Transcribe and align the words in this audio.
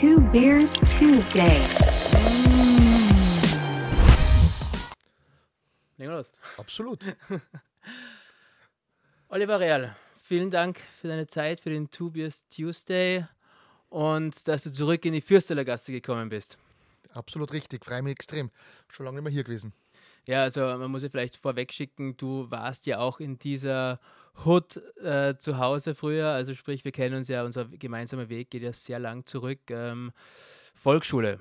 Two 0.00 0.18
Beers 0.32 0.80
Tuesday. 0.98 1.60
Legen 5.98 5.98
wir 5.98 6.16
los. 6.16 6.30
Absolut. 6.56 7.04
Oliver 9.28 9.60
Real, 9.60 9.94
vielen 10.22 10.50
Dank 10.50 10.80
für 11.02 11.08
deine 11.08 11.26
Zeit, 11.26 11.60
für 11.60 11.68
den 11.68 11.90
Two 11.90 12.08
Beers 12.08 12.42
Tuesday 12.48 13.26
und 13.90 14.48
dass 14.48 14.62
du 14.62 14.72
zurück 14.72 15.04
in 15.04 15.12
die 15.12 15.20
Fürsteler 15.20 15.66
Gasse 15.66 15.92
gekommen 15.92 16.30
bist. 16.30 16.56
Absolut 17.12 17.52
richtig. 17.52 17.84
Freue 17.84 18.00
mich 18.00 18.12
extrem. 18.12 18.50
Schon 18.88 19.04
lange 19.04 19.16
nicht 19.16 19.24
mehr 19.24 19.32
hier 19.34 19.44
gewesen. 19.44 19.74
Ja, 20.26 20.44
also 20.44 20.62
man 20.62 20.90
muss 20.90 21.02
ja 21.02 21.10
vielleicht 21.10 21.36
vorweg 21.36 21.74
schicken, 21.74 22.16
du 22.16 22.50
warst 22.50 22.86
ja 22.86 23.00
auch 23.00 23.20
in 23.20 23.38
dieser 23.38 24.00
Hood 24.44 24.76
äh, 25.02 25.36
zu 25.38 25.58
Hause 25.58 25.94
früher. 25.94 26.28
Also 26.28 26.54
sprich, 26.54 26.84
wir 26.84 26.92
kennen 26.92 27.16
uns 27.16 27.28
ja, 27.28 27.44
unser 27.44 27.66
gemeinsamer 27.66 28.28
Weg 28.28 28.50
geht 28.50 28.62
ja 28.62 28.72
sehr 28.72 28.98
lang 28.98 29.26
zurück. 29.26 29.58
Ähm, 29.70 30.12
Volksschule. 30.74 31.38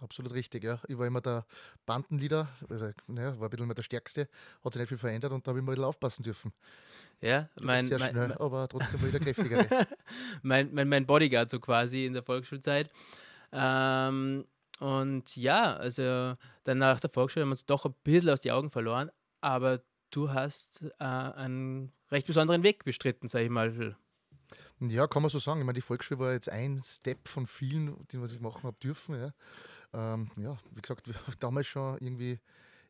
Absolut 0.00 0.32
richtig, 0.32 0.62
ja. 0.62 0.80
Ich 0.86 0.96
war 0.96 1.06
immer 1.06 1.20
der 1.20 1.44
Bandenleader, 1.84 2.48
oder, 2.70 2.94
naja, 3.08 3.38
war 3.40 3.48
ein 3.48 3.50
bisschen 3.50 3.66
mehr 3.66 3.74
der 3.74 3.82
Stärkste, 3.82 4.28
hat 4.62 4.72
sich 4.72 4.80
nicht 4.80 4.88
viel 4.88 4.98
verändert 4.98 5.32
und 5.32 5.44
da 5.44 5.50
habe 5.50 5.58
ich 5.58 5.64
mal 5.64 5.72
ein 5.72 5.74
bisschen 5.74 5.88
aufpassen 5.88 6.22
dürfen. 6.22 6.52
Ja, 7.20 7.48
Du 7.56 7.64
mein, 7.64 7.86
sehr 7.86 7.98
mein, 7.98 8.10
schnell, 8.10 8.28
mein, 8.28 8.38
aber 8.38 8.68
trotzdem 8.68 9.04
wieder 9.04 9.18
kräftiger. 9.18 9.66
mein, 10.42 10.72
mein, 10.72 10.88
mein 10.88 11.04
Bodyguard 11.04 11.50
so 11.50 11.58
quasi 11.58 12.06
in 12.06 12.12
der 12.12 12.22
Volksschulzeit. 12.22 12.92
Ähm, 13.50 14.44
und 14.78 15.36
ja, 15.36 15.74
also 15.74 16.36
dann 16.62 16.78
nach 16.78 17.00
der 17.00 17.10
Volksschule 17.10 17.42
haben 17.42 17.48
wir 17.48 17.54
uns 17.54 17.66
doch 17.66 17.84
ein 17.84 17.94
bisschen 18.04 18.30
aus 18.30 18.40
die 18.40 18.52
Augen 18.52 18.70
verloren, 18.70 19.10
aber 19.40 19.80
du 20.10 20.30
hast 20.30 20.82
äh, 20.98 21.04
einen 21.04 21.92
recht 22.10 22.26
besonderen 22.26 22.62
Weg 22.62 22.84
bestritten, 22.84 23.28
sag 23.28 23.42
ich 23.42 23.50
mal. 23.50 23.96
ja, 24.80 25.06
kann 25.06 25.22
man 25.22 25.30
so 25.30 25.38
sagen. 25.38 25.60
Ich 25.60 25.66
meine, 25.66 25.76
die 25.76 25.82
Volksschule 25.82 26.20
war 26.20 26.32
jetzt 26.32 26.48
ein 26.48 26.80
Step 26.84 27.28
von 27.28 27.46
vielen, 27.46 28.06
den 28.08 28.22
was 28.22 28.32
ich 28.32 28.40
machen 28.40 28.62
habe 28.62 28.76
dürfen. 28.82 29.14
Ja. 29.14 29.32
Ähm, 29.92 30.30
ja, 30.36 30.56
wie 30.72 30.80
gesagt, 30.80 31.10
damals 31.40 31.66
schon 31.66 31.98
irgendwie 31.98 32.40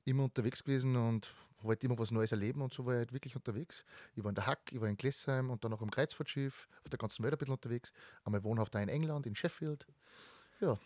immer 0.05 0.25
unterwegs 0.25 0.65
gewesen 0.65 0.97
und 0.97 1.35
wollte 1.63 1.87
immer 1.87 1.99
was 1.99 2.11
Neues 2.11 2.33
erleben 2.33 2.63
und 2.63 2.73
so 2.73 2.87
war 2.87 2.95
ich 2.95 2.99
halt 2.99 3.13
wirklich 3.13 3.37
unterwegs. 3.37 3.85
Ich 4.15 4.23
war 4.23 4.31
in 4.31 4.35
der 4.35 4.47
Hack, 4.47 4.61
ich 4.71 4.81
war 4.81 4.89
in 4.89 4.97
Glessheim 4.97 5.51
und 5.51 5.65
dann 5.65 5.73
auch 5.73 5.83
im 5.83 5.91
Kreuzfahrtschiff, 5.91 6.69
auf 6.85 6.91
der 6.91 6.99
ganzen 6.99 7.23
Welt 7.25 7.35
ein 7.35 7.39
bisschen 7.39 7.55
unterwegs. 7.55 7.93
Einmal 8.25 8.45
wohnhaft 8.45 8.75
da 8.75 8.81
in 8.81 8.89
England, 8.89 9.27
in 9.27 9.35
Sheffield. 9.35 9.87
Ja, 10.61 10.79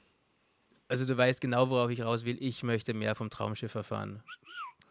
Also 0.89 1.07
du 1.07 1.17
weißt 1.17 1.41
genau, 1.41 1.69
worauf 1.71 1.91
ich 1.91 2.03
raus 2.03 2.25
will. 2.25 2.37
Ich 2.41 2.63
möchte 2.63 2.95
mehr 2.95 3.15
vom 3.15 3.31
Traumschiff 3.31 3.75
erfahren. 3.75 4.23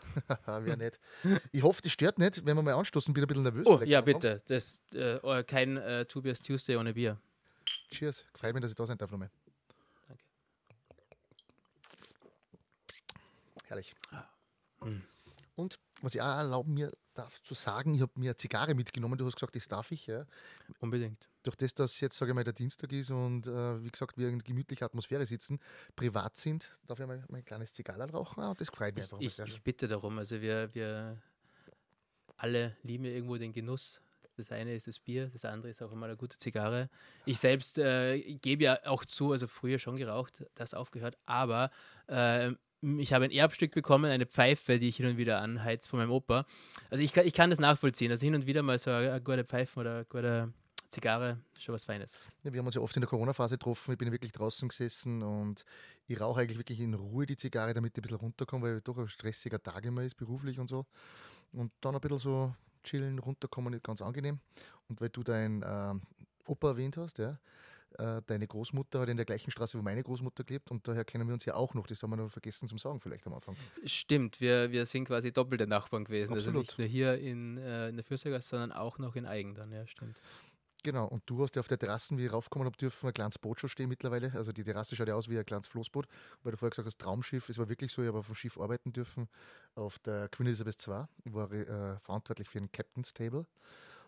Wäre 0.46 0.78
nicht. 0.78 1.00
Ich 1.52 1.64
hoffe, 1.64 1.82
das 1.82 1.92
stört 1.92 2.20
nicht, 2.20 2.46
wenn 2.46 2.56
wir 2.56 2.62
mal 2.62 2.74
anstoßen, 2.74 3.14
bin 3.14 3.24
ich 3.24 3.26
ein 3.26 3.28
bisschen 3.28 3.44
nervös. 3.44 3.66
Oh, 3.66 3.78
vielleicht 3.78 3.92
ja, 3.92 4.02
bitte. 4.02 4.42
Das, 4.48 4.82
äh, 4.94 5.20
oh, 5.24 5.42
kein 5.44 5.78
äh, 5.78 6.06
Two 6.06 6.22
Beers 6.22 6.42
Tuesday 6.42 6.76
ohne 6.76 6.94
Bier. 6.94 7.18
Cheers. 7.90 8.26
Freut 8.36 8.54
mich, 8.54 8.62
dass 8.62 8.72
ich 8.72 8.76
da 8.76 8.86
sein 8.86 8.98
darf 8.98 9.12
nochmal. 9.12 9.30
Danke. 10.08 10.24
Herrlich. 13.66 13.94
Mhm. 14.84 15.04
Und 15.56 15.80
was 16.02 16.16
ich 16.16 16.22
auch 16.22 16.38
erlauben 16.38 16.74
mir 16.74 16.92
darf 17.14 17.42
zu 17.44 17.54
sagen, 17.54 17.94
ich 17.94 18.02
habe 18.02 18.12
mir 18.16 18.32
eine 18.32 18.38
Zigarre 18.38 18.74
mitgenommen, 18.74 19.18
du 19.18 19.26
hast 19.26 19.36
gesagt, 19.36 19.56
das 19.56 19.68
darf 19.68 19.92
ich. 19.92 20.08
Ja. 20.08 20.26
Unbedingt. 20.80 21.30
Durch 21.44 21.56
das, 21.56 21.74
dass 21.74 22.00
jetzt, 22.00 22.18
sage 22.18 22.32
ich 22.32 22.36
mal, 22.36 22.44
der 22.44 22.54
Dienstag 22.54 22.92
ist 22.92 23.10
und 23.10 23.48
äh, 23.48 23.84
wie 23.84 23.90
gesagt, 23.90 24.18
wir 24.18 24.30
in 24.30 24.44
gemütlicher 24.44 24.86
Atmosphäre 24.86 25.26
sitzen, 25.26 25.60
privat 25.96 26.38
sind, 26.38 26.72
darf 26.88 27.00
ich 27.00 27.08
mal 27.08 27.24
mein 27.30 27.44
kleines 27.44 27.74
Zigarre 27.74 28.10
rauchen 28.12 28.44
und 28.44 28.62
das 28.62 28.70
freut 28.70 28.96
mich 28.96 29.06
Ich, 29.06 29.12
einfach. 29.12 29.46
ich, 29.48 29.54
ich 29.56 29.62
bitte 29.64 29.88
darum. 29.88 30.20
Also 30.20 30.42
wir, 30.42 30.74
wir 30.74 31.18
alle 32.38 32.76
lieben 32.84 33.06
ja 33.06 33.12
irgendwo 33.12 33.38
den 33.38 33.54
Genuss. 33.54 34.02
Das 34.38 34.52
eine 34.52 34.74
ist 34.76 34.88
das 34.88 34.98
Bier, 35.00 35.30
das 35.30 35.46
andere 35.46 35.70
ist 35.72 35.84
auch 35.84 35.92
immer 35.92 36.06
eine 36.06 36.16
gute 36.16 36.38
Zigarre. 36.38 36.90
Ich 37.26 37.38
selbst 37.40 37.78
äh, 37.78 38.20
gebe 38.36 38.64
ja 38.64 38.80
auch 38.86 39.04
zu, 39.06 39.32
also 39.34 39.48
früher 39.48 39.78
schon 39.78 39.98
geraucht, 39.98 40.46
das 40.56 40.74
aufgehört, 40.74 41.18
aber 41.26 41.70
äh, 42.08 42.52
ich 42.98 43.14
habe 43.14 43.26
ein 43.26 43.32
Erbstück 43.32 43.72
bekommen, 43.72 44.10
eine 44.10 44.26
Pfeife, 44.26 44.80
die 44.80 44.88
ich 44.88 44.98
hin 44.98 45.06
und 45.06 45.18
wieder 45.18 45.40
anheiz 45.40 45.86
von 45.86 46.00
meinem 46.00 46.12
Opa. 46.12 46.46
Also 46.90 47.04
ich 47.04 47.14
kann, 47.14 47.28
ich 47.28 47.34
kann 47.34 47.52
das 47.52 47.60
nachvollziehen. 47.60 48.10
Also 48.10 48.26
hin 48.26 48.34
und 48.34 48.48
wieder 48.48 48.64
mal 48.64 48.80
so 48.80 48.90
eine, 48.90 49.12
eine 49.12 49.22
gute 49.22 49.44
Pfeife 49.44 49.80
oder 49.80 49.96
eine 49.98 50.06
gute 50.06 50.54
Zigarre, 50.92 51.40
schon 51.58 51.74
was 51.74 51.86
Feines. 51.86 52.14
Ja, 52.44 52.52
wir 52.52 52.60
haben 52.60 52.66
uns 52.66 52.76
ja 52.76 52.82
oft 52.82 52.96
in 52.96 53.02
der 53.02 53.10
Corona-Phase 53.10 53.56
getroffen. 53.56 53.94
Ich 53.94 53.98
bin 53.98 54.08
ja 54.08 54.12
wirklich 54.12 54.34
draußen 54.34 54.68
gesessen 54.68 55.24
und 55.24 55.64
ich 56.08 56.20
rauche 56.20 56.42
eigentlich 56.42 56.58
wirklich 56.58 56.80
in 56.80 56.94
Ruhe 56.94 57.26
die 57.26 57.38
Zigarre, 57.38 57.74
damit 57.74 57.94
ich 57.94 58.00
ein 58.00 58.02
bisschen 58.04 58.18
runterkomme, 58.18 58.64
weil 58.64 58.82
doch 58.82 58.98
ein 58.98 59.08
stressiger 59.08 59.62
Tag 59.62 59.86
immer 59.86 60.04
ist, 60.04 60.16
beruflich 60.16 60.60
und 60.60 60.68
so. 60.68 60.86
Und 61.54 61.72
dann 61.82 61.96
ein 61.96 62.02
bisschen 62.02 62.20
so 62.20 62.56
chillen, 62.84 63.20
runterkommen, 63.20 63.82
ganz 63.82 64.02
angenehm. 64.02 64.40
Und 64.90 65.00
weil 65.02 65.10
du 65.10 65.24
deinen 65.24 65.64
ähm, 65.66 66.02
Opa 66.46 66.70
erwähnt 66.70 66.98
hast, 66.98 67.18
ja, 67.18 67.40
äh, 67.98 68.22
deine 68.26 68.48
Großmutter 68.48 69.02
hat 69.02 69.10
in 69.10 69.18
der 69.18 69.26
gleichen 69.26 69.52
Straße, 69.52 69.78
wo 69.78 69.82
meine 69.82 70.02
Großmutter 70.02 70.44
gelebt 70.44 70.72
und 70.72 70.88
daher 70.88 71.04
kennen 71.04 71.28
wir 71.28 71.34
uns 71.34 71.46
ja 71.46 71.56
auch 71.56 71.74
noch. 71.74 71.88
Das 71.88 72.02
haben 72.02 72.12
wir 72.12 72.18
noch 72.18 72.32
vergessen 72.32 72.68
zum 72.68 72.78
Sagen 72.78 73.00
vielleicht 73.00 73.28
am 73.28 73.34
Anfang. 73.34 73.56
Stimmt, 73.86 74.40
wir, 74.40 74.72
wir 74.72 74.86
sind 74.86 75.06
quasi 75.06 75.34
doppelte 75.34 75.68
Nachbarn 75.68 76.06
gewesen. 76.06 76.34
Also 76.34 76.50
Absolut. 76.50 76.68
nicht 76.68 76.80
nur 76.80 76.88
hier 76.88 77.18
in, 77.18 77.58
äh, 77.58 77.90
in 77.90 77.96
der 77.96 78.06
Fürstergasse, 78.06 78.50
sondern 78.50 78.72
auch 78.72 78.98
noch 78.98 79.16
in 79.16 79.26
Eigen 79.26 79.56
dann, 79.56 79.72
ja, 79.72 79.86
stimmt. 79.88 80.22
Genau, 80.84 81.06
und 81.06 81.22
du 81.28 81.44
hast 81.44 81.56
ja 81.56 81.60
auf 81.60 81.68
der 81.68 81.78
Terrasse, 81.78 82.18
wie 82.18 82.26
ich 82.26 82.34
raufkommen 82.34 82.66
habe 82.66 82.76
dürfen, 82.76 83.06
ein 83.06 83.14
kleines 83.14 83.38
Boot 83.38 83.60
schon 83.60 83.70
stehen 83.70 83.88
mittlerweile. 83.88 84.32
Also 84.34 84.52
die 84.52 84.64
Terrasse 84.64 84.96
schaut 84.96 85.08
ja 85.08 85.14
aus 85.14 85.30
wie 85.30 85.38
ein 85.38 85.46
kleines 85.46 85.68
Floßboot, 85.68 86.08
weil 86.42 86.52
du 86.52 86.58
vorher 86.58 86.72
gesagt 86.72 86.88
hast, 86.88 87.00
Traumschiff. 87.00 87.50
Es 87.50 87.60
war 87.60 87.70
wirklich 87.70 87.92
so, 87.92 88.02
ich 88.02 88.08
habe 88.08 88.18
auf 88.18 88.26
dem 88.26 88.34
Schiff 88.34 88.60
arbeiten 88.60 88.92
dürfen, 88.92 89.30
auf 89.76 90.00
der 90.00 90.28
Queen 90.30 90.48
Elizabeth 90.48 90.88
II. 90.88 91.04
Ich 91.24 91.34
war 91.34 91.52
äh, 91.52 92.00
verantwortlich 92.00 92.50
für 92.50 92.58
ein 92.58 92.72
Captain's 92.72 93.14
Table 93.14 93.46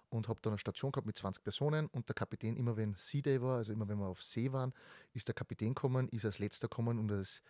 und 0.10 0.28
habe 0.28 0.40
dann 0.42 0.54
eine 0.54 0.58
Station 0.60 0.92
gehabt 0.92 1.06
mit 1.06 1.16
20 1.16 1.44
Personen 1.44 1.88
und 1.88 2.10
der 2.10 2.16
Kapitän, 2.16 2.56
immer 2.56 2.76
wenn 2.76 2.96
Sea 2.96 3.22
Day 3.22 3.40
war, 3.40 3.58
also 3.58 3.72
immer 3.72 3.88
wenn 3.88 4.00
wir 4.00 4.08
auf 4.08 4.24
See 4.24 4.52
waren, 4.52 4.74
ist 5.14 5.28
der 5.28 5.36
Kapitän 5.36 5.76
gekommen, 5.76 6.10
ist 6.10 6.26
als 6.26 6.40
letzter 6.40 6.68
gekommen 6.68 6.98
und 6.98 7.12
als 7.12 7.44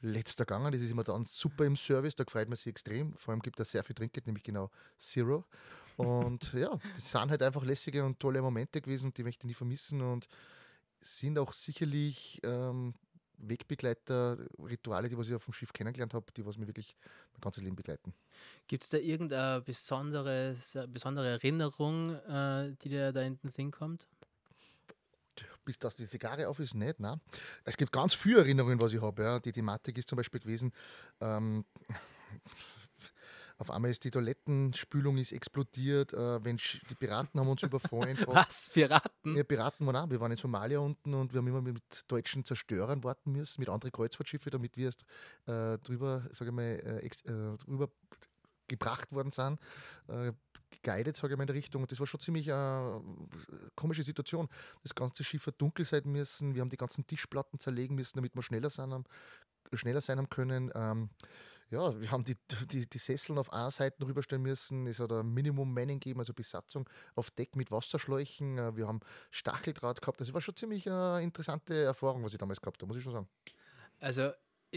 letzter 0.00 0.44
gegangen. 0.44 0.70
Das 0.72 0.82
ist 0.82 0.90
immer 0.90 1.04
dann 1.04 1.24
super 1.24 1.64
im 1.64 1.76
Service, 1.76 2.14
da 2.14 2.24
freut 2.28 2.48
man 2.48 2.56
sich 2.56 2.66
extrem. 2.66 3.16
Vor 3.16 3.32
allem 3.32 3.40
gibt 3.40 3.58
er 3.58 3.64
sehr 3.64 3.82
viel 3.84 3.94
Trinkgeld, 3.94 4.26
nämlich 4.26 4.44
genau 4.44 4.70
Zero. 4.98 5.46
Und 5.96 6.52
ja, 6.52 6.78
das 6.94 7.10
sind 7.10 7.30
halt 7.30 7.42
einfach 7.42 7.64
lässige 7.64 8.04
und 8.04 8.20
tolle 8.20 8.42
Momente 8.42 8.80
gewesen, 8.80 9.12
die 9.14 9.22
möchte 9.22 9.42
ich 9.42 9.48
nie 9.48 9.54
vermissen 9.54 10.02
und 10.02 10.28
sind 11.00 11.38
auch 11.38 11.52
sicherlich 11.52 12.40
ähm, 12.42 12.94
Wegbegleiter, 13.38 14.38
Rituale, 14.58 15.08
die 15.08 15.16
was 15.16 15.28
ich 15.28 15.34
auf 15.34 15.44
dem 15.44 15.54
Schiff 15.54 15.72
kennengelernt 15.72 16.14
habe, 16.14 16.26
die 16.36 16.44
was 16.44 16.56
mir 16.56 16.66
wirklich 16.66 16.96
mein 17.32 17.40
ganzes 17.40 17.62
Leben 17.62 17.76
begleiten. 17.76 18.14
Gibt 18.66 18.84
es 18.84 18.90
da 18.90 18.98
irgendeine 18.98 19.60
besonderes, 19.62 20.74
äh, 20.74 20.86
besondere 20.86 21.28
Erinnerung, 21.28 22.14
äh, 22.14 22.74
die 22.82 22.88
dir 22.88 23.12
da 23.12 23.20
hinten 23.20 23.48
hinkommt? 23.48 24.06
bis 25.66 25.78
dass 25.78 25.96
die 25.96 26.08
Zigarre 26.08 26.48
auf 26.48 26.60
ist, 26.60 26.74
nicht. 26.74 27.00
Nein. 27.00 27.20
Es 27.64 27.76
gibt 27.76 27.92
ganz 27.92 28.14
viele 28.14 28.38
Erinnerungen, 28.38 28.80
was 28.80 28.92
ich 28.92 29.02
habe. 29.02 29.22
Ja. 29.22 29.40
Die 29.40 29.52
Thematik 29.52 29.98
ist 29.98 30.08
zum 30.08 30.16
Beispiel 30.16 30.40
gewesen, 30.40 30.72
ähm, 31.20 31.64
auf 33.58 33.70
einmal 33.70 33.90
ist 33.90 34.04
die 34.04 34.10
Toilettenspülung 34.10 35.16
ist 35.16 35.32
explodiert, 35.32 36.12
äh, 36.12 36.44
wenn 36.44 36.56
die 36.56 36.94
Piraten 36.94 37.40
haben 37.40 37.48
uns 37.48 37.62
überfallen. 37.62 38.18
Was? 38.26 38.70
Piraten? 38.70 39.36
Ja, 39.36 39.44
Piraten 39.44 39.86
waren 39.86 39.96
auch. 39.96 40.10
Wir 40.10 40.20
waren 40.20 40.32
in 40.32 40.36
Somalia 40.36 40.78
unten 40.78 41.14
und 41.14 41.32
wir 41.32 41.38
haben 41.38 41.46
immer 41.48 41.62
mit 41.62 41.82
deutschen 42.08 42.44
Zerstörern 42.44 43.02
warten 43.02 43.32
müssen, 43.32 43.60
mit 43.60 43.68
anderen 43.68 43.92
Kreuzfahrtschiffe, 43.92 44.50
damit 44.50 44.76
wir 44.76 44.86
erst 44.86 45.04
äh, 45.46 45.78
drüber, 45.78 46.28
sage 46.32 46.50
ich 46.50 46.54
mal, 46.54 46.62
äh, 46.62 47.06
äh, 47.06 47.56
drüber 47.58 47.88
gebracht 48.68 49.12
worden 49.12 49.32
sind, 49.32 49.58
äh, 50.08 50.32
geguidet, 50.70 51.16
sage 51.16 51.34
ich 51.34 51.38
mal, 51.38 51.44
in 51.44 51.48
der 51.48 51.56
Richtung. 51.56 51.82
Und 51.82 51.92
das 51.92 52.00
war 52.00 52.06
schon 52.06 52.20
ziemlich 52.20 52.52
eine 52.52 53.00
komische 53.74 54.02
Situation. 54.02 54.48
Das 54.82 54.94
ganze 54.94 55.24
Schiff 55.24 55.46
hat 55.46 55.60
dunkel 55.60 55.84
sein 55.84 56.02
müssen, 56.04 56.54
wir 56.54 56.60
haben 56.60 56.68
die 56.68 56.76
ganzen 56.76 57.06
Tischplatten 57.06 57.58
zerlegen 57.58 57.96
müssen, 57.96 58.18
damit 58.18 58.34
wir 58.34 58.42
schneller 58.42 58.70
sein 58.70 58.92
haben, 58.92 59.04
schneller 59.72 60.00
sein 60.00 60.18
haben 60.18 60.28
können. 60.28 60.70
Ähm, 60.74 61.10
ja, 61.70 62.00
wir 62.00 62.10
haben 62.10 62.24
die, 62.24 62.36
die, 62.70 62.88
die 62.88 62.98
Sesseln 62.98 63.38
auf 63.38 63.50
Seite 63.70 64.06
rüberstellen 64.06 64.42
müssen. 64.42 64.86
Es 64.86 65.00
hat 65.00 65.12
ein 65.12 65.28
Minimum 65.32 65.72
Manning 65.72 65.98
gegeben, 65.98 66.20
also 66.20 66.32
Besatzung 66.32 66.88
auf 67.14 67.30
Deck 67.30 67.56
mit 67.56 67.70
Wasserschläuchen. 67.70 68.58
Äh, 68.58 68.76
Wir 68.76 68.86
haben 68.86 69.00
Stacheldraht 69.30 70.00
gehabt. 70.00 70.20
Das 70.20 70.32
war 70.32 70.40
schon 70.40 70.56
ziemlich 70.56 70.86
äh, 70.86 71.22
interessante 71.22 71.74
Erfahrung, 71.82 72.24
was 72.24 72.32
ich 72.32 72.38
damals 72.38 72.60
gehabt 72.60 72.80
habe, 72.80 72.88
muss 72.88 72.98
ich 72.98 73.02
schon 73.02 73.12
sagen. 73.12 73.28
Also 73.98 74.30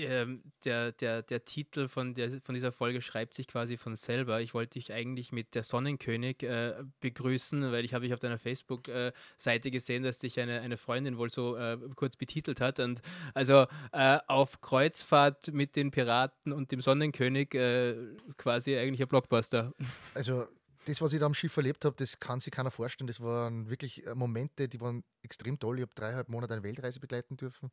ähm, 0.06 0.44
der, 0.66 0.92
der, 0.92 1.22
der 1.22 1.46
Titel 1.46 1.88
von, 1.88 2.14
der, 2.14 2.42
von 2.42 2.56
dieser 2.56 2.72
Folge 2.72 3.02
schreibt 3.02 3.34
sich 3.34 3.48
quasi 3.48 3.78
von 3.78 3.96
selber. 3.96 4.42
Ich 4.42 4.54
wollte 4.54 4.80
dich 4.80 4.94
eigentlich 4.94 5.32
mit 5.32 5.56
der 5.56 5.64
Sonnenkönig 5.64 6.44
äh, 6.44 6.76
begrüßen, 7.00 7.72
weil 7.72 7.86
ich 7.86 7.94
habe 7.94 8.06
ich 8.06 8.14
auf 8.14 8.20
deiner 8.20 8.40
Facebook-Seite 8.40 9.72
gesehen, 9.72 10.04
dass 10.04 10.20
dich 10.20 10.40
eine, 10.40 10.62
eine 10.62 10.78
Freundin 10.78 11.18
wohl 11.18 11.30
so 11.30 11.56
äh, 11.56 11.78
kurz 11.96 12.16
betitelt 12.16 12.62
hat. 12.62 12.80
Und 12.80 13.02
also 13.34 13.66
äh, 13.92 14.20
auf 14.28 14.62
Kreuzfahrt 14.62 15.54
mit 15.54 15.76
den 15.76 15.92
Piraten 15.92 16.54
und 16.54 16.72
dem 16.72 16.82
Sonnenkönig 16.82 17.54
äh, 17.54 17.96
quasi 18.38 18.78
eigentlich 18.78 19.02
ein 19.02 19.08
Blockbuster. 19.08 19.74
Also 20.16 20.48
das, 20.86 21.02
was 21.02 21.14
ich 21.14 21.20
da 21.20 21.26
am 21.26 21.34
Schiff 21.34 21.56
erlebt 21.58 21.86
habe, 21.86 21.96
das 21.98 22.20
kann 22.20 22.40
sich 22.40 22.52
keiner 22.52 22.72
vorstellen. 22.72 23.08
Das 23.08 23.22
waren 23.22 23.70
wirklich 23.70 24.06
äh, 24.06 24.16
Momente, 24.16 24.68
die 24.68 24.82
waren 24.82 25.04
extrem 25.22 25.60
toll. 25.60 25.78
Ich 25.78 25.82
habe 25.84 25.94
dreieinhalb 25.96 26.30
Monate 26.30 26.54
eine 26.54 26.64
Weltreise 26.64 27.00
begleiten 27.00 27.38
dürfen. 27.38 27.72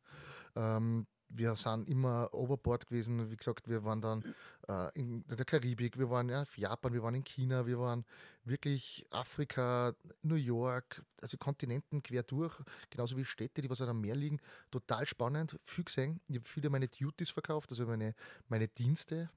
Ähm, 0.55 1.07
wir 1.29 1.55
sind 1.55 1.89
immer 1.89 2.33
overboard 2.33 2.87
gewesen. 2.87 3.29
Wie 3.29 3.35
gesagt, 3.35 3.67
wir 3.67 3.83
waren 3.83 4.01
dann 4.01 4.23
äh, 4.67 4.89
in 4.97 5.23
der 5.27 5.45
Karibik, 5.45 5.97
wir 5.97 6.09
waren 6.09 6.29
ja, 6.29 6.41
in 6.41 6.47
Japan, 6.55 6.93
wir 6.93 7.03
waren 7.03 7.15
in 7.15 7.23
China, 7.23 7.65
wir 7.65 7.79
waren 7.79 8.05
wirklich 8.43 9.05
Afrika, 9.11 9.93
New 10.21 10.35
York, 10.35 11.03
also 11.21 11.37
Kontinenten 11.37 12.01
quer 12.01 12.23
durch, 12.23 12.53
genauso 12.89 13.17
wie 13.17 13.25
Städte, 13.25 13.61
die 13.61 13.69
was 13.69 13.81
am 13.81 14.01
Meer 14.01 14.15
liegen. 14.15 14.39
Total 14.71 15.05
spannend, 15.05 15.59
viel 15.63 15.83
gesehen. 15.83 16.21
Ich 16.27 16.35
habe 16.35 16.47
viele 16.47 16.69
meine 16.69 16.87
Duties 16.87 17.29
verkauft, 17.29 17.71
also 17.71 17.85
meine, 17.85 18.15
meine 18.47 18.67
Dienste. 18.67 19.29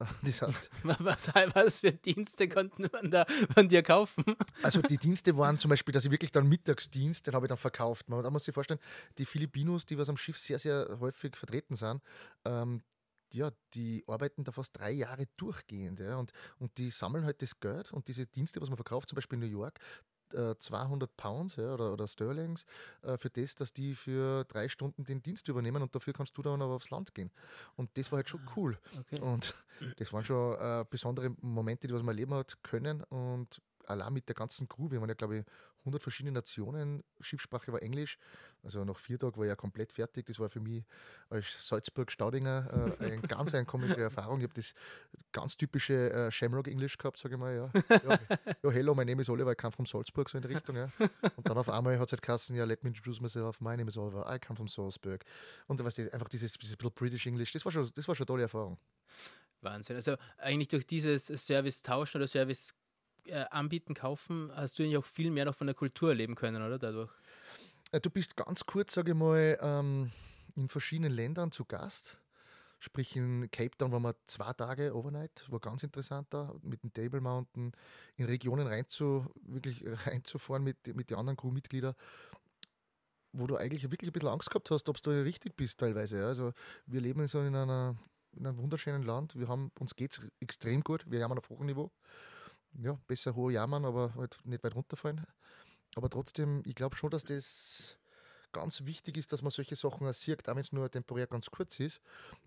Was, 0.82 1.32
was, 1.34 1.80
für 1.80 1.92
Dienste 1.92 2.48
konnten 2.48 2.88
man 2.92 3.10
da 3.10 3.26
von 3.52 3.68
dir 3.68 3.82
kaufen? 3.82 4.24
Also 4.62 4.82
die 4.82 4.98
Dienste 4.98 5.36
waren 5.36 5.58
zum 5.58 5.70
Beispiel, 5.70 5.92
dass 5.92 6.04
ich 6.04 6.10
wirklich 6.10 6.32
dann 6.32 6.48
Mittagsdienst, 6.48 7.26
den 7.26 7.34
habe 7.34 7.46
ich 7.46 7.48
dann 7.48 7.58
verkauft. 7.58 8.08
Man, 8.08 8.32
muss 8.32 8.44
sich 8.44 8.54
vorstellen, 8.54 8.80
die 9.18 9.24
Filipinos, 9.24 9.86
die 9.86 9.98
was 9.98 10.08
am 10.08 10.16
Schiff 10.16 10.38
sehr, 10.38 10.58
sehr 10.58 10.98
häufig 11.00 11.36
vertreten 11.36 11.76
sind, 11.76 12.02
ähm, 12.44 12.82
ja, 13.32 13.50
die 13.74 14.04
arbeiten 14.06 14.44
da 14.44 14.52
fast 14.52 14.76
drei 14.78 14.90
Jahre 14.90 15.26
durchgehend. 15.36 16.00
Ja, 16.00 16.16
und, 16.16 16.32
und 16.58 16.76
die 16.78 16.90
sammeln 16.90 17.24
halt 17.24 17.42
das 17.42 17.58
Geld 17.60 17.92
und 17.92 18.08
diese 18.08 18.26
Dienste, 18.26 18.60
was 18.60 18.68
man 18.68 18.76
verkauft, 18.76 19.08
zum 19.10 19.16
Beispiel 19.16 19.36
in 19.36 19.50
New 19.50 19.58
York, 19.58 19.78
200 20.30 21.08
äh, 21.08 21.12
Pounds 21.16 21.56
ja, 21.56 21.74
oder, 21.74 21.92
oder 21.92 22.06
Sterlings 22.06 22.64
äh, 23.02 23.16
für 23.16 23.30
das, 23.30 23.54
dass 23.54 23.72
die 23.72 23.94
für 23.94 24.44
drei 24.44 24.68
Stunden 24.68 25.04
den 25.04 25.22
Dienst 25.22 25.48
übernehmen 25.48 25.82
und 25.82 25.94
dafür 25.94 26.12
kannst 26.12 26.36
du 26.36 26.42
dann 26.42 26.62
aber 26.62 26.74
aufs 26.74 26.90
Land 26.90 27.14
gehen. 27.14 27.30
Und 27.76 27.96
das 27.96 28.10
war 28.12 28.18
halt 28.18 28.28
schon 28.28 28.40
ah, 28.46 28.52
cool. 28.56 28.78
Okay. 29.00 29.20
Und 29.20 29.54
das 29.96 30.12
waren 30.12 30.24
schon 30.24 30.56
äh, 30.58 30.84
besondere 30.88 31.30
Momente, 31.40 31.86
die 31.86 31.94
was 31.94 32.02
man 32.02 32.14
erleben 32.14 32.34
hat 32.34 32.62
können. 32.62 33.02
Und 33.04 33.60
allein 33.86 34.12
mit 34.12 34.28
der 34.28 34.34
ganzen 34.34 34.68
Crew, 34.68 34.90
wir 34.90 35.00
waren 35.00 35.08
ja, 35.08 35.14
glaube 35.14 35.38
ich, 35.38 35.44
100 35.88 36.02
verschiedene 36.02 36.32
Nationen, 36.32 37.02
Schiffssprache 37.20 37.72
war 37.72 37.82
Englisch. 37.82 38.18
Also 38.62 38.84
nach 38.84 38.98
vier 38.98 39.18
Tagen 39.18 39.36
war 39.36 39.44
ich 39.44 39.48
ja 39.48 39.56
komplett 39.56 39.92
fertig. 39.92 40.26
Das 40.26 40.38
war 40.38 40.48
für 40.48 40.60
mich 40.60 40.84
als 41.30 41.68
Salzburg-Staudinger 41.68 42.96
äh, 43.00 43.04
eine 43.04 43.20
ganz 43.28 43.52
komische 43.66 44.00
Erfahrung. 44.00 44.40
Ich 44.40 44.44
habe 44.44 44.54
das 44.54 44.74
ganz 45.32 45.56
typische 45.56 46.12
äh, 46.12 46.30
Shamrock-Englisch 46.30 46.98
gehabt, 46.98 47.18
sage 47.18 47.34
ich 47.34 47.40
mal. 47.40 47.54
Ja. 47.54 47.70
Ja, 48.08 48.18
ja, 48.62 48.70
hello, 48.70 48.94
my 48.94 49.04
name 49.04 49.20
is 49.20 49.28
Oliver, 49.28 49.50
I 49.50 49.54
come 49.54 49.72
from 49.72 49.84
Salzburg, 49.84 50.28
so 50.28 50.38
in 50.38 50.42
der 50.42 50.50
Richtung. 50.50 50.76
Ja. 50.76 50.88
Und 51.36 51.48
dann 51.48 51.58
auf 51.58 51.68
einmal 51.68 51.98
hat 51.98 52.06
es 52.06 52.12
halt 52.12 52.22
geheißen, 52.22 52.54
ja, 52.54 52.64
let 52.64 52.84
me 52.84 52.90
introduce 52.90 53.20
myself, 53.20 53.60
my 53.60 53.76
name 53.76 53.88
is 53.88 53.96
Oliver, 53.96 54.24
I 54.32 54.38
come 54.38 54.56
from 54.56 54.68
Salzburg. 54.68 55.24
Und 55.66 55.82
weißt 55.82 55.98
du, 55.98 56.12
einfach 56.12 56.28
dieses, 56.28 56.52
dieses 56.54 56.76
bisschen 56.76 56.92
British 56.94 57.26
English, 57.26 57.52
das 57.52 57.64
war, 57.64 57.72
schon, 57.72 57.90
das 57.94 58.06
war 58.06 58.14
schon 58.14 58.24
eine 58.24 58.26
tolle 58.26 58.42
Erfahrung. 58.42 58.78
Wahnsinn. 59.60 59.96
Also 59.96 60.16
eigentlich 60.38 60.68
durch 60.68 60.86
dieses 60.86 61.26
Service 61.26 61.82
tauschen 61.82 62.18
oder 62.18 62.28
Service 62.28 62.74
äh, 63.28 63.46
anbieten, 63.50 63.94
kaufen, 63.94 64.50
hast 64.54 64.78
du 64.78 64.82
eigentlich 64.82 64.96
auch 64.96 65.04
viel 65.04 65.30
mehr 65.30 65.44
noch 65.44 65.54
von 65.54 65.66
der 65.66 65.74
Kultur 65.74 66.10
erleben 66.10 66.34
können, 66.34 66.62
oder 66.62 66.78
dadurch? 66.78 67.10
Äh, 67.92 68.00
du 68.00 68.10
bist 68.10 68.36
ganz 68.36 68.66
kurz, 68.66 68.94
sage 68.94 69.12
ich 69.12 69.16
mal, 69.16 69.58
ähm, 69.60 70.12
in 70.56 70.68
verschiedenen 70.68 71.12
Ländern 71.12 71.52
zu 71.52 71.64
Gast. 71.64 72.18
Sprich 72.80 73.16
in 73.16 73.50
Cape 73.50 73.76
Town 73.76 73.90
waren 73.90 74.02
wir 74.02 74.14
zwei 74.28 74.52
Tage 74.52 74.94
overnight, 74.94 75.44
war 75.48 75.58
ganz 75.58 75.82
interessant 75.82 76.28
da, 76.30 76.54
mit 76.62 76.82
dem 76.82 76.92
Table 76.92 77.20
Mountain 77.20 77.72
in 78.16 78.26
Regionen 78.26 78.68
reinzu, 78.68 79.26
wirklich 79.42 79.82
reinzufahren 80.06 80.62
mit, 80.62 80.94
mit 80.94 81.10
den 81.10 81.16
anderen 81.16 81.36
Crewmitgliedern, 81.36 81.94
wo 83.32 83.46
du 83.48 83.56
eigentlich 83.56 83.82
wirklich 83.90 84.10
ein 84.10 84.12
bisschen 84.12 84.28
Angst 84.28 84.50
gehabt 84.50 84.70
hast, 84.70 84.88
ob 84.88 85.02
du 85.02 85.10
richtig 85.10 85.56
bist 85.56 85.80
teilweise. 85.80 86.24
Also 86.24 86.52
wir 86.86 87.00
leben 87.00 87.26
so 87.26 87.40
in, 87.40 87.56
einer, 87.56 87.96
in 88.32 88.46
einem 88.46 88.58
wunderschönen 88.58 89.02
Land, 89.02 89.34
wir 89.36 89.48
haben, 89.48 89.72
uns 89.80 89.96
geht 89.96 90.12
es 90.12 90.30
extrem 90.38 90.82
gut, 90.82 91.04
wir 91.10 91.24
haben 91.24 91.36
auf 91.36 91.48
hohem 91.48 91.66
Niveau 91.66 91.90
ja, 92.74 92.98
besser 93.06 93.34
hoch 93.34 93.50
jammern, 93.50 93.84
aber 93.84 94.14
halt 94.14 94.38
nicht 94.44 94.62
weit 94.64 94.74
runterfallen. 94.74 95.26
Aber 95.96 96.10
trotzdem, 96.10 96.62
ich 96.64 96.74
glaube 96.74 96.96
schon, 96.96 97.10
dass 97.10 97.24
das 97.24 97.98
ganz 98.52 98.84
wichtig 98.84 99.16
ist, 99.16 99.32
dass 99.32 99.42
man 99.42 99.50
solche 99.50 99.76
Sachen 99.76 100.06
auch 100.06 100.14
sieht, 100.14 100.48
auch 100.48 100.54
wenn 100.54 100.60
es 100.60 100.72
nur 100.72 100.90
temporär 100.90 101.26
ganz 101.26 101.50
kurz 101.50 101.80
ist. 101.80 102.00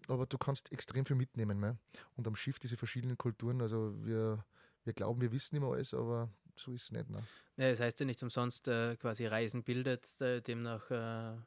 Aber 0.07 0.25
du 0.25 0.37
kannst 0.37 0.71
extrem 0.71 1.05
viel 1.05 1.15
mitnehmen. 1.15 1.59
Ne? 1.59 1.77
Und 2.15 2.27
am 2.27 2.35
Schiff 2.35 2.59
diese 2.59 2.77
verschiedenen 2.77 3.17
Kulturen, 3.17 3.61
also 3.61 3.93
wir, 4.03 4.43
wir 4.83 4.93
glauben, 4.93 5.21
wir 5.21 5.31
wissen 5.31 5.55
immer 5.55 5.73
alles, 5.73 5.93
aber 5.93 6.29
so 6.55 6.73
ist 6.73 6.85
es 6.85 6.91
nicht. 6.91 7.09
Ne? 7.09 7.23
Ja, 7.57 7.69
das 7.69 7.79
heißt 7.79 7.99
ja 7.99 8.05
nicht 8.05 8.21
umsonst 8.23 8.67
äh, 8.67 8.95
quasi 8.95 9.25
Reisen 9.25 9.63
bildet, 9.63 10.19
äh, 10.21 10.41
demnach 10.41 10.89
äh, 10.89 11.37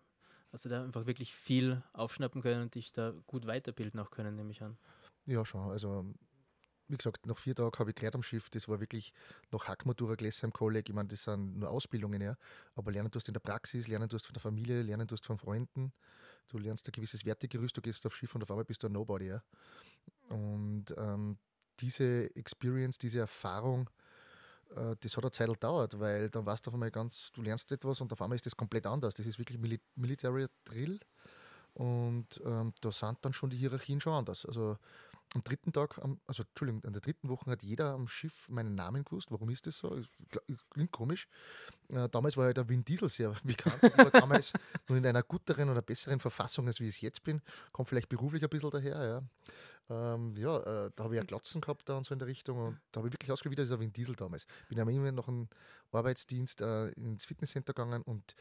also 0.54 0.68
da 0.68 0.84
einfach 0.84 1.06
wirklich 1.06 1.34
viel 1.34 1.82
aufschnappen 1.92 2.40
können 2.40 2.62
und 2.62 2.76
dich 2.76 2.92
da 2.92 3.12
gut 3.26 3.44
weiterbilden 3.46 3.98
auch 3.98 4.12
können, 4.12 4.36
nehme 4.36 4.52
ich 4.52 4.62
an. 4.62 4.78
Ja, 5.26 5.44
schon. 5.44 5.68
Also 5.68 6.06
wie 6.88 6.96
gesagt, 6.96 7.26
nach 7.26 7.38
vier 7.38 7.54
Tagen 7.54 7.78
habe 7.78 7.90
ich 7.90 7.96
gelernt 7.96 8.14
am 8.16 8.22
Schiff, 8.22 8.50
das 8.50 8.68
war 8.68 8.80
wirklich 8.80 9.12
noch 9.50 9.66
Hackmatura 9.66 10.14
Gläser 10.14 10.44
im 10.44 10.52
Kolleg. 10.52 10.88
Ich 10.88 10.94
meine, 10.94 11.08
das 11.08 11.24
sind 11.24 11.58
nur 11.58 11.70
Ausbildungen, 11.70 12.20
ja. 12.20 12.36
Aber 12.74 12.92
lernen 12.92 13.10
tust 13.10 13.28
in 13.28 13.34
der 13.34 13.40
Praxis, 13.40 13.88
lernen 13.88 14.08
tust 14.08 14.26
von 14.26 14.34
der 14.34 14.42
Familie, 14.42 14.82
lernen 14.82 15.08
tust 15.08 15.24
von 15.26 15.38
Freunden. 15.38 15.92
Du 16.48 16.58
lernst 16.58 16.86
ein 16.86 16.92
gewisses 16.92 17.24
Wertegerüst, 17.24 17.76
du 17.76 17.80
gehst 17.80 18.04
aufs 18.04 18.16
Schiff 18.16 18.34
und 18.34 18.42
auf 18.42 18.50
einmal 18.50 18.64
bist 18.64 18.82
du 18.82 18.88
ein 18.88 18.92
Nobody, 18.92 19.28
ja. 19.28 19.42
Und 20.28 20.94
ähm, 20.98 21.38
diese 21.80 22.34
Experience, 22.36 22.98
diese 22.98 23.20
Erfahrung, 23.20 23.88
äh, 24.76 24.94
das 25.00 25.16
hat 25.16 25.24
eine 25.24 25.30
Zeit 25.30 25.48
gedauert, 25.48 25.98
weil 25.98 26.28
dann 26.30 26.44
warst 26.46 26.66
du 26.66 26.70
auf 26.70 26.74
einmal 26.74 26.90
ganz, 26.90 27.30
du 27.32 27.42
lernst 27.42 27.72
etwas 27.72 28.00
und 28.00 28.12
auf 28.12 28.20
einmal 28.20 28.36
ist 28.36 28.46
das 28.46 28.56
komplett 28.56 28.86
anders. 28.86 29.14
Das 29.14 29.26
ist 29.26 29.38
wirklich 29.38 29.58
Mil 29.58 29.80
Military 29.94 30.46
Drill. 30.64 31.00
Und 31.74 32.40
ähm, 32.44 32.72
da 32.80 32.92
sind 32.92 33.18
dann 33.22 33.32
schon 33.32 33.50
die 33.50 33.56
Hierarchien 33.56 34.00
schon 34.00 34.12
anders. 34.12 34.46
Also 34.46 34.78
am 35.34 35.42
dritten 35.42 35.72
Tag, 35.72 36.00
also 36.26 36.44
Entschuldigung, 36.44 36.84
an 36.84 36.92
der 36.92 37.02
dritten 37.02 37.28
Woche 37.28 37.50
hat 37.50 37.62
jeder 37.62 37.92
am 37.92 38.06
Schiff 38.06 38.48
meinen 38.48 38.76
Namen 38.76 39.04
gewusst. 39.04 39.32
Warum 39.32 39.50
ist 39.50 39.66
das 39.66 39.78
so? 39.78 40.00
Klingt 40.70 40.92
komisch. 40.92 41.26
Äh, 41.88 42.08
damals 42.08 42.36
war 42.36 42.46
ja 42.46 42.52
der 42.52 42.68
Wind 42.68 42.86
Diesel 42.86 43.08
sehr 43.08 43.34
bekannt. 43.44 43.78
Ich 43.82 43.98
war 43.98 44.10
damals 44.10 44.52
nur 44.88 44.96
in 44.96 45.06
einer 45.06 45.24
guteren 45.24 45.68
oder 45.68 45.82
besseren 45.82 46.20
Verfassung, 46.20 46.68
als 46.68 46.78
wie 46.78 46.88
ich 46.88 46.96
es 46.96 47.00
jetzt 47.00 47.24
bin. 47.24 47.42
Kommt 47.72 47.88
vielleicht 47.88 48.08
beruflich 48.08 48.44
ein 48.44 48.48
bisschen 48.48 48.70
daher. 48.70 49.04
Ja, 49.90 50.14
ähm, 50.14 50.36
ja 50.36 50.58
äh, 50.60 50.90
da 50.94 51.04
habe 51.04 51.14
ich 51.14 51.18
ja 51.18 51.26
Glotzen 51.26 51.60
gehabt 51.60 51.88
da 51.88 51.96
und 51.96 52.06
so 52.06 52.12
in 52.12 52.20
der 52.20 52.28
Richtung. 52.28 52.58
Und 52.58 52.80
da 52.92 52.98
habe 52.98 53.08
ich 53.08 53.14
wirklich 53.14 53.32
ausgeschaut 53.32 53.58
wie 53.58 53.60
dieser 53.60 53.80
Wind 53.80 53.96
Diesel 53.96 54.14
damals. 54.14 54.46
Bin 54.68 54.78
ja 54.78 54.88
immer 54.88 55.10
noch 55.10 55.26
einen 55.26 55.48
Arbeitsdienst 55.90 56.60
äh, 56.60 56.88
ins 56.90 57.26
Fitnesscenter 57.26 57.72
gegangen 57.72 58.02
und 58.02 58.36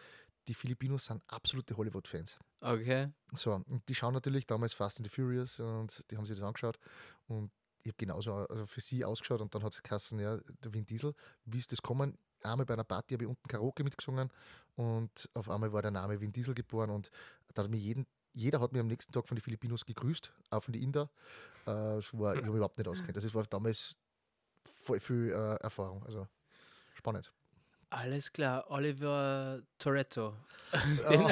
die 0.47 0.53
Filipinos 0.53 1.05
sind 1.05 1.23
absolute 1.27 1.75
Hollywood-Fans. 1.75 2.37
Okay. 2.61 3.09
So, 3.33 3.53
und 3.53 3.87
die 3.87 3.95
schauen 3.95 4.13
natürlich 4.13 4.45
damals 4.45 4.73
Fast 4.73 4.99
and 4.99 5.09
the 5.09 5.13
Furious 5.13 5.59
und 5.59 6.03
die 6.09 6.17
haben 6.17 6.25
sich 6.25 6.35
das 6.35 6.45
angeschaut 6.45 6.79
und 7.27 7.51
ich 7.81 7.89
habe 7.89 7.97
genauso 7.97 8.33
also 8.33 8.65
für 8.65 8.81
sie 8.81 9.03
ausgeschaut 9.03 9.41
und 9.41 9.53
dann 9.53 9.63
hat 9.63 9.73
es 9.73 9.83
geheißen, 9.83 10.19
ja, 10.19 10.37
der 10.63 10.73
Vin 10.73 10.85
Diesel, 10.85 11.13
wie 11.45 11.57
ist 11.57 11.71
das 11.71 11.81
kommen? 11.81 12.17
Einmal 12.41 12.65
bei 12.65 12.73
einer 12.73 12.83
Party 12.83 13.13
habe 13.13 13.23
ich 13.23 13.29
unten 13.29 13.47
Karaoke 13.47 13.83
mitgesungen 13.83 14.29
und 14.75 15.29
auf 15.33 15.49
einmal 15.49 15.71
war 15.71 15.81
der 15.81 15.91
Name 15.91 16.19
Vin 16.19 16.31
Diesel 16.31 16.53
geboren 16.53 16.89
und 16.89 17.09
da 17.53 17.63
hat 17.63 17.69
mir 17.69 17.77
jeden, 17.77 18.05
jeder 18.33 18.59
hat 18.59 18.73
mir 18.73 18.79
am 18.79 18.87
nächsten 18.87 19.11
Tag 19.11 19.27
von 19.27 19.35
den 19.35 19.41
Filipinos 19.41 19.85
gegrüßt, 19.85 20.33
auch 20.49 20.63
von 20.63 20.73
den 20.73 20.81
Inder. 20.81 21.09
Äh, 21.65 21.95
das 21.95 22.13
war, 22.13 22.35
ich 22.35 22.43
habe 22.43 22.57
überhaupt 22.57 22.77
nicht 22.77 22.87
auskennt. 22.87 23.15
Das 23.15 23.33
war 23.33 23.43
damals 23.45 23.97
voll 24.65 24.99
viel 24.99 25.31
äh, 25.31 25.55
Erfahrung. 25.61 26.03
Also 26.03 26.27
spannend. 26.95 27.31
Alles 27.93 28.33
klar, 28.33 28.65
Oliver 28.71 29.61
Toretto. 29.77 30.33
Ja, 31.11 31.29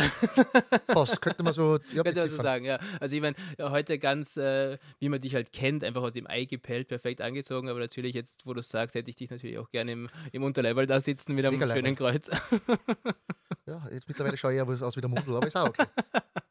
fast, 0.94 1.19
könnte 1.19 1.42
man 1.42 1.54
so, 1.54 1.80
ja, 1.94 2.04
könnte 2.04 2.22
man 2.22 2.30
so 2.30 2.36
sagen, 2.36 2.65
ja. 2.65 2.77
Also 3.00 3.15
ich 3.15 3.22
meine, 3.22 3.36
heute 3.60 3.98
ganz, 3.98 4.38
äh, 4.38 4.77
wie 5.00 5.10
man 5.10 5.20
dich 5.20 5.34
halt 5.34 5.51
kennt, 5.51 5.84
einfach 5.84 6.03
aus 6.03 6.13
dem 6.13 6.27
Ei 6.27 6.46
gepellt, 6.46 6.88
perfekt 6.88 7.20
angezogen, 7.22 7.68
aber 7.68 7.80
natürlich 7.80 8.13
jetzt, 8.13 8.46
wo 8.46 8.53
du 8.53 8.62
sagst, 8.62 8.94
hätte 8.94 9.10
ich 9.10 9.15
dich 9.15 9.32
natürlich 9.32 9.58
auch 9.58 9.72
gerne 9.72 9.91
im, 9.94 10.10
im 10.32 10.44
Unterlevel 10.44 10.86
da 10.86 11.01
sitzen 11.01 11.34
mit 11.34 11.46
einem 11.46 11.58
Mega 11.58 11.74
schönen 11.74 11.96
Kreuz. 11.96 12.30
ja, 13.65 13.88
jetzt 13.91 14.08
mittlerweile 14.08 14.38
schaue 14.38 14.53
ich 14.53 14.58
ja 14.58 14.63
aus 14.63 14.96
wie 14.96 15.01
der 15.01 15.10
Mundel, 15.10 15.36
aber 15.36 15.48
ist 15.48 15.58
auch 15.58 15.70
okay. 15.70 15.86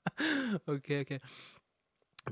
okay, 0.66 1.00
okay. 1.02 1.20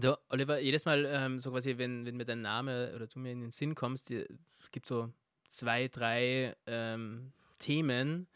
Du, 0.00 0.18
Oliver, 0.30 0.58
jedes 0.58 0.84
Mal, 0.84 1.06
ähm, 1.06 1.38
so 1.38 1.52
quasi, 1.52 1.78
wenn, 1.78 2.04
wenn 2.04 2.16
mir 2.16 2.24
dein 2.24 2.42
Name 2.42 2.92
oder 2.96 3.06
du 3.06 3.20
mir 3.20 3.30
in 3.30 3.40
den 3.40 3.52
Sinn 3.52 3.76
kommst, 3.76 4.10
es 4.10 4.26
gibt 4.72 4.86
so 4.86 5.12
zwei, 5.48 5.86
drei 5.86 6.56
ähm, 6.66 7.32
Themen, 7.58 8.26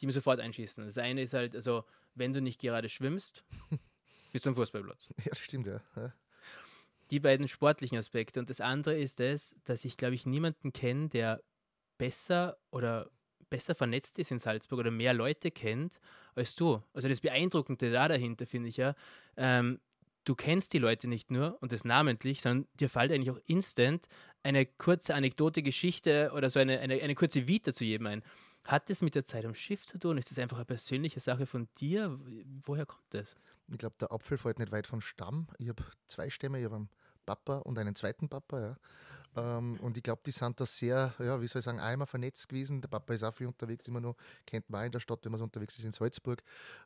die 0.00 0.06
mir 0.06 0.12
sofort 0.12 0.40
einschießen. 0.40 0.84
Das 0.84 0.98
eine 0.98 1.22
ist 1.22 1.34
halt, 1.34 1.54
also, 1.54 1.84
wenn 2.14 2.32
du 2.32 2.40
nicht 2.40 2.60
gerade 2.60 2.88
schwimmst, 2.88 3.44
bist 4.32 4.46
du 4.46 4.50
am 4.50 4.56
Fußballplatz. 4.56 5.08
Ja, 5.18 5.30
das 5.30 5.38
stimmt, 5.38 5.66
ja. 5.66 5.80
ja. 5.96 6.12
Die 7.10 7.20
beiden 7.20 7.48
sportlichen 7.48 7.98
Aspekte. 7.98 8.40
Und 8.40 8.50
das 8.50 8.60
andere 8.60 8.98
ist 8.98 9.20
das, 9.20 9.56
dass 9.64 9.84
ich, 9.84 9.96
glaube 9.96 10.14
ich, 10.14 10.26
niemanden 10.26 10.72
kenne, 10.72 11.08
der 11.08 11.42
besser 11.98 12.56
oder 12.70 13.10
besser 13.50 13.74
vernetzt 13.74 14.18
ist 14.18 14.30
in 14.30 14.38
Salzburg 14.38 14.80
oder 14.80 14.90
mehr 14.90 15.12
Leute 15.12 15.50
kennt 15.50 16.00
als 16.34 16.56
du. 16.56 16.82
Also 16.94 17.08
das 17.08 17.20
Beeindruckende 17.20 17.92
da 17.92 18.08
dahinter 18.08 18.46
finde 18.46 18.70
ich 18.70 18.78
ja, 18.78 18.94
ähm, 19.36 19.78
du 20.24 20.34
kennst 20.34 20.72
die 20.72 20.78
Leute 20.78 21.08
nicht 21.08 21.30
nur 21.30 21.58
und 21.60 21.72
das 21.72 21.84
namentlich, 21.84 22.42
sondern 22.42 22.68
dir 22.78 22.88
fällt 22.88 23.12
eigentlich 23.12 23.30
auch 23.30 23.40
instant 23.46 24.06
eine 24.42 24.66
kurze 24.66 25.14
Anekdote, 25.14 25.62
Geschichte 25.62 26.32
oder 26.34 26.50
so 26.50 26.58
eine, 26.58 26.80
eine, 26.80 27.00
eine 27.00 27.14
kurze 27.14 27.46
Vita 27.46 27.72
zu 27.72 27.84
jedem 27.84 28.06
ein. 28.06 28.22
Hat 28.64 28.90
das 28.90 29.02
mit 29.02 29.14
der 29.14 29.24
Zeit 29.24 29.44
am 29.44 29.54
Schiff 29.54 29.86
zu 29.86 29.98
tun? 29.98 30.18
Ist 30.18 30.30
das 30.30 30.38
einfach 30.38 30.56
eine 30.58 30.64
persönliche 30.64 31.18
Sache 31.18 31.46
von 31.46 31.68
dir? 31.78 32.18
Woher 32.64 32.86
kommt 32.86 33.02
das? 33.10 33.34
Ich 33.68 33.78
glaube, 33.78 33.96
der 34.00 34.12
Apfel 34.12 34.38
fällt 34.38 34.58
nicht 34.58 34.70
weit 34.70 34.86
vom 34.86 35.00
Stamm. 35.00 35.48
Ich 35.58 35.68
habe 35.68 35.84
zwei 36.06 36.30
Stämme, 36.30 36.58
ich 36.58 36.64
habe 36.64 36.76
einen 36.76 36.88
Papa 37.26 37.58
und 37.58 37.78
einen 37.78 37.96
zweiten 37.96 38.28
Papa. 38.28 38.60
Ja. 38.60 38.76
Ähm, 39.34 39.78
und 39.80 39.96
ich 39.96 40.02
glaube, 40.02 40.20
die 40.26 40.30
sind 40.30 40.60
da 40.60 40.66
sehr, 40.66 41.14
ja, 41.18 41.40
wie 41.40 41.48
soll 41.48 41.60
ich 41.60 41.64
sagen, 41.64 41.80
einmal 41.80 42.06
vernetzt 42.06 42.48
gewesen. 42.48 42.80
Der 42.80 42.88
Papa 42.88 43.14
ist 43.14 43.22
auch 43.22 43.34
viel 43.34 43.46
unterwegs, 43.46 43.88
immer 43.88 44.00
noch, 44.00 44.16
kennt 44.46 44.68
man 44.68 44.82
auch 44.82 44.86
in 44.86 44.92
der 44.92 45.00
Stadt, 45.00 45.20
wenn 45.24 45.32
man 45.32 45.38
so 45.38 45.44
unterwegs 45.44 45.76
ist, 45.78 45.84
in 45.84 45.92
Salzburg. 45.92 46.42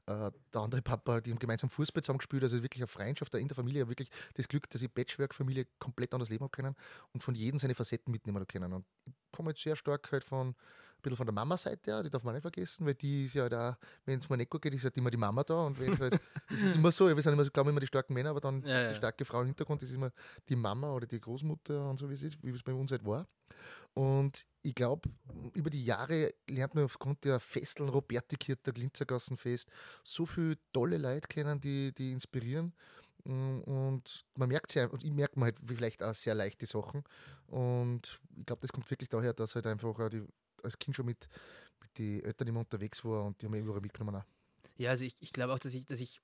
Äh, 0.07 0.31
der 0.55 0.61
andere 0.61 0.83
Papa, 0.83 1.21
die 1.21 1.31
haben 1.31 1.39
gemeinsam 1.39 1.71
Fußball 1.71 2.03
zusammen 2.03 2.19
gespielt, 2.19 2.43
also 2.45 2.63
wirklich 2.63 2.83
eine 2.83 2.89
Freundschaft 2.89 3.35
da 3.35 3.39
in 3.39 3.49
der 3.49 3.57
Familie, 3.57 3.89
wirklich 3.89 4.11
das 4.35 4.47
Glück, 4.47 4.71
dass 4.71 4.83
ich 4.83 4.93
Patchwork-Familie 4.93 5.67
komplett 5.79 6.15
anders 6.15 6.31
leben 6.31 6.45
habe 6.45 6.53
können 6.53 6.77
und 7.13 7.23
von 7.23 7.35
jedem 7.35 7.59
seine 7.59 7.75
Facetten 7.75 8.13
mitnehmen 8.13 8.47
können. 8.47 8.73
Und 8.73 8.85
ich 9.07 9.13
komme 9.33 9.51
jetzt 9.51 9.63
sehr 9.63 9.77
stark 9.77 10.11
halt 10.13 10.25
von 10.25 10.55
bisschen 11.03 11.17
von 11.17 11.27
der 11.27 11.35
Mama-Seite 11.35 11.91
her, 11.91 12.03
die 12.03 12.11
darf 12.11 12.25
man 12.25 12.35
nicht 12.35 12.43
vergessen, 12.43 12.87
weil 12.87 12.95
die 12.95 13.27
ist 13.27 13.35
ja 13.35 13.49
da, 13.49 13.79
wenn 14.05 14.19
es 14.19 14.29
mir 14.29 14.37
nicht 14.37 14.51
gut 14.51 14.63
geht, 14.63 14.75
ist 14.75 14.85
halt 14.85 14.97
immer 14.97 15.11
die 15.11 15.17
Mama 15.17 15.45
da 15.45 15.67
und 15.67 15.79
wenn 15.79 15.99
halt, 15.99 16.13
das 16.49 16.61
ist 16.63 16.75
immer 16.75 16.93
so, 16.93 17.07
wir 17.15 17.23
sind 17.23 17.33
immer, 17.35 17.45
glaube 17.51 17.71
immer 17.71 17.81
die 17.81 17.87
starken 17.87 18.15
Männer, 18.15 18.31
aber 18.31 18.41
dann 18.41 18.63
Ja, 18.63 18.81
ist 18.81 18.89
die 18.91 18.95
ja. 18.95 18.95
starke 18.95 19.25
Frau 19.25 19.41
im 19.41 19.47
Hintergrund, 19.47 19.83
das 19.83 19.91
ist 19.91 19.95
immer 19.97 20.11
die 20.49 20.57
Mama 20.57 20.93
oder 20.93 21.07
die 21.07 21.21
Großmutter 21.21 21.89
und 21.89 21.97
so, 21.99 22.09
wie 22.11 22.15
es 22.15 22.23
ist, 22.23 22.39
wie 22.43 22.51
es 22.51 22.63
bei 22.63 22.73
uns 22.75 22.91
halt 22.91 23.05
war. 23.05 23.27
Und 23.95 24.47
ich 24.63 24.75
glaube, 24.75 25.09
über 25.55 25.71
die 25.71 25.85
Jahre 25.85 26.35
lernt 26.49 26.75
man 26.75 26.85
aufgrund 26.85 27.25
der 27.25 27.41
Festeln, 27.41 27.89
Robertikirter, 27.89 28.73
Glinzergassenfest, 28.73 29.71
so 30.05 30.27
viele 30.27 30.59
tolle 30.73 30.99
Leute 30.99 31.29
kennen, 31.29 31.61
die, 31.61 31.93
die 31.95 32.13
inspirieren. 32.13 32.75
Mm, 33.25 33.61
Und 33.61 34.25
man 34.37 34.49
merkt 34.49 34.75
ja, 34.75 34.87
und 34.89 35.03
ich 35.05 35.13
merke 35.13 35.41
halt 35.41 35.57
vielleicht 35.65 36.03
auch 36.03 36.15
sehr 36.15 36.35
leicht 36.35 36.61
die 36.61 36.67
Sachen. 36.67 37.05
Und 37.47 38.21
ich 38.37 38.45
glaube, 38.47 38.61
das 38.61 38.73
kommt 38.73 38.91
wirklich 38.91 39.09
daher, 39.09 39.33
dass 39.33 39.55
halt 39.55 39.67
einfach 39.67 39.95
die, 40.11 40.25
als 40.67 40.79
Kind 40.79 40.95
schon 40.97 41.07
mit, 41.07 41.29
mit 41.81 41.99
den 41.99 42.23
Eltern 42.25 42.49
immer 42.49 42.61
unterwegs 42.61 43.05
war 43.05 43.25
und 43.25 43.41
die 43.41 43.47
haben 43.47 43.53
mich 43.53 43.63
überall 43.63 43.81
mitgenommen. 43.81 44.17
Auch. 44.17 44.25
Ja, 44.77 44.91
also 44.91 45.05
ich, 45.05 45.15
ich 45.21 45.33
glaube 45.33 45.53
auch, 45.55 45.59
dass 45.59 45.73
ich, 45.75 45.87
dass 45.87 46.01
ich 46.01 46.21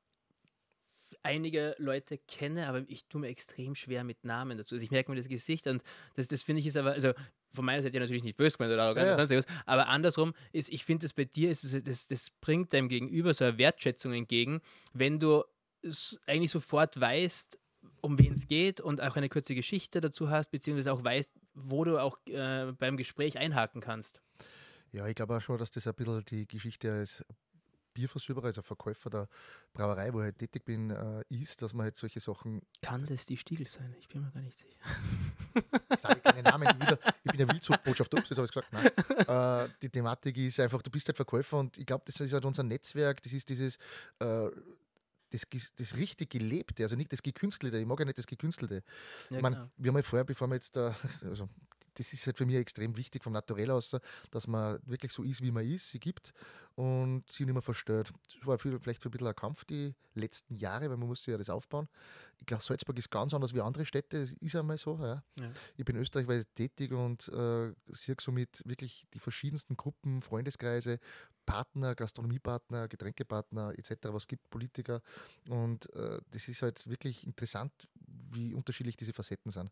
einige 1.23 1.75
Leute 1.79 2.19
kenne, 2.19 2.69
aber 2.69 2.85
ich 2.89 3.05
tue 3.07 3.21
mir 3.21 3.29
extrem 3.29 3.75
schwer 3.75 4.03
mit 4.03 4.25
Namen 4.25 4.59
dazu. 4.59 4.75
Also 4.75 4.85
ich 4.85 4.91
merke 4.91 5.11
mir 5.11 5.17
das 5.17 5.29
Gesicht 5.29 5.67
und 5.67 5.83
das, 6.15 6.29
das 6.29 6.43
finde 6.43 6.61
ich 6.61 6.67
ist 6.67 6.77
aber, 6.77 6.93
also 6.93 7.13
von 7.53 7.65
meiner 7.67 7.83
Seite 7.83 7.95
ja 7.97 8.01
natürlich 8.01 8.23
nicht 8.25 8.37
böse 8.39 8.57
gemeint 8.57 8.73
oder 8.73 8.85
arrogant 8.85 9.07
Ja, 9.07 9.11
ja. 9.13 9.19
sonst 9.19 9.31
irgendwas, 9.31 9.63
aber 9.67 9.89
andersrum 9.89 10.33
ist, 10.53 10.71
ich 10.71 10.85
finde 10.85 11.05
das 11.05 11.13
bei 11.13 11.25
dir, 11.25 11.51
ist 11.51 11.65
es, 11.65 11.85
das, 11.85 12.07
das 12.09 12.31
bringt 12.41 12.73
deinem 12.73 12.89
Gegenüber 12.89 13.35
so 13.35 13.45
eine 13.45 13.59
Wertschätzung 13.59 14.15
entgegen, 14.15 14.63
wenn 14.95 15.19
du 15.19 15.45
s- 15.83 16.19
eigentlich 16.27 16.51
sofort 16.51 16.99
weißt, 16.99 17.59
um 18.01 18.19
wen 18.19 18.33
es 18.33 18.47
geht 18.47 18.81
und 18.81 19.01
auch 19.03 19.17
eine 19.17 19.29
kurze 19.29 19.55
Geschichte 19.55 20.01
dazu 20.01 20.31
hast, 20.31 20.51
beziehungsweise 20.51 20.93
auch 20.93 21.05
weißt, 21.05 21.31
wo 21.55 21.85
du 21.85 21.99
auch 21.99 22.19
äh, 22.27 22.73
beim 22.79 22.97
Gespräch 22.97 23.37
einhaken 23.39 23.81
kannst. 23.83 24.23
Ja, 24.93 25.07
ich 25.07 25.15
glaube 25.15 25.37
auch 25.37 25.41
schon, 25.41 25.59
dass 25.59 25.71
das 25.71 25.87
ein 25.87 25.95
bisschen 25.95 26.23
die 26.27 26.47
Geschichte 26.47 26.93
als 26.93 27.25
Bierversilberer, 27.95 28.47
also 28.47 28.63
Verkäufer 28.63 29.11
der 29.11 29.29
Brauerei, 29.73 30.13
wo 30.13 30.21
ich 30.21 30.25
halt 30.25 30.39
tätig 30.39 30.65
bin, 30.65 30.91
äh, 30.91 31.25
ist, 31.29 31.63
dass 31.63 31.75
man 31.75 31.85
halt 31.85 31.97
solche 31.97 32.21
Sachen 32.21 32.63
Kann 32.81 33.05
das 33.07 33.27
die 33.27 33.37
Stiegel 33.37 33.69
sein? 33.69 33.95
Ich 33.99 34.09
bin 34.09 34.23
mir 34.23 34.31
gar 34.31 34.41
nicht 34.41 34.59
sicher. 34.59 34.77
Ich 35.95 36.01
sage 36.01 36.21
keine 36.21 36.43
Namen, 36.43 36.69
ich, 36.69 36.87
wieder, 36.87 36.99
ich 37.25 37.31
bin 37.31 37.41
ja 37.41 37.49
Wildzugbotschaft, 37.49 38.15
ups, 38.15 38.29
das 38.29 38.39
habe 38.39 38.47
ich 38.47 38.53
gesagt. 38.53 38.73
Nein. 38.73 39.67
Äh, 39.67 39.69
die 39.83 39.91
Thematik 39.91 40.37
ist 40.39 40.59
einfach, 40.61 40.83
du 40.83 40.91
bist 40.91 41.07
halt 41.09 41.17
Verkäufer 41.17 41.59
und 41.59 41.77
ich 41.79 41.87
glaube, 41.87 42.05
das 42.07 42.19
ist 42.21 42.33
halt 42.33 42.45
unser 42.45 42.63
Netzwerk, 42.63 43.23
das 43.23 43.33
ist 43.33 43.49
dieses, 43.49 43.77
äh, 44.19 44.51
das, 45.31 45.47
das 45.77 45.97
richtig 45.97 46.31
Gelebte, 46.31 46.83
also 46.83 46.97
nicht 46.97 47.13
das 47.13 47.23
Gekünstelte, 47.23 47.79
ich 47.79 47.87
mag 47.87 47.99
ja 47.99 48.05
nicht 48.05 48.19
das 48.19 48.27
Gekünstelte. 48.27 48.83
Ja, 49.31 49.37
ich 49.37 49.43
mein, 49.43 49.55
genau. 49.55 49.69
wir 49.77 49.89
haben 49.91 49.97
ja 49.97 50.03
vorher, 50.03 50.25
bevor 50.25 50.49
wir 50.49 50.55
jetzt 50.55 50.77
da, 50.77 50.95
also 51.25 51.49
das 51.95 52.13
ist 52.13 52.27
halt 52.27 52.39
für 52.39 52.47
mich 52.47 52.57
extrem 52.57 52.97
wichtig 52.97 53.23
vom 53.23 53.33
Naturell 53.33 53.71
aus, 53.71 53.97
dass 54.31 54.47
man 54.47 54.79
wirklich 54.87 55.13
so 55.13 55.23
ist, 55.23 55.43
wie 55.43 55.51
man 55.51 55.67
ist, 55.67 55.91
sie 55.91 56.01
gibt 56.01 56.33
und 56.75 57.25
sie 57.31 57.45
nicht 57.45 57.52
mehr 57.52 57.62
verstört. 57.62 58.12
Das 58.38 58.47
war 58.47 58.59
viel, 58.59 58.79
vielleicht 58.79 59.02
für 59.02 59.09
ein 59.09 59.12
bisschen 59.12 59.26
ein 59.26 59.35
Kampf 59.35 59.64
die 59.64 59.95
letzten 60.14 60.55
Jahre, 60.57 60.91
weil 60.91 60.97
man 60.97 61.09
muss 61.09 61.26
ja 61.26 61.37
das 61.37 61.50
aufbauen. 61.50 61.88
Ich 62.38 62.47
glaube, 62.47 62.62
Salzburg 62.62 62.99
ist 62.99 63.11
ganz 63.11 63.35
anders 63.35 63.55
wie 63.55 63.61
andere 63.61 63.85
Städte, 63.85 64.21
das 64.21 64.33
ist 64.33 64.57
einmal 64.57 64.79
so. 64.79 64.99
Ja. 64.99 65.23
Ja. 65.38 65.50
Ich 65.76 65.85
bin 65.85 65.97
österreichweit 65.97 66.47
tätig 66.55 66.93
und 66.93 67.29
äh, 67.29 67.73
sehe 67.88 68.17
somit 68.21 68.62
wirklich 68.64 69.07
die 69.14 69.19
verschiedensten 69.19 69.76
Gruppen, 69.76 70.23
Freundeskreise, 70.23 70.99
Partner, 71.47 71.95
Gastronomiepartner, 71.95 72.88
Getränkepartner 72.88 73.75
etc., 73.76 73.97
was 74.05 74.26
gibt, 74.26 74.49
Politiker. 74.50 75.02
Und 75.49 75.93
äh, 75.95 76.21
das 76.31 76.49
ist 76.49 76.62
halt 76.62 76.88
wirklich 76.88 77.26
interessant, 77.26 77.73
wie 78.31 78.55
unterschiedlich 78.55 78.97
diese 78.97 79.12
Facetten 79.12 79.50
sind. 79.50 79.71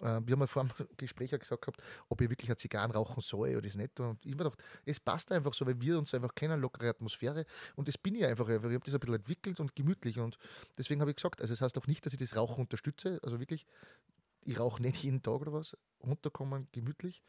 Äh, 0.00 0.20
wir 0.24 0.32
haben 0.32 0.40
ja 0.40 0.46
vor 0.46 0.64
dem 0.64 0.70
Gespräch 0.96 1.34
auch 1.34 1.38
gesagt 1.38 1.62
gehabt, 1.62 1.82
ob 2.08 2.20
ich 2.20 2.30
wirklich 2.30 2.50
eine 2.50 2.56
Zigarren 2.56 2.90
rauchen 2.90 3.20
soll 3.20 3.50
oder 3.50 3.62
das 3.62 3.76
nicht. 3.76 3.98
Und 4.00 4.24
ich 4.24 4.32
habe 4.32 4.44
mir 4.44 4.50
gedacht, 4.50 4.64
es 4.84 5.00
passt 5.00 5.32
einfach 5.32 5.54
so, 5.54 5.66
weil 5.66 5.80
wir 5.80 5.98
uns 5.98 6.14
einfach 6.14 6.27
kennen, 6.34 6.60
lockere 6.60 6.88
Atmosphäre. 6.88 7.44
Und 7.76 7.88
das 7.88 7.98
bin 7.98 8.14
ich 8.14 8.24
einfach. 8.24 8.48
einfach. 8.48 8.68
Ich 8.68 8.74
habe 8.74 8.84
das 8.84 8.94
ein 8.94 9.00
bisschen 9.00 9.16
entwickelt 9.16 9.60
und 9.60 9.74
gemütlich. 9.74 10.18
Und 10.18 10.38
deswegen 10.76 11.00
habe 11.00 11.10
ich 11.10 11.16
gesagt, 11.16 11.40
also 11.40 11.52
es 11.52 11.58
das 11.58 11.66
heißt 11.66 11.78
auch 11.78 11.86
nicht, 11.86 12.04
dass 12.04 12.12
ich 12.12 12.18
das 12.18 12.36
Rauchen 12.36 12.62
unterstütze. 12.62 13.20
Also 13.22 13.40
wirklich, 13.40 13.66
ich 14.44 14.58
rauche 14.58 14.82
nicht 14.82 15.02
jeden 15.02 15.22
Tag 15.22 15.40
oder 15.40 15.52
was. 15.52 15.76
Runterkommen, 16.02 16.68
gemütlich. 16.72 17.22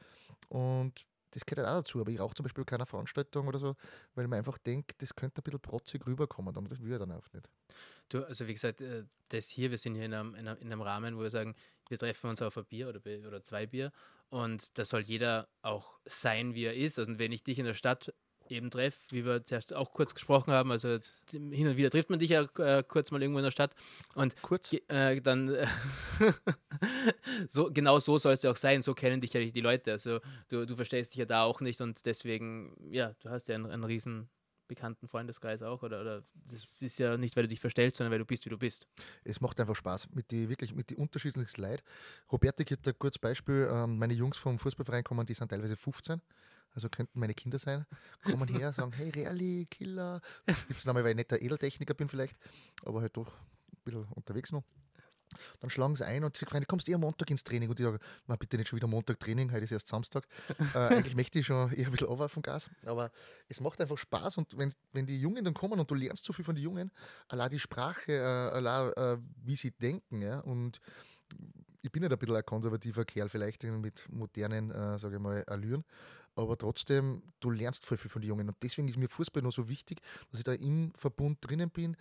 Und 0.50 1.06
das 1.32 1.46
gehört 1.46 1.68
halt 1.68 1.76
auch 1.76 1.82
dazu. 1.82 2.02
Aber 2.02 2.12
ich 2.12 2.20
rauche 2.20 2.36
zum 2.36 2.44
Beispiel 2.44 2.64
bei 2.64 2.72
keiner 2.72 2.86
Veranstaltung 2.86 3.48
oder 3.48 3.60
so, 3.60 3.76
weil 4.16 4.28
mir 4.28 4.38
einfach 4.38 4.58
denke, 4.58 4.96
das 4.98 5.16
könnte 5.16 5.42
ein 5.42 5.44
bisschen 5.44 5.60
protzig 5.60 6.06
rüberkommen. 6.06 6.56
Und 6.56 6.72
das 6.72 6.82
will 6.82 6.94
ich 6.94 7.00
dann 7.00 7.12
auch 7.12 7.32
nicht. 7.34 7.50
Du, 8.10 8.24
also 8.24 8.48
wie 8.48 8.54
gesagt, 8.54 8.82
äh, 8.82 9.06
das 9.30 9.50
hier, 9.50 9.70
wir 9.70 9.78
sind 9.78 9.96
hier 9.96 10.06
in 10.06 10.14
einem, 10.14 10.36
in 10.36 10.48
einem, 10.48 10.60
in 10.60 10.72
einem 10.72 10.82
Rahmen, 10.82 11.18
wo 11.18 11.22
wir 11.22 11.30
sagen, 11.30 11.56
wir 11.90 11.98
treffen 11.98 12.30
uns 12.30 12.42
auf 12.42 12.58
ein 12.58 12.66
Bier 12.66 12.90
oder, 12.90 13.00
oder 13.28 13.44
zwei 13.44 13.68
Bier 13.68 13.92
und 14.30 14.78
da 14.78 14.86
soll 14.86 15.02
jeder 15.02 15.48
auch 15.62 16.00
sein, 16.06 16.54
wie 16.54 16.66
er 16.66 16.76
ist. 16.76 17.00
Also 17.00 17.18
wenn 17.20 17.32
ich 17.32 17.44
dich 17.44 17.60
in 17.60 17.66
der 17.66 17.74
Stadt 17.74 18.14
eben 18.52 18.72
treffe, 18.72 19.00
wie 19.12 19.26
wir 19.26 19.44
zuerst 19.46 19.74
auch 19.74 19.94
kurz 19.94 20.14
gesprochen 20.14 20.52
haben, 20.52 20.72
also 20.72 20.98
hin 21.32 21.68
und 21.68 21.78
wieder 21.78 21.90
trifft 21.90 22.10
man 22.10 22.20
dich 22.20 22.30
ja 22.30 22.48
äh, 22.58 22.84
kurz 22.84 23.12
mal 23.12 23.22
irgendwo 23.22 23.40
in 23.40 23.46
der 23.46 23.52
Stadt 23.52 23.76
und 24.16 24.42
Kurz. 24.42 24.74
äh, 24.74 25.22
dann 25.22 25.50
äh, 25.50 25.68
so, 27.48 27.72
genau 27.72 28.00
so 28.00 28.18
soll 28.18 28.34
es 28.34 28.44
ja 28.44 28.52
auch 28.52 28.56
sein, 28.56 28.82
so 28.82 28.94
kennen 28.94 29.22
dich 29.22 29.34
ja 29.34 29.42
die 29.42 29.62
Leute. 29.62 29.92
Also 29.92 30.20
du, 30.50 30.66
du 30.66 30.76
verstehst 30.76 31.14
dich 31.14 31.20
ja 31.20 31.26
da 31.26 31.44
auch 31.44 31.62
nicht 31.62 31.82
und 31.82 32.06
deswegen, 32.06 32.76
ja, 32.92 33.14
du 33.22 33.30
hast 33.30 33.48
ja 33.48 33.56
einen, 33.56 33.68
einen 33.68 33.84
riesen 33.84 34.30
bekannten 34.70 35.08
Freundeskreis 35.08 35.62
auch 35.62 35.84
oder, 35.84 36.00
oder 36.00 36.24
das 36.34 36.82
ist 36.82 37.00
ja 37.00 37.18
nicht, 37.18 37.36
weil 37.36 37.44
du 37.44 37.50
dich 37.50 37.60
verstellst, 37.60 37.98
sondern 37.98 38.12
weil 38.12 38.20
du 38.20 38.26
bist, 38.26 38.46
wie 38.46 38.50
du 38.50 38.58
bist. 38.58 38.88
es 39.26 39.42
macht 39.42 39.60
einfach 39.60 39.76
Spaß 39.76 40.10
mit 40.12 40.32
die 40.32 40.48
wirklich 40.48 40.74
mit 40.74 40.90
die 40.90 40.96
unterschiedlichsten 40.96 41.62
Leuten. 41.62 41.84
Roberta 42.32 42.64
gibt 42.64 42.88
ein 42.88 42.98
kurzes 42.98 43.20
Beispiel. 43.20 43.68
Ähm, 43.70 43.98
meine 43.98 44.14
Jungs 44.14 44.38
vom 44.38 44.58
Fußballverein 44.58 45.04
kommen, 45.04 45.26
die 45.26 45.34
sind 45.34 45.50
teilweise 45.50 45.76
15, 45.76 46.22
also 46.80 46.90
könnten 46.90 47.20
meine 47.20 47.34
Kinder 47.34 47.60
sein, 47.60 47.86
kommen 48.24 48.48
her, 48.48 48.74
sagen, 48.74 48.94
hey 48.94 49.10
Reali, 49.10 49.68
Killer. 49.70 50.22
Jetzt 50.70 50.86
Name, 50.86 51.04
weil 51.04 51.12
ich 51.12 51.18
nicht 51.18 51.32
der 51.32 51.42
Edeltechniker 51.42 51.94
bin 51.94 52.08
vielleicht, 52.08 52.38
aber 52.86 53.02
halt 53.02 53.16
doch 53.18 53.34
ein 53.34 53.84
bisschen 53.84 54.06
unterwegs 54.16 54.52
noch. 54.52 54.64
Dann 55.60 55.70
schlagen 55.70 55.96
sie 55.96 56.06
ein 56.06 56.24
und 56.24 56.36
sie 56.36 56.46
fragen, 56.46 56.66
kommst 56.66 56.88
du 56.88 56.92
eher 56.92 56.98
Montag 56.98 57.30
ins 57.30 57.44
Training? 57.44 57.70
Und 57.70 57.80
ich 57.80 57.86
sage, 57.86 58.00
na 58.26 58.36
bitte 58.36 58.58
nicht 58.58 58.68
schon 58.68 58.78
wieder 58.78 58.88
Montag 58.88 59.20
Training, 59.20 59.52
heute 59.52 59.64
ist 59.64 59.72
erst 59.72 59.88
Samstag. 59.88 60.26
äh, 60.74 60.78
eigentlich 60.78 61.16
möchte 61.16 61.40
ich 61.40 61.46
schon 61.46 61.72
eher 61.72 61.86
ein 61.86 61.92
bisschen 61.92 62.08
runter 62.08 62.30
vom 62.30 62.42
Gas, 62.42 62.70
aber 62.86 63.12
es 63.48 63.60
macht 63.60 63.80
einfach 63.80 63.98
Spaß 63.98 64.38
und 64.38 64.58
wenn, 64.58 64.74
wenn 64.94 65.06
die 65.06 65.20
Jungen 65.20 65.44
dann 65.44 65.54
kommen 65.54 65.80
und 65.80 65.92
du 65.92 65.96
lernst 65.96 66.26
so 66.26 66.34
viel 66.34 66.46
von 66.46 66.56
den 66.56 66.64
Jungen, 66.64 66.92
allein 67.28 67.50
die 67.52 67.60
Sprache, 67.60 68.12
äh, 68.12 68.56
allein 68.56 68.94
äh, 68.94 69.18
wie 69.44 69.56
sie 69.56 69.72
denken, 69.72 70.22
ja, 70.22 70.40
und 70.40 70.80
ich 71.82 71.92
bin 71.92 72.04
ja 72.04 72.10
ein 72.10 72.18
bisschen 72.18 72.36
ein 72.36 72.46
konservativer 72.46 73.06
Kerl, 73.06 73.30
vielleicht 73.30 73.64
mit 73.64 74.06
modernen, 74.10 74.72
äh, 74.72 75.00
sage 75.00 75.16
ich 75.16 75.22
mal, 75.22 75.44
Allüren. 75.46 75.86
Aber 76.40 76.58
trotzdem, 76.58 77.22
du 77.42 77.52
lernst 77.52 77.86
voll 77.86 77.98
viel 77.98 78.10
von 78.10 78.22
den 78.22 78.30
Jungen. 78.30 78.48
Und 78.48 78.56
deswegen 78.64 78.88
ist 78.88 78.98
mir 78.98 79.10
Fußball 79.10 79.44
noch 79.44 79.52
so 79.52 79.68
wichtig, 79.68 80.02
dass 80.32 80.40
ich 80.40 80.46
da 80.46 80.54
im 80.54 80.94
Verbund 80.96 81.38
drinnen 81.42 81.70
bin 81.70 81.98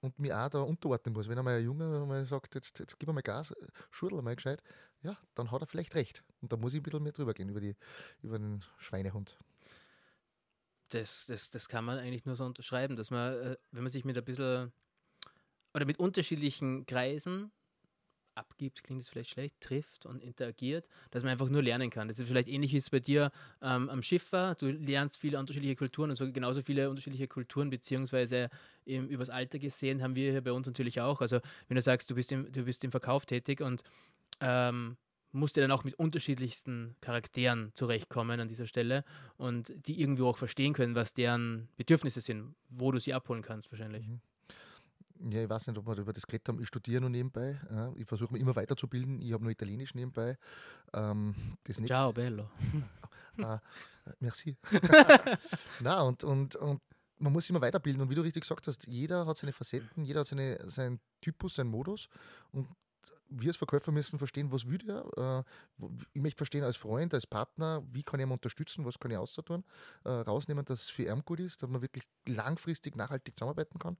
und 0.00 0.18
mir 0.18 0.38
auch 0.38 0.48
da 0.48 0.60
unterordnen 0.60 1.12
muss. 1.12 1.28
Wenn 1.28 1.38
einmal 1.38 1.58
ein 1.58 1.64
Junge 1.64 2.06
mal 2.06 2.24
sagt, 2.24 2.54
jetzt, 2.54 2.78
jetzt 2.78 2.98
gib 2.98 3.12
mal 3.12 3.20
Gas, 3.20 3.54
schudel 3.90 4.22
mal 4.22 4.34
gescheit, 4.34 4.62
ja, 5.02 5.18
dann 5.34 5.50
hat 5.50 5.60
er 5.60 5.66
vielleicht 5.66 5.94
recht. 5.94 6.24
Und 6.40 6.52
da 6.52 6.56
muss 6.56 6.72
ich 6.72 6.80
ein 6.80 6.82
bisschen 6.82 7.02
mehr 7.02 7.12
drüber 7.12 7.34
gehen, 7.34 7.50
über, 7.50 7.60
die, 7.60 7.76
über 8.22 8.38
den 8.38 8.64
Schweinehund. 8.78 9.36
Das, 10.88 11.26
das, 11.26 11.50
das 11.50 11.68
kann 11.68 11.84
man 11.84 11.98
eigentlich 11.98 12.24
nur 12.24 12.36
so 12.36 12.44
unterschreiben, 12.44 12.96
dass 12.96 13.10
man, 13.10 13.34
äh, 13.34 13.56
wenn 13.72 13.82
man 13.82 13.90
sich 13.90 14.04
mit 14.04 14.16
ein 14.16 14.24
bisschen 14.24 14.72
oder 15.74 15.86
mit 15.86 15.98
unterschiedlichen 15.98 16.86
Kreisen 16.86 17.50
abgibt, 18.34 18.82
klingt 18.84 19.02
es 19.02 19.08
vielleicht 19.08 19.30
schlecht, 19.30 19.60
trifft 19.60 20.06
und 20.06 20.22
interagiert, 20.22 20.86
dass 21.10 21.22
man 21.22 21.32
einfach 21.32 21.48
nur 21.48 21.62
lernen 21.62 21.90
kann. 21.90 22.08
Das 22.08 22.18
ist 22.18 22.28
vielleicht 22.28 22.48
ähnlich 22.48 22.74
es 22.74 22.90
bei 22.90 23.00
dir 23.00 23.30
ähm, 23.60 23.88
am 23.88 24.02
Schiff 24.02 24.32
war. 24.32 24.54
Du 24.54 24.66
lernst 24.70 25.18
viele 25.18 25.38
unterschiedliche 25.38 25.76
Kulturen 25.76 26.10
und 26.10 26.16
so 26.16 26.30
genauso 26.32 26.62
viele 26.62 26.88
unterschiedliche 26.88 27.28
Kulturen, 27.28 27.70
beziehungsweise 27.70 28.50
im, 28.84 29.08
übers 29.08 29.30
Alter 29.30 29.58
gesehen 29.58 30.02
haben 30.02 30.14
wir 30.14 30.30
hier 30.30 30.42
bei 30.42 30.52
uns 30.52 30.66
natürlich 30.66 31.00
auch. 31.00 31.20
Also 31.20 31.40
wenn 31.68 31.76
du 31.76 31.82
sagst, 31.82 32.10
du 32.10 32.14
bist 32.14 32.32
im, 32.32 32.50
du 32.50 32.64
bist 32.64 32.84
im 32.84 32.90
Verkauf 32.90 33.26
tätig 33.26 33.60
und 33.60 33.82
ähm, 34.40 34.96
musst 35.32 35.56
dir 35.56 35.62
dann 35.62 35.70
auch 35.70 35.84
mit 35.84 35.94
unterschiedlichsten 35.94 36.94
Charakteren 37.00 37.70
zurechtkommen 37.74 38.40
an 38.40 38.48
dieser 38.48 38.66
Stelle 38.66 39.04
und 39.36 39.72
die 39.86 40.00
irgendwie 40.00 40.22
auch 40.22 40.36
verstehen 40.36 40.74
können, 40.74 40.94
was 40.94 41.14
deren 41.14 41.68
Bedürfnisse 41.76 42.20
sind, 42.20 42.54
wo 42.68 42.92
du 42.92 42.98
sie 42.98 43.14
abholen 43.14 43.42
kannst 43.42 43.72
wahrscheinlich. 43.72 44.06
Mhm. 44.06 44.20
Ja, 45.30 45.42
ich 45.42 45.48
weiß 45.48 45.68
nicht, 45.68 45.78
ob 45.78 45.86
wir 45.86 45.96
über 45.98 46.12
das 46.12 46.26
geredet 46.26 46.48
haben. 46.48 46.60
Ich 46.60 46.68
studiere 46.68 47.00
noch 47.00 47.08
nebenbei. 47.08 47.60
Ja. 47.70 47.92
Ich 47.94 48.06
versuche 48.06 48.32
mich 48.32 48.42
immer 48.42 48.56
weiterzubilden. 48.56 49.20
Ich 49.20 49.32
habe 49.32 49.44
nur 49.44 49.52
Italienisch 49.52 49.94
nebenbei. 49.94 50.36
Ähm, 50.92 51.34
das 51.64 51.78
nicht. 51.78 51.88
Ciao, 51.88 52.12
bello. 52.12 52.48
Ah, 53.42 53.60
merci. 54.20 54.58
Na 55.80 56.02
und, 56.02 56.22
und, 56.22 56.54
und 56.56 56.82
man 57.18 57.32
muss 57.32 57.48
immer 57.48 57.62
weiterbilden. 57.62 58.02
Und 58.02 58.10
wie 58.10 58.14
du 58.14 58.20
richtig 58.20 58.42
gesagt 58.42 58.66
hast, 58.66 58.86
jeder 58.86 59.26
hat 59.26 59.36
seine 59.38 59.52
Facetten, 59.52 60.04
jeder 60.04 60.20
hat 60.20 60.26
seine, 60.26 60.58
seinen 60.68 61.00
Typus, 61.20 61.54
seinen 61.54 61.70
Modus. 61.70 62.08
Und 62.50 62.68
wir 63.40 63.48
als 63.48 63.56
Verkäufer 63.56 63.92
müssen 63.92 64.18
verstehen, 64.18 64.52
was 64.52 64.68
will 64.68 64.78
der? 64.78 65.44
Äh, 65.80 65.86
ich 66.12 66.22
möchte 66.22 66.38
verstehen 66.38 66.64
als 66.64 66.76
Freund, 66.76 67.14
als 67.14 67.26
Partner, 67.26 67.82
wie 67.90 68.02
kann 68.02 68.20
ich 68.20 68.26
ihn 68.26 68.32
unterstützen, 68.32 68.84
was 68.84 68.98
kann 68.98 69.10
ich 69.10 69.16
außertun, 69.16 69.64
äh, 70.04 70.10
rausnehmen, 70.10 70.64
dass 70.64 70.82
es 70.82 70.90
für 70.90 71.04
ihn 71.04 71.22
gut 71.24 71.40
ist, 71.40 71.62
dass 71.62 71.70
man 71.70 71.82
wirklich 71.82 72.04
langfristig 72.26 72.96
nachhaltig 72.96 73.36
zusammenarbeiten 73.36 73.78
kann. 73.78 73.96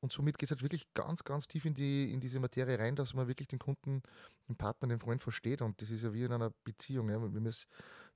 Und 0.00 0.12
somit 0.12 0.38
geht 0.38 0.48
es 0.48 0.50
halt 0.50 0.62
wirklich 0.62 0.92
ganz, 0.94 1.24
ganz 1.24 1.48
tief 1.48 1.64
in, 1.64 1.74
die, 1.74 2.12
in 2.12 2.20
diese 2.20 2.40
Materie 2.40 2.78
rein, 2.78 2.96
dass 2.96 3.14
man 3.14 3.28
wirklich 3.28 3.48
den 3.48 3.58
Kunden, 3.58 4.02
den 4.48 4.56
Partner, 4.56 4.88
den 4.88 5.00
Freund 5.00 5.22
versteht. 5.22 5.62
Und 5.62 5.80
das 5.80 5.90
ist 5.90 6.02
ja 6.02 6.12
wie 6.12 6.24
in 6.24 6.32
einer 6.32 6.52
Beziehung. 6.64 7.08
Ja. 7.08 7.20
Wenn 7.20 7.46
es 7.46 7.66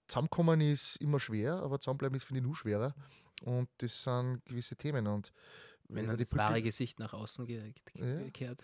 zusammenkommen 0.06 0.60
ist 0.60 0.96
immer 0.96 1.20
schwer, 1.20 1.54
aber 1.54 1.80
zusammenbleiben 1.80 2.16
ist, 2.16 2.24
finde 2.24 2.40
ich, 2.40 2.46
nur 2.46 2.56
schwerer. 2.56 2.94
Und 3.42 3.68
das 3.78 4.02
sind 4.02 4.44
gewisse 4.46 4.76
Themen. 4.76 5.06
Und 5.06 5.32
wenn 5.88 6.06
dann 6.06 6.18
das 6.18 6.34
wahre 6.34 6.62
Gesicht 6.62 6.98
nach 6.98 7.12
außen 7.12 7.46
ge 7.46 7.72
ge 7.94 8.30
kehrt. 8.30 8.62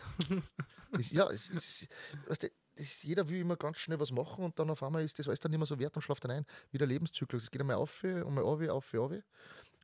Das, 0.92 1.10
ja, 1.10 1.28
es 1.30 1.48
ist, 1.48 1.88
weißt 2.26 2.44
du, 2.44 2.48
das, 2.76 3.02
jeder 3.02 3.28
will 3.28 3.40
immer 3.40 3.56
ganz 3.56 3.78
schnell 3.78 4.00
was 4.00 4.10
machen 4.10 4.44
und 4.44 4.58
dann 4.58 4.70
auf 4.70 4.82
einmal 4.82 5.04
ist 5.04 5.18
das 5.18 5.28
alles 5.28 5.40
dann 5.40 5.50
nicht 5.50 5.58
mehr 5.58 5.66
so 5.66 5.78
wert 5.78 5.94
und 5.96 6.02
schlaft 6.02 6.24
dann 6.24 6.32
ein, 6.32 6.46
wie 6.70 6.78
der 6.78 6.86
Lebenszyklus. 6.86 7.44
Es 7.44 7.50
geht 7.50 7.60
einmal 7.60 7.76
auf, 7.76 8.02
einmal 8.04 8.44
auf, 8.44 8.60
auf, 8.68 8.94
auf. 8.94 9.12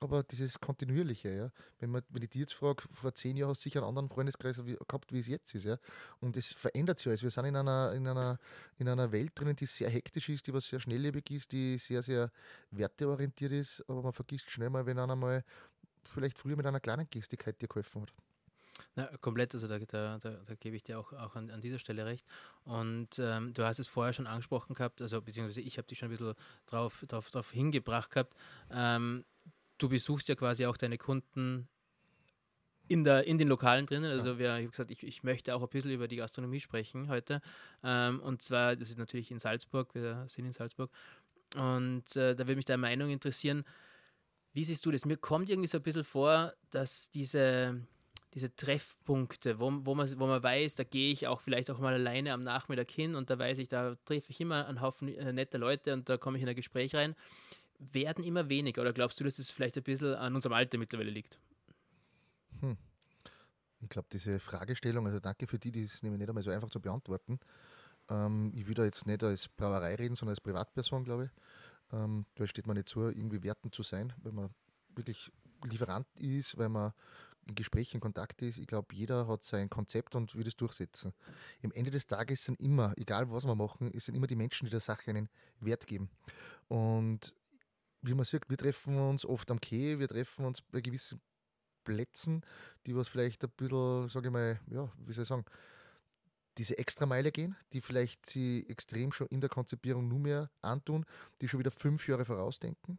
Aber 0.03 0.23
dieses 0.23 0.59
Kontinuierliche, 0.59 1.29
ja. 1.29 1.51
Wenn, 1.79 1.91
man, 1.91 2.03
wenn 2.09 2.23
ich 2.23 2.31
dir 2.31 2.41
jetzt 2.41 2.55
frage, 2.55 2.83
vor 2.91 3.13
zehn 3.15 3.37
Jahren 3.37 3.51
hast 3.51 3.61
du 3.61 3.65
sicher 3.65 3.81
einen 3.81 3.89
anderen 3.89 4.09
Freundeskreis 4.09 4.57
gehabt, 4.57 5.13
wie 5.13 5.19
es 5.19 5.27
jetzt 5.27 5.55
ist, 5.55 5.65
ja. 5.65 5.77
Und 6.21 6.39
es 6.39 6.53
verändert 6.53 6.99
sich 6.99 7.09
alles. 7.09 7.23
Wir 7.23 7.31
sind 7.31 7.45
in 7.45 7.55
einer, 7.55 7.93
in, 7.93 8.07
einer, 8.07 8.39
in 8.79 8.89
einer 8.89 9.13
Welt 9.13 9.33
drinnen, 9.35 9.57
die 9.57 9.67
sehr 9.67 9.91
hektisch 9.91 10.31
ist, 10.31 10.47
die 10.47 10.55
was 10.55 10.67
sehr 10.67 10.81
schnelllebig 10.81 11.31
ist, 11.31 11.53
die 11.53 11.77
sehr, 11.77 12.03
sehr 12.03 12.33
werteorientiert 12.71 13.53
ist, 13.53 13.85
aber 13.89 14.03
man 14.03 14.15
vergisst 14.15 14.51
schnell 14.51 14.71
mal, 14.71 14.87
wenn 14.87 14.99
einer 14.99 15.17
mal 15.17 15.45
vielleicht 16.11 16.39
früher 16.39 16.57
mit 16.57 16.67
einer 16.67 16.81
kleinen 16.81 17.09
Gestigkeit 17.11 17.61
dir 17.61 17.69
geholfen 17.69 18.03
hat. 18.03 18.13
Na, 18.97 19.07
komplett, 19.19 19.55
also 19.55 19.69
da, 19.69 19.79
da, 19.79 20.19
da, 20.19 20.31
da, 20.31 20.55
gebe 20.55 20.77
ich 20.77 20.83
dir 20.83 20.99
auch, 20.99 21.13
auch 21.13 21.37
an, 21.37 21.51
an 21.51 21.61
dieser 21.61 21.79
Stelle 21.79 22.07
recht. 22.07 22.27
Und 22.65 23.19
ähm, 23.19 23.53
du 23.55 23.65
hast 23.65 23.79
es 23.79 23.89
vorher 23.89 24.13
schon 24.13 24.27
angesprochen 24.27 24.75
gehabt, 24.75 25.01
also 25.03 25.21
beziehungsweise 25.21 25.61
ich 25.61 25.79
habe 25.79 25.87
dich 25.87 25.99
schon 25.99 26.09
ein 26.09 26.17
bisschen 26.17 26.35
drauf, 26.67 27.05
drauf, 27.09 27.31
drauf 27.31 27.51
hingebracht 27.51 28.11
gehabt. 28.11 28.35
Ähm, 28.71 29.25
du 29.79 29.89
besuchst 29.89 30.29
ja 30.29 30.35
quasi 30.35 30.67
auch 30.67 30.77
deine 30.77 30.99
Kunden 30.99 31.69
in, 32.89 33.05
der, 33.05 33.25
in 33.27 33.39
den 33.39 33.49
Lokalen 33.49 33.87
drinnen. 33.87 34.11
Also 34.11 34.39
wir, 34.39 34.57
ich 34.57 34.65
habe 34.65 34.71
gesagt, 34.71 34.91
ich, 34.91 35.03
ich 35.05 35.23
möchte 35.23 35.55
auch 35.55 35.63
ein 35.63 35.69
bisschen 35.69 35.93
über 35.93 36.09
die 36.09 36.17
Gastronomie 36.17 36.61
sprechen 36.61 37.09
heute. 37.09 37.41
Ähm, 37.85 38.21
und 38.21 38.43
zwar, 38.43 38.75
das 38.77 38.89
ist 38.89 38.99
natürlich 38.99 39.31
in 39.31 39.39
Salzburg, 39.39 39.95
wir 39.95 40.25
sind 40.29 40.47
in 40.47 40.53
Salzburg. 40.53 40.91
Und 41.55 42.17
äh, 42.17 42.35
da 42.35 42.39
würde 42.47 42.57
mich 42.57 42.65
deine 42.65 42.81
Meinung 42.81 43.11
interessieren. 43.11 43.65
Wie 44.53 44.65
siehst 44.65 44.85
du 44.85 44.91
das? 44.91 45.05
Mir 45.05 45.17
kommt 45.17 45.49
irgendwie 45.49 45.69
so 45.69 45.79
ein 45.79 45.83
bisschen 45.83 46.05
vor, 46.05 46.53
dass 46.71 47.11
diese, 47.11 47.87
diese 48.35 48.55
Treffpunkte, 48.55 49.61
wo, 49.61 49.73
wo, 49.85 49.95
man, 49.95 50.19
wo 50.19 50.27
man 50.27 50.43
weiß, 50.43 50.75
da 50.75 50.85
gehe 50.85 51.13
ich 51.13 51.27
auch 51.27 51.41
vielleicht 51.41 51.71
auch 51.71 51.79
mal 51.79 51.95
alleine 51.95 52.33
am 52.33 52.43
Nachmittag 52.43 52.91
hin 52.91 53.15
und 53.15 53.31
da 53.31 53.39
weiß 53.39 53.59
ich, 53.59 53.69
da 53.69 53.97
treffe 54.05 54.31
ich 54.31 54.41
immer 54.41 54.67
einen 54.67 54.81
Haufen 54.81 55.09
äh, 55.09 55.33
netter 55.33 55.59
Leute 55.59 55.93
und 55.93 56.09
da 56.09 56.17
komme 56.17 56.37
ich 56.37 56.43
in 56.43 56.49
ein 56.49 56.57
Gespräch 56.57 56.95
rein, 56.95 57.15
werden 57.79 58.25
immer 58.25 58.49
weniger. 58.49 58.83
Oder 58.83 58.93
glaubst 58.93 59.21
du, 59.21 59.25
dass 59.25 59.37
das 59.37 59.51
vielleicht 59.51 59.77
ein 59.77 59.85
bisschen 59.85 60.15
an 60.15 60.35
unserem 60.35 60.53
Alter 60.53 60.79
mittlerweile 60.79 61.11
liegt? 61.11 61.39
Hm. 62.61 62.77
Ich 63.83 63.89
glaube, 63.89 64.09
diese 64.13 64.39
Fragestellung, 64.41 65.07
also 65.07 65.21
danke 65.21 65.47
für 65.47 65.59
die, 65.59 65.73
die 65.73 65.85
ist 65.85 66.03
nämlich 66.03 66.19
nicht 66.19 66.29
einmal 66.29 66.45
so 66.45 66.51
einfach 66.51 66.71
zu 66.71 66.81
beantworten. 66.81 67.41
Ähm, 68.11 68.53
ich 68.55 68.67
will 68.67 68.75
da 68.75 68.85
jetzt 68.85 69.07
nicht 69.07 69.23
als 69.23 69.49
Brauerei 69.49 69.95
reden, 69.95 70.17
sondern 70.17 70.33
als 70.33 70.41
Privatperson, 70.41 71.05
glaube 71.05 71.25
ich. 71.25 71.31
Ähm, 71.93 72.27
da 72.35 72.47
steht 72.47 72.67
man 72.67 72.77
nicht 72.77 72.89
zu, 72.89 73.03
irgendwie 73.09 73.43
wertend 73.43 73.75
zu 73.75 73.83
sein, 73.83 74.13
wenn 74.23 74.35
man 74.35 74.51
wirklich 74.95 75.31
Lieferant 75.65 76.07
ist, 76.17 76.57
weil 76.57 76.69
man 76.69 76.93
in 77.47 77.55
Gesprächen, 77.55 77.97
in 77.97 78.01
Kontakt 78.01 78.43
ist. 78.43 78.59
Ich 78.59 78.67
glaube, 78.67 78.95
jeder 78.95 79.27
hat 79.27 79.43
sein 79.45 79.69
Konzept 79.69 80.15
und 80.15 80.35
will 80.35 80.47
es 80.47 80.57
durchsetzen. 80.57 81.13
Im 81.63 81.73
Ende 81.73 81.91
des 81.91 82.07
Tages 82.07 82.45
sind 82.45 82.61
immer, 82.61 82.95
egal 82.97 83.31
was 83.31 83.45
wir 83.45 83.55
machen, 83.55 83.91
es 83.95 84.07
sind 84.07 84.15
immer 84.15 84.27
die 84.27 84.37
Menschen, 84.37 84.67
die 84.67 84.71
der 84.71 84.81
Sache 84.81 85.11
einen 85.11 85.29
Wert 85.61 85.87
geben. 85.87 86.11
Und 86.69 87.35
wie 88.03 88.15
man 88.15 88.25
sieht, 88.25 88.49
wir 88.49 88.57
treffen 88.57 88.97
uns 88.97 89.27
oft 89.27 89.51
am 89.51 89.61
Quai, 89.61 89.99
wir 89.99 90.09
treffen 90.09 90.45
uns 90.45 90.63
bei 90.63 90.81
gewissen 90.81 91.21
Plätzen, 91.85 92.43
die 92.87 92.95
was 92.95 93.09
vielleicht 93.09 93.45
ein 93.45 93.51
bisschen, 93.57 94.09
sage 94.09 94.29
ich 94.29 94.33
mal, 94.33 94.61
ja, 94.71 94.91
wie 94.99 95.13
soll 95.13 95.23
ich 95.23 95.29
sagen, 95.29 95.45
diese 96.61 96.77
Extrameile 96.77 97.33
gehen, 97.33 97.57
die 97.73 97.81
vielleicht 97.81 98.27
sie 98.27 98.67
extrem 98.69 99.13
schon 99.13 99.29
in 99.29 99.41
der 99.41 99.49
Konzipierung 99.49 100.07
nur 100.09 100.19
mehr 100.19 100.51
antun, 100.61 101.07
die 101.41 101.49
schon 101.49 101.59
wieder 101.59 101.71
fünf 101.71 102.07
Jahre 102.07 102.27
vorausdenken. 102.27 102.99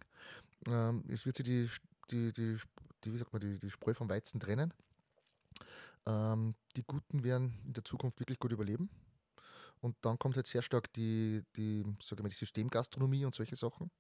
Ähm, 0.68 1.04
es 1.08 1.28
wird 1.28 1.38
sie 1.38 1.44
die, 1.44 1.70
die, 2.10 2.34
die, 2.34 2.58
die, 3.04 3.14
wie 3.14 3.18
sagt 3.20 3.32
man, 3.32 3.40
die, 3.40 3.60
die 3.60 3.70
Spreu 3.70 3.94
vom 3.94 4.10
Weizen 4.10 4.40
trennen. 4.40 4.74
Ähm, 6.08 6.56
die 6.76 6.82
Guten 6.82 7.24
werden 7.24 7.54
in 7.64 7.74
der 7.74 7.86
Zukunft 7.86 8.20
wirklich 8.20 8.40
gut 8.40 8.52
überleben. 8.52 8.90
Und 9.80 9.96
dann 10.02 10.18
kommt 10.18 10.36
halt 10.38 10.48
sehr 10.48 10.64
stark 10.64 10.92
die, 10.94 11.44
die, 11.56 11.86
sag 12.02 12.20
mal, 12.20 12.30
die 12.30 12.36
Systemgastronomie 12.36 13.26
und 13.26 13.36
solche 13.36 13.56
Sachen. 13.56 13.92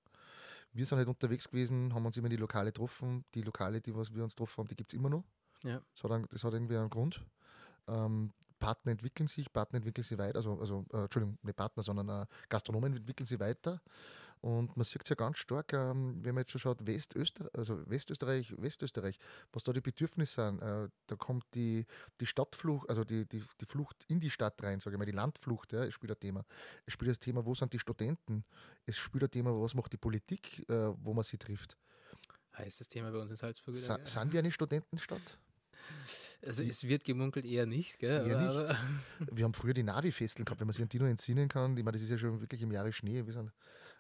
Wir 0.74 0.88
sind 0.88 0.98
halt 0.98 1.08
unterwegs 1.08 1.48
gewesen, 1.48 1.94
haben 1.94 2.06
uns 2.08 2.18
immer 2.18 2.30
die 2.30 2.38
Lokale 2.38 2.72
getroffen. 2.72 3.26
Die 3.36 3.44
Lokale, 3.44 3.80
die 3.80 3.94
was 3.94 4.12
wir 4.12 4.24
uns 4.24 4.34
getroffen 4.34 4.58
haben, 4.58 4.68
die 4.70 4.76
gibt 4.76 4.92
es 4.92 4.98
immer 4.98 5.10
noch. 5.10 5.24
Ja. 5.64 5.84
Das, 5.94 6.10
hat, 6.10 6.34
das 6.34 6.44
hat 6.44 6.54
irgendwie 6.54 6.78
einen 6.78 6.90
Grund. 6.90 7.24
Ähm, 7.88 8.34
Partner 8.62 8.94
entwickeln 8.94 9.28
sich, 9.28 9.52
Partner 9.52 9.78
entwickeln 9.78 10.06
sich 10.06 10.18
weiter, 10.18 10.38
also, 10.38 10.58
also 10.60 10.86
äh, 10.94 11.04
Entschuldigung, 11.04 11.38
nicht 11.42 11.58
Partner, 11.58 11.84
sondern 11.84 12.08
äh, 12.08 12.26
Gastronomen 12.48 12.96
entwickeln 12.96 13.26
sich 13.26 13.40
weiter. 13.40 13.82
Und 14.42 14.76
man 14.76 14.84
sieht 14.84 15.04
es 15.04 15.10
ja 15.10 15.16
ganz 15.16 15.38
stark, 15.38 15.72
ähm, 15.74 16.18
wenn 16.24 16.34
man 16.34 16.42
jetzt 16.42 16.52
schon 16.52 16.62
schaut, 16.62 16.84
Westösterreich, 16.86 17.56
also 17.56 17.88
Westösterreich, 17.88 18.56
Westösterreich, 18.58 19.20
was 19.54 19.62
da 19.64 19.72
die 19.72 19.82
Bedürfnisse 19.82 20.48
sind. 20.48 20.62
Äh, 20.62 20.90
da 21.06 21.16
kommt 21.16 21.46
die, 21.54 21.86
die 22.20 22.26
Stadtflucht, 22.26 22.90
also 22.90 23.04
die, 23.04 23.28
die, 23.28 23.44
die 23.60 23.66
Flucht 23.66 24.04
in 24.08 24.20
die 24.20 24.32
Stadt 24.32 24.62
rein, 24.64 24.80
sage 24.80 24.96
ich 24.96 24.98
mal, 24.98 25.06
die 25.06 25.12
Landflucht, 25.12 25.74
ja, 25.74 25.84
es 25.84 25.94
spielt 25.94 26.12
ein 26.12 26.20
Thema. 26.20 26.44
Es 26.88 26.94
spielt 26.94 27.12
das 27.12 27.20
Thema, 27.20 27.46
wo 27.46 27.54
sind 27.54 27.72
die 27.74 27.80
Studenten? 27.80 28.44
Es 28.88 28.98
spielt 28.98 29.24
ein 29.24 29.32
Thema, 29.32 29.52
was 29.52 29.76
macht 29.76 29.94
die 29.94 29.98
Politik, 29.98 30.68
äh, 30.70 30.92
wo 31.04 31.14
man 31.14 31.24
sie 31.24 31.38
trifft. 31.38 31.78
Heißes 32.58 32.90
Thema 32.90 33.12
bei 33.12 33.20
uns 33.20 33.30
in 33.30 33.38
Salzburg. 33.38 33.76
Sa 33.76 33.98
ja. 33.98 34.06
Sind 34.06 34.34
wir 34.34 34.40
eine 34.40 34.52
Studentenstadt? 34.52 35.38
Also 36.46 36.64
es 36.64 36.88
wird 36.88 37.04
gemunkelt 37.04 37.46
eher 37.46 37.66
nicht, 37.66 38.00
gell? 38.00 38.28
Eher 38.28 38.40
nicht. 38.40 38.76
Wir 39.32 39.44
haben 39.46 39.54
früher 39.54 39.74
die 39.74 39.84
Navi-Festeln 39.84 40.46
gehabt, 40.46 40.60
wenn 40.60 40.68
man 40.68 40.74
sich 40.74 40.82
an 40.82 40.90
die 40.90 41.00
noch 41.00 41.08
entsinnen 41.08 41.48
kann. 41.48 41.78
Ich 41.78 41.84
meine, 41.84 41.94
das 41.94 42.02
ist 42.02 42.10
ja 42.10 42.18
schon 42.18 42.42
wirklich 42.42 42.62
im 42.62 42.72
Jahre 42.72 42.92
Schnee. 42.92 43.26
Wir 43.26 43.34
sind 43.34 43.52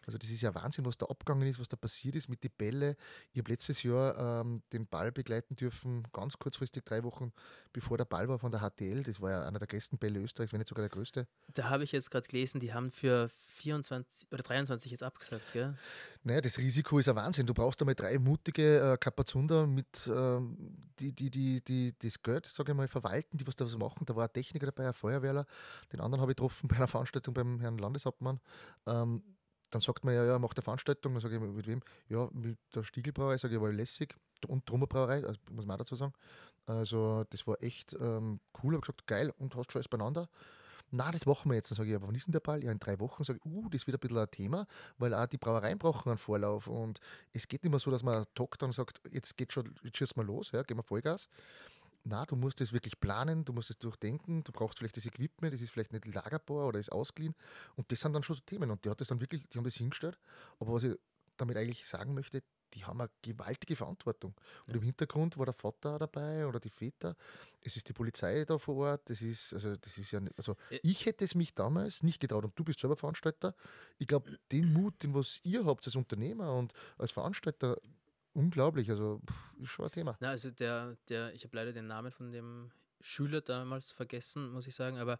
also 0.05 0.17
das 0.17 0.29
ist 0.29 0.41
ja 0.41 0.53
Wahnsinn, 0.55 0.85
was 0.85 0.97
da 0.97 1.05
abgegangen 1.05 1.47
ist, 1.47 1.59
was 1.59 1.69
da 1.69 1.77
passiert 1.77 2.15
ist 2.15 2.29
mit 2.29 2.43
den 2.43 2.51
Bälle. 2.57 2.95
Ich 3.33 3.39
habe 3.39 3.51
letztes 3.51 3.83
Jahr 3.83 4.41
ähm, 4.41 4.61
den 4.73 4.87
Ball 4.87 5.11
begleiten 5.11 5.55
dürfen, 5.55 6.07
ganz 6.11 6.37
kurzfristig, 6.37 6.83
drei 6.83 7.03
Wochen 7.03 7.31
bevor 7.73 7.97
der 7.97 8.05
Ball 8.05 8.27
war 8.27 8.39
von 8.39 8.51
der 8.51 8.61
HTL. 8.61 9.03
Das 9.03 9.21
war 9.21 9.31
ja 9.31 9.47
einer 9.47 9.59
der 9.59 9.67
größten 9.67 9.97
Bälle 9.97 10.19
Österreichs, 10.19 10.51
wenn 10.51 10.59
nicht 10.59 10.67
sogar 10.67 10.81
der 10.81 10.89
größte. 10.89 11.27
Da 11.53 11.69
habe 11.69 11.83
ich 11.83 11.91
jetzt 11.91 12.11
gerade 12.11 12.27
gelesen, 12.27 12.59
die 12.59 12.73
haben 12.73 12.89
für 12.89 13.29
24 13.29 14.31
oder 14.31 14.43
23 14.43 14.91
jetzt 14.91 15.03
abgesagt, 15.03 15.53
gell? 15.53 15.75
Naja, 16.23 16.41
das 16.41 16.57
Risiko 16.57 16.99
ist 16.99 17.07
ein 17.07 17.15
Wahnsinn. 17.15 17.45
Du 17.45 17.53
brauchst 17.53 17.81
einmal 17.81 17.95
drei 17.95 18.19
mutige 18.19 18.93
äh, 18.93 18.97
Kapazunder 18.97 19.67
mit, 19.67 20.09
ähm, 20.11 20.57
die, 20.99 21.13
die, 21.13 21.31
die, 21.31 21.63
die 21.63 21.95
das 21.97 22.21
Geld, 22.21 22.45
sage 22.45 22.71
ich 22.71 22.77
mal, 22.77 22.87
verwalten, 22.87 23.37
die 23.37 23.47
was 23.47 23.55
da 23.55 23.65
was 23.65 23.77
machen. 23.77 24.05
Da 24.05 24.15
war 24.15 24.27
ein 24.27 24.33
Techniker 24.33 24.67
dabei, 24.67 24.87
ein 24.87 24.93
Feuerwehrler. 24.93 25.45
Den 25.91 26.01
anderen 26.01 26.21
habe 26.21 26.31
ich 26.31 26.35
getroffen 26.35 26.67
bei 26.67 26.75
einer 26.75 26.87
Veranstaltung 26.87 27.33
beim 27.33 27.59
Herrn 27.59 27.77
Landeshauptmann. 27.77 28.39
Ähm, 28.85 29.23
dann 29.71 29.81
sagt 29.81 30.03
man 30.03 30.13
ja, 30.13 30.23
ja, 30.23 30.39
macht 30.39 30.57
eine 30.57 30.63
Veranstaltung, 30.63 31.13
dann 31.13 31.21
sage 31.21 31.35
ich, 31.35 31.41
mit 31.41 31.67
wem? 31.67 31.81
Ja, 32.09 32.29
mit 32.33 32.57
der 32.75 32.83
Stiegelbrauerei, 32.83 33.37
sage 33.37 33.55
ich, 33.55 33.61
war 33.61 33.71
lässig. 33.71 34.15
Und 34.47 34.65
Trummerbrauerei, 34.65 35.25
also, 35.25 35.39
muss 35.51 35.65
man 35.65 35.75
auch 35.75 35.79
dazu 35.79 35.95
sagen. 35.95 36.13
Also, 36.65 37.23
das 37.29 37.47
war 37.47 37.61
echt 37.61 37.93
ähm, 37.93 38.39
cool. 38.61 38.73
habe 38.73 38.81
gesagt, 38.81 39.07
geil, 39.07 39.33
und 39.37 39.55
hast 39.55 39.71
schon 39.71 39.79
alles 39.79 39.87
beieinander. 39.87 40.29
Na, 40.91 41.09
das 41.09 41.25
machen 41.25 41.49
wir 41.49 41.55
jetzt. 41.55 41.71
Dann 41.71 41.77
sage 41.77 41.89
ich, 41.89 41.95
aber 41.95 42.07
wann 42.07 42.15
ist 42.15 42.27
denn 42.27 42.33
der 42.33 42.41
Ball? 42.41 42.63
Ja, 42.63 42.71
in 42.71 42.79
drei 42.79 42.99
Wochen. 42.99 43.23
Sage 43.23 43.39
ich, 43.43 43.49
uh, 43.49 43.69
das 43.69 43.87
wird 43.87 43.95
ein 43.95 43.99
bisschen 43.99 44.17
ein 44.17 44.29
Thema, 44.29 44.67
weil 44.97 45.13
auch 45.13 45.25
die 45.25 45.37
Brauereien 45.37 45.79
brauchen 45.79 46.09
einen 46.09 46.17
Vorlauf. 46.17 46.67
Und 46.67 46.99
es 47.31 47.47
geht 47.47 47.63
nicht 47.63 47.71
mehr 47.71 47.79
so, 47.79 47.91
dass 47.91 48.03
man 48.03 48.25
tockt 48.35 48.61
und 48.61 48.73
sagt, 48.73 49.01
jetzt 49.09 49.37
geht 49.37 49.53
schon, 49.53 49.73
jetzt 49.83 49.97
schießen 49.97 50.17
wir 50.17 50.25
los, 50.25 50.51
ja, 50.51 50.63
gehen 50.63 50.77
wir 50.77 50.83
Vollgas 50.83 51.29
na, 52.03 52.25
du 52.25 52.35
musst 52.35 52.61
es 52.61 52.73
wirklich 52.73 52.99
planen, 52.99 53.45
du 53.45 53.53
musst 53.53 53.69
es 53.69 53.77
durchdenken, 53.77 54.43
du 54.43 54.51
brauchst 54.51 54.79
vielleicht 54.79 54.97
das 54.97 55.05
Equipment, 55.05 55.53
das 55.53 55.61
ist 55.61 55.71
vielleicht 55.71 55.93
nicht 55.93 56.05
lagerbar 56.05 56.67
oder 56.67 56.79
ist 56.79 56.91
ausgeliehen. 56.91 57.35
Und 57.75 57.91
das 57.91 57.99
sind 57.99 58.13
dann 58.13 58.23
schon 58.23 58.35
so 58.35 58.41
Themen. 58.45 58.71
Und 58.71 58.83
die 58.85 58.89
hat 58.89 59.01
das 59.01 59.09
dann 59.09 59.21
wirklich, 59.21 59.47
die 59.47 59.57
haben 59.57 59.65
das 59.65 59.75
hingestellt. 59.75 60.17
Aber 60.59 60.73
was 60.73 60.83
ich 60.83 60.97
damit 61.37 61.57
eigentlich 61.57 61.87
sagen 61.87 62.13
möchte, 62.13 62.43
die 62.73 62.85
haben 62.85 63.01
eine 63.01 63.09
gewaltige 63.21 63.75
Verantwortung. 63.75 64.33
Und 64.65 64.73
ja. 64.73 64.79
im 64.79 64.81
Hintergrund 64.81 65.37
war 65.37 65.45
der 65.45 65.53
Vater 65.53 65.99
dabei 65.99 66.47
oder 66.47 66.59
die 66.59 66.69
Väter. 66.69 67.15
Es 67.59 67.75
ist 67.75 67.89
die 67.89 67.93
Polizei 67.93 68.45
da 68.45 68.57
vor 68.57 68.75
Ort. 68.77 69.09
Das 69.09 69.21
ist, 69.21 69.53
also, 69.53 69.75
das 69.75 69.97
ist 69.97 70.11
ja 70.11 70.19
nicht, 70.19 70.37
also 70.37 70.55
ich 70.81 71.05
hätte 71.05 71.25
es 71.25 71.35
mich 71.35 71.53
damals 71.53 72.03
nicht 72.03 72.19
getraut. 72.19 72.45
Und 72.45 72.57
du 72.57 72.63
bist 72.63 72.79
selber 72.79 72.95
Veranstalter. 72.95 73.55
Ich 73.97 74.07
glaube, 74.07 74.39
den 74.51 74.71
Mut, 74.73 75.03
den 75.03 75.13
was 75.13 75.41
ihr 75.43 75.65
habt 75.65 75.85
als 75.85 75.95
Unternehmer 75.95 76.53
und 76.55 76.73
als 76.97 77.11
Veranstalter, 77.11 77.77
unglaublich. 78.33 78.89
Also 78.89 79.21
pff, 79.25 79.61
ist 79.61 79.69
schon 79.69 79.85
ein 79.85 79.91
Thema. 79.91 80.17
Na, 80.19 80.29
also 80.29 80.51
der, 80.51 80.97
der, 81.09 81.33
ich 81.33 81.43
habe 81.43 81.55
leider 81.55 81.73
den 81.73 81.87
Namen 81.87 82.11
von 82.11 82.31
dem 82.31 82.71
Schüler 83.03 83.41
damals 83.41 83.91
vergessen, 83.91 84.51
muss 84.51 84.67
ich 84.67 84.75
sagen, 84.75 84.97
aber 84.97 85.17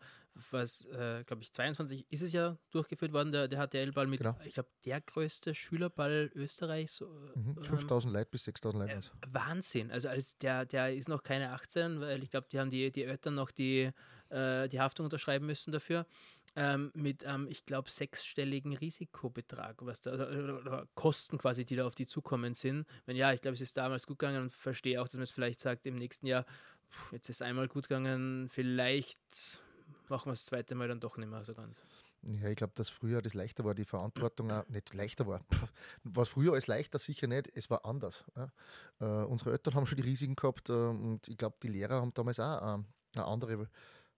was, 0.52 0.86
äh, 0.86 1.24
glaube 1.26 1.44
ich, 1.44 1.52
22 1.52 2.06
ist 2.10 2.22
es 2.22 2.32
ja 2.32 2.58
durchgeführt 2.70 3.12
worden, 3.12 3.32
der, 3.32 3.48
der 3.48 3.68
HTL-Ball 3.68 4.08
mit, 4.08 4.20
genau. 4.20 4.38
ich 4.46 4.54
glaube, 4.54 4.70
der 4.86 5.02
größte 5.02 5.54
Schülerball 5.56 6.32
Österreichs. 6.36 7.02
Mhm. 7.36 7.64
5000 7.64 8.12
ähm, 8.12 8.20
Leute 8.20 8.30
bis 8.32 8.44
6000 8.46 8.84
Leute. 8.84 8.94
Äh, 8.94 9.28
Wahnsinn, 9.32 9.92
also 9.92 10.10
als 10.10 10.38
der, 10.38 10.66
der 10.66 10.96
ist 10.96 11.10
noch 11.10 11.24
keine 11.24 11.52
18, 11.52 12.00
weil 12.00 12.24
ich 12.24 12.32
glaube, 12.32 12.48
die 12.52 12.60
haben 12.60 12.70
die, 12.70 12.92
die 12.92 13.04
Eltern 13.04 13.36
noch 13.36 13.52
die, 13.52 13.92
äh, 14.30 14.70
die 14.70 14.80
Haftung 14.80 15.06
unterschreiben 15.06 15.46
müssen 15.46 15.72
dafür. 15.72 16.06
Ähm, 16.56 16.92
mit, 16.94 17.24
ähm, 17.26 17.48
ich 17.50 17.66
glaube, 17.66 17.90
sechsstelligen 17.90 18.76
Risikobetrag, 18.76 19.78
was 19.86 20.02
da, 20.02 20.12
also, 20.12 20.26
oder 20.26 20.86
Kosten 20.96 21.38
quasi, 21.38 21.64
die 21.64 21.78
da 21.78 21.88
auf 21.88 21.96
die 21.96 22.06
zukommen 22.06 22.56
sind. 22.56 22.86
Wenn 23.06 23.16
ja, 23.16 23.32
ich 23.32 23.42
glaube, 23.42 23.56
es 23.56 23.62
ist 23.62 23.78
damals 23.78 24.06
gut 24.06 24.20
gegangen 24.20 24.44
und 24.44 24.54
verstehe 24.54 25.02
auch, 25.02 25.06
dass 25.06 25.14
man 25.16 25.24
es 25.24 25.32
vielleicht 25.32 25.62
sagt, 25.62 25.86
im 25.86 25.96
nächsten 25.96 26.28
Jahr, 26.28 26.46
pff, 26.92 27.14
jetzt 27.14 27.30
ist 27.30 27.42
einmal 27.42 27.70
gut 27.70 27.88
gegangen, 27.88 28.50
vielleicht 28.50 29.62
machen 30.10 30.26
wir 30.28 30.34
das 30.34 30.46
zweite 30.46 30.76
Mal 30.76 30.90
dann 30.90 31.00
doch 31.00 31.16
nicht 31.16 31.30
mehr 31.30 31.46
so 31.46 31.54
ganz. 31.54 31.82
Ja, 32.24 32.50
ich 32.50 32.56
glaube, 32.56 32.74
dass 32.76 32.90
früher 32.90 33.22
das 33.22 33.34
leichter 33.34 33.66
war, 33.66 33.74
die 33.74 33.86
Verantwortung 33.86 34.52
auch 34.52 34.68
nicht 34.68 34.94
leichter 34.94 35.26
war. 35.26 35.42
Was 36.04 36.30
früher 36.30 36.54
als 36.54 36.68
leichter 36.68 37.00
sicher 37.00 37.28
nicht, 37.28 37.50
es 37.56 37.70
war 37.70 37.84
anders. 37.86 38.26
Ja. 38.36 38.52
Äh, 39.00 39.26
unsere 39.26 39.52
Eltern 39.52 39.74
haben 39.74 39.88
schon 39.88 39.96
die 39.96 40.04
Risiken 40.04 40.36
gehabt 40.36 40.70
äh, 40.70 40.74
und 40.74 41.28
ich 41.28 41.38
glaube, 41.38 41.58
die 41.64 41.68
Lehrer 41.68 42.02
haben 42.02 42.14
damals 42.14 42.40
auch 42.40 42.62
äh, 42.62 42.84
eine 43.16 43.26
andere 43.26 43.68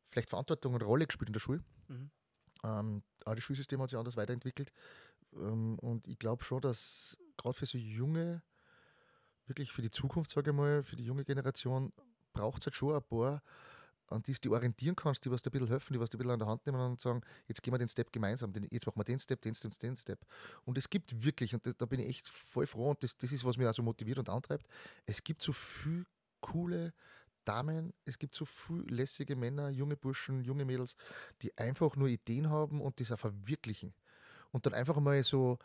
vielleicht 0.10 0.30
Verantwortung 0.30 0.74
und 0.74 0.84
Rolle 0.84 1.08
gespielt 1.08 1.30
in 1.30 1.34
der 1.34 1.40
Schule. 1.40 1.64
Mhm. 1.88 2.12
Ähm, 2.64 3.04
auch 3.26 3.36
das 3.36 3.44
Schulsystem 3.44 3.82
hat 3.82 3.90
sich 3.90 3.98
anders 4.00 4.18
weiterentwickelt. 4.18 4.72
Ähm, 5.34 5.78
und 5.80 6.08
ich 6.08 6.20
glaube 6.20 6.44
schon, 6.44 6.62
dass 6.62 7.18
gerade 7.38 7.54
für 7.54 7.66
so 7.66 7.78
junge, 7.78 8.42
wirklich 9.48 9.72
für 9.72 9.82
die 9.82 9.92
Zukunft, 9.92 10.32
sage 10.32 10.52
ich 10.52 10.56
mal, 10.56 10.84
für 10.84 10.96
die 10.96 11.06
junge 11.06 11.26
Generation, 11.26 11.92
braucht 12.34 12.62
es 12.62 12.68
halt 12.68 12.76
schon 12.76 12.96
ein 12.96 13.04
paar 13.04 13.42
an 14.14 14.22
die 14.22 14.34
du 14.34 14.54
orientieren 14.54 14.96
kannst, 14.96 15.26
die 15.26 15.32
was 15.32 15.42
dir 15.42 15.50
ein 15.50 15.54
bisschen 15.54 15.68
helfen, 15.68 15.94
die 15.94 16.00
was 16.00 16.10
dir 16.10 16.18
ein 16.18 16.20
bisschen 16.20 16.34
an 16.34 16.40
der 16.40 16.48
Hand 16.48 16.66
nehmen 16.66 16.80
und 16.80 17.02
sagen, 17.02 17.22
jetzt 17.48 17.62
gehen 17.64 17.74
wir 17.74 17.78
den 17.78 17.88
Step 17.88 18.12
gemeinsam, 18.12 18.54
jetzt 18.70 18.86
machen 18.86 19.00
wir 19.00 19.04
den 19.04 19.20
Step, 19.20 19.42
den 19.42 19.56
Step, 19.56 19.78
den 19.80 19.96
Step. 19.96 20.20
Und 20.66 20.78
es 20.78 20.90
gibt 20.90 21.24
wirklich, 21.24 21.54
und 21.54 21.66
da 21.78 21.86
bin 21.86 22.00
ich 22.00 22.08
echt 22.08 22.28
voll 22.28 22.68
froh 22.68 22.92
und 22.92 23.04
das, 23.04 23.18
das 23.18 23.32
ist, 23.32 23.44
was 23.44 23.58
mich 23.58 23.68
auch 23.68 23.74
so 23.74 23.84
motiviert 23.84 24.20
und 24.20 24.30
antreibt, 24.30 24.68
es 25.06 25.24
gibt 25.24 25.42
so 25.42 25.52
viele 25.52 26.06
coole 26.42 26.94
Damen, 27.46 27.94
es 28.06 28.18
gibt 28.18 28.36
so 28.36 28.46
viele 28.46 28.84
lässige 28.84 29.36
Männer, 29.36 29.70
junge 29.70 29.96
Burschen, 29.96 30.44
junge 30.44 30.66
Mädels, 30.66 30.96
die 31.42 31.58
einfach 31.58 31.96
nur 31.96 32.08
Ideen 32.08 32.50
haben 32.50 32.82
und 32.82 33.00
das 33.00 33.12
auch 33.12 33.20
verwirklichen. 33.20 33.94
Und 34.52 34.66
dann 34.66 34.74
einfach 34.74 35.00
mal 35.00 35.24
so 35.24 35.58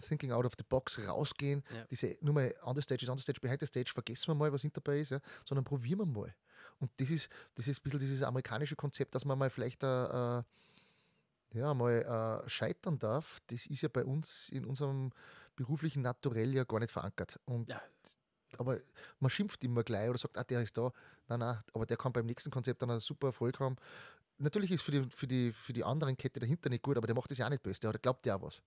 thinking 0.00 0.32
out 0.32 0.44
of 0.44 0.54
the 0.56 0.64
box 0.64 0.98
rausgehen, 1.06 1.62
ja. 1.74 1.84
diese 1.90 2.16
nur 2.20 2.34
mal 2.34 2.54
on 2.62 2.74
the 2.74 2.82
stage 2.82 3.02
is 3.04 3.08
on 3.08 3.18
the 3.18 3.22
stage, 3.22 3.40
behind 3.40 3.60
the 3.60 3.66
stage, 3.66 3.92
vergessen 3.92 4.28
wir 4.28 4.34
mal, 4.34 4.52
was 4.52 4.62
hinter 4.62 4.80
dabei 4.80 5.00
ist, 5.00 5.10
ja, 5.10 5.20
sondern 5.44 5.64
probieren 5.64 6.00
wir 6.00 6.06
mal. 6.06 6.34
Und 6.78 6.90
das 6.96 7.10
ist, 7.10 7.30
das 7.54 7.68
ist 7.68 7.80
ein 7.80 7.82
bisschen 7.84 8.00
dieses 8.00 8.22
amerikanische 8.22 8.76
Konzept, 8.76 9.14
dass 9.14 9.24
man 9.24 9.38
mal 9.38 9.50
vielleicht 9.50 9.82
äh, 9.82 10.38
äh, 10.38 10.42
ja, 11.52 11.74
mal 11.74 12.42
äh, 12.44 12.48
scheitern 12.48 12.98
darf. 12.98 13.40
Das 13.48 13.66
ist 13.66 13.82
ja 13.82 13.88
bei 13.88 14.04
uns 14.04 14.48
in 14.48 14.64
unserem 14.64 15.10
beruflichen 15.54 16.02
Naturell 16.02 16.54
ja 16.54 16.64
gar 16.64 16.80
nicht 16.80 16.92
verankert. 16.92 17.38
Und 17.44 17.68
ja. 17.68 17.80
Aber 18.58 18.78
man 19.20 19.30
schimpft 19.30 19.62
immer 19.64 19.82
gleich 19.82 20.08
oder 20.08 20.18
sagt, 20.18 20.38
ah, 20.38 20.44
der 20.44 20.62
ist 20.62 20.76
da. 20.76 20.92
Nein, 21.28 21.40
nein, 21.40 21.58
aber 21.72 21.86
der 21.86 21.96
kann 21.96 22.12
beim 22.12 22.26
nächsten 22.26 22.50
Konzept 22.50 22.82
dann 22.82 22.90
einen 22.90 23.00
super 23.00 23.28
Erfolg 23.28 23.58
haben. 23.60 23.76
Natürlich 24.38 24.70
ist 24.70 24.82
für 24.82 24.90
die, 24.90 25.04
für 25.10 25.26
die, 25.26 25.52
für 25.52 25.72
die 25.72 25.84
anderen 25.84 26.16
Kette 26.16 26.40
dahinter 26.40 26.68
nicht 26.68 26.82
gut, 26.82 26.96
aber 26.96 27.06
der 27.06 27.14
macht 27.14 27.30
das 27.30 27.38
ja 27.38 27.46
auch 27.46 27.50
nicht 27.50 27.62
best. 27.62 27.82
Der 27.82 27.92
glaubt 27.92 28.26
ja 28.26 28.40
was. 28.40 28.60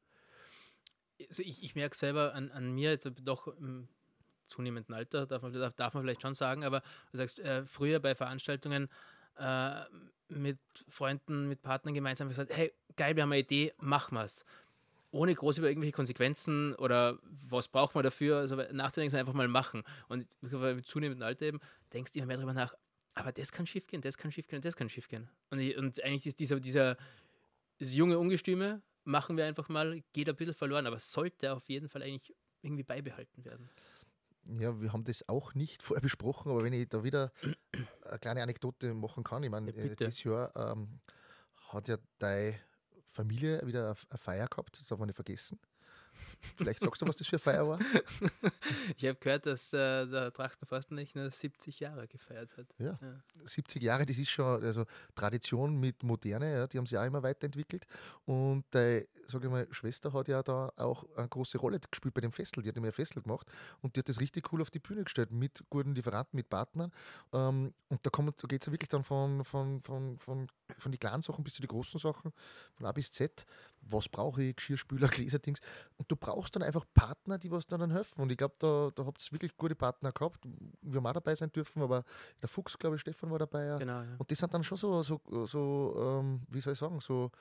Also 1.30 1.44
ich, 1.44 1.64
ich 1.64 1.76
merke 1.76 1.96
selber 1.96 2.34
an, 2.34 2.52
an 2.52 2.74
mir, 2.74 2.92
jetzt 2.92 3.10
doch 3.22 3.48
im 3.48 3.88
zunehmenden 4.46 4.94
Alter, 4.94 5.26
darf 5.26 5.42
man, 5.42 5.54
darf, 5.54 5.74
darf 5.74 5.94
man 5.94 6.04
vielleicht 6.04 6.22
schon 6.22 6.36
sagen, 6.36 6.64
aber 6.64 6.82
du 7.12 7.18
sagst, 7.18 7.40
äh, 7.40 7.66
früher 7.66 8.00
bei 8.00 8.16
Veranstaltungen 8.16 8.90
äh, 9.38 9.82
mit 10.28 10.60
Freunden, 10.88 11.48
mit 11.48 11.62
Partnern 11.62 11.94
gemeinsam 11.94 12.30
gesagt, 12.30 12.56
hey, 12.56 12.74
geil, 12.96 13.16
wir 13.16 13.24
haben 13.24 13.32
eine 13.32 13.42
Idee, 13.42 13.74
machen 13.78 14.16
wir 14.16 14.26
es. 14.26 14.46
Ohne 15.16 15.34
groß 15.34 15.60
über 15.60 15.70
irgendwelche 15.70 15.96
Konsequenzen 15.96 16.76
oder 16.76 17.18
was 17.50 17.70
braucht 17.70 17.96
man 17.96 18.04
dafür, 18.04 18.40
also 18.40 18.56
nachzudenken, 18.56 19.12
sondern 19.12 19.20
einfach 19.22 19.34
mal 19.34 19.48
machen. 19.48 19.84
Und 20.10 20.28
mit 20.42 20.86
zunehmendem 20.86 21.26
Alter 21.26 21.46
eben 21.46 21.60
denkst 21.94 22.12
du 22.12 22.20
immer 22.20 22.28
mehr 22.28 22.38
darüber 22.38 22.54
nach, 22.54 22.76
aber 23.14 23.32
das 23.32 23.54
kann 23.54 23.66
schief 23.66 23.88
gehen, 23.88 24.02
das 24.02 24.18
kann 24.18 24.32
schief 24.32 24.48
gehen, 24.48 24.62
das 24.62 24.76
kann 24.76 24.90
schief 24.90 25.08
gehen. 25.08 25.30
Und, 25.50 25.60
und 25.78 26.04
eigentlich 26.04 26.26
ist 26.26 26.40
dieser, 26.40 26.60
dieser 26.60 26.98
das 27.80 27.94
junge 27.94 28.20
Ungestüme, 28.20 28.82
machen 29.06 29.38
wir 29.38 29.46
einfach 29.46 29.70
mal, 29.70 30.02
geht 30.12 30.28
ein 30.28 30.36
bisschen 30.36 30.54
verloren, 30.54 30.86
aber 30.86 31.00
sollte 31.00 31.54
auf 31.54 31.68
jeden 31.70 31.88
Fall 31.88 32.04
eigentlich 32.04 32.36
irgendwie 32.62 32.84
beibehalten 32.84 33.46
werden. 33.46 33.70
Ja, 34.60 34.80
wir 34.80 34.92
haben 34.92 35.06
das 35.06 35.28
auch 35.30 35.54
nicht 35.54 35.82
vorher 35.84 36.02
besprochen, 36.02 36.52
aber 36.52 36.64
wenn 36.64 36.74
ich 36.74 36.90
da 36.90 37.04
wieder 37.04 37.32
eine 38.02 38.20
kleine 38.20 38.44
Anekdote 38.44 38.94
machen 38.94 39.24
kann, 39.24 39.44
ich 39.44 39.50
meine, 39.50 39.72
ja, 39.72 39.84
äh, 39.84 39.96
dieses 39.96 40.24
Jahr 40.24 40.54
ähm, 40.56 41.00
hat 41.70 41.88
ja 41.88 41.98
deine 42.20 42.60
Familie 43.16 43.66
wieder 43.66 43.96
eine 44.10 44.18
Feier 44.18 44.48
gehabt, 44.48 44.80
das 44.80 44.92
haben 44.92 45.00
wir 45.00 45.06
nicht 45.06 45.16
vergessen. 45.16 45.60
Vielleicht 46.58 46.82
sagst 46.82 47.02
du, 47.02 47.08
was 47.08 47.16
das 47.16 47.28
für 47.28 47.36
eine 47.36 47.40
Feier 47.40 47.68
war? 47.68 47.80
ich 48.98 49.06
habe 49.06 49.16
gehört, 49.20 49.46
dass 49.46 49.74
äh, 49.74 50.06
der 50.06 50.32
Trachtenforstenlechner 50.32 51.30
70 51.30 51.80
Jahre 51.80 52.08
gefeiert 52.08 52.56
hat. 52.58 52.68
Ja, 52.78 52.98
ja, 53.02 53.22
70 53.44 53.82
Jahre, 53.82 54.06
das 54.06 54.18
ist 54.18 54.30
schon 54.30 54.64
also 54.64 54.86
Tradition 55.16 55.80
mit 55.80 56.04
Moderne, 56.04 56.54
ja, 56.54 56.68
die 56.68 56.78
haben 56.78 56.86
sich 56.86 56.98
auch 56.98 57.06
immer 57.06 57.24
weiterentwickelt. 57.24 57.86
Und 58.26 58.66
deine, 58.72 59.08
sage 59.28 59.48
ich 59.48 59.52
mal, 59.52 59.68
Schwester 59.72 60.14
hat 60.14 60.28
ja 60.28 60.44
da 60.44 60.72
auch 60.78 61.06
eine 61.16 61.28
große 61.28 61.58
Rolle 61.58 61.80
gespielt 61.80 62.14
bei 62.14 62.22
dem 62.22 62.32
Festel. 62.32 62.64
Die 62.64 62.70
hat 62.70 62.78
immer 62.78 62.88
ein 62.88 62.94
Festel 62.94 63.22
gemacht 63.22 63.48
und 63.82 63.96
die 63.96 64.00
hat 64.00 64.10
das 64.10 64.20
richtig 64.20 64.52
cool 64.54 64.62
auf 64.62 64.70
die 64.70 64.80
Bühne 64.80 65.04
gestellt 65.04 65.32
mit 65.32 65.64
guten 65.70 65.96
Lieferanten, 65.96 66.38
mit 66.38 66.50
Partnern. 66.50 66.92
Ähm, 67.34 67.74
und 67.90 68.06
da, 68.06 68.10
da 68.10 68.48
geht 68.48 68.62
es 68.62 68.68
ja 68.68 68.72
wirklich 68.72 68.90
dann 68.90 69.04
von, 69.04 69.44
von, 69.44 69.82
von, 69.82 70.18
von, 70.18 70.48
von 70.78 70.92
die 70.92 70.98
kleinen 70.98 71.22
Sachen 71.22 71.44
bis 71.44 71.56
zu 71.56 71.62
den 71.62 71.68
großen 71.68 72.00
Sachen, 72.00 72.34
von 72.74 72.86
A 72.86 72.92
bis 72.92 73.12
Z. 73.12 73.46
Was 73.82 74.10
brauche 74.10 74.44
ich? 74.44 74.56
Geschirrspüler, 74.56 75.08
Gläserdings. 75.10 75.60
Und 75.98 76.12
du 76.12 76.16
brauchst 76.16 76.56
dann 76.56 76.64
einfach 76.64 76.86
Partner, 76.94 77.38
die 77.38 77.52
was 77.52 77.68
dann 77.68 77.92
helfen. 77.92 78.22
Und 78.22 78.32
ich 78.32 78.38
glaube, 78.38 78.56
da, 78.60 78.92
da 78.96 79.06
habt 79.06 79.24
ihr 79.26 79.32
wirklich 79.32 79.56
gute 79.58 79.76
Partner 79.76 80.12
gehabt. 80.12 80.40
Wir 80.82 80.98
haben 80.98 81.08
auch 81.08 81.14
dabei 81.14 81.36
sein 81.36 81.52
dürfen, 81.52 81.82
aber 81.82 82.04
der 82.42 82.50
Fuchs, 82.50 82.78
glaube 82.78 82.96
ich, 82.96 83.02
Stefan 83.02 83.32
war 83.32 83.40
dabei. 83.40 83.66
Ja. 83.66 83.78
Genau, 83.78 84.02
ja. 84.02 84.16
Und 84.18 84.30
das 84.32 84.40
sind 84.40 84.54
dann 84.54 84.64
schon 84.64 84.78
so, 84.78 85.04
so, 85.04 85.22
so 85.46 86.22
ähm, 86.22 86.42
wie 86.50 86.62
soll 86.62 86.74
ich 86.74 86.80
sagen, 86.80 87.00
so 87.00 87.32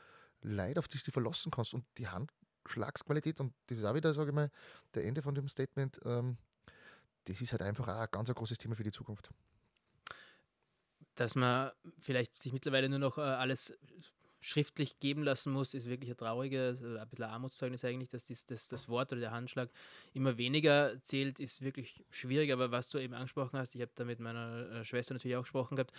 Leute, 0.43 0.79
auf 0.79 0.89
die 0.89 0.99
du 0.99 1.11
verlassen 1.11 1.51
kannst. 1.51 1.75
Und 1.75 1.85
die 1.99 2.09
Handschlagsqualität, 2.09 3.41
und 3.41 3.55
das 3.67 3.79
ist 3.79 3.85
auch 3.85 3.95
wieder, 3.95 4.13
sage 4.13 4.31
ich 4.31 4.35
mal, 4.35 4.51
der 4.95 5.05
Ende 5.05 5.23
von 5.23 5.35
dem 5.35 5.49
Statement, 5.49 6.01
ähm, 6.05 6.37
das 7.25 7.41
ist 7.41 7.53
halt 7.53 7.63
einfach 7.63 7.89
auch 7.89 8.01
ein 8.01 8.09
ganz 8.11 8.29
ein 8.29 8.35
großes 8.35 8.59
Thema 8.59 8.75
für 8.75 8.83
die 8.83 8.93
Zukunft. 8.93 9.31
Dass 11.15 11.35
man 11.35 11.71
vielleicht 11.99 12.39
sich 12.39 12.53
mittlerweile 12.53 12.89
nur 12.89 12.99
noch 12.99 13.19
äh, 13.19 13.23
alles 13.23 13.75
schriftlich 14.45 14.99
geben 15.01 15.23
lassen 15.23 15.53
muss, 15.53 15.73
ist 15.73 15.89
wirklich 15.89 16.11
ein 16.11 16.19
trauriges, 16.19 16.83
ein 16.83 17.09
bisschen 17.09 17.25
Armutszeugnis 17.25 17.83
eigentlich, 17.83 18.11
dass 18.11 18.25
dies, 18.25 18.45
das, 18.45 18.69
das 18.69 18.89
Wort 18.91 19.11
oder 19.13 19.21
der 19.23 19.31
Handschlag 19.31 19.71
immer 20.13 20.37
weniger 20.37 21.03
zählt, 21.03 21.41
ist 21.41 21.63
wirklich 21.63 22.05
schwierig. 22.11 22.53
Aber 22.53 22.71
was 22.71 22.91
du 22.91 22.99
eben 22.99 23.15
angesprochen 23.15 23.59
hast, 23.59 23.75
ich 23.75 23.81
habe 23.81 23.93
da 23.95 24.05
mit 24.05 24.21
meiner 24.21 24.71
äh, 24.71 24.85
Schwester 24.85 25.15
natürlich 25.15 25.37
auch 25.37 25.43
gesprochen 25.43 25.77
gehabt, 25.77 25.95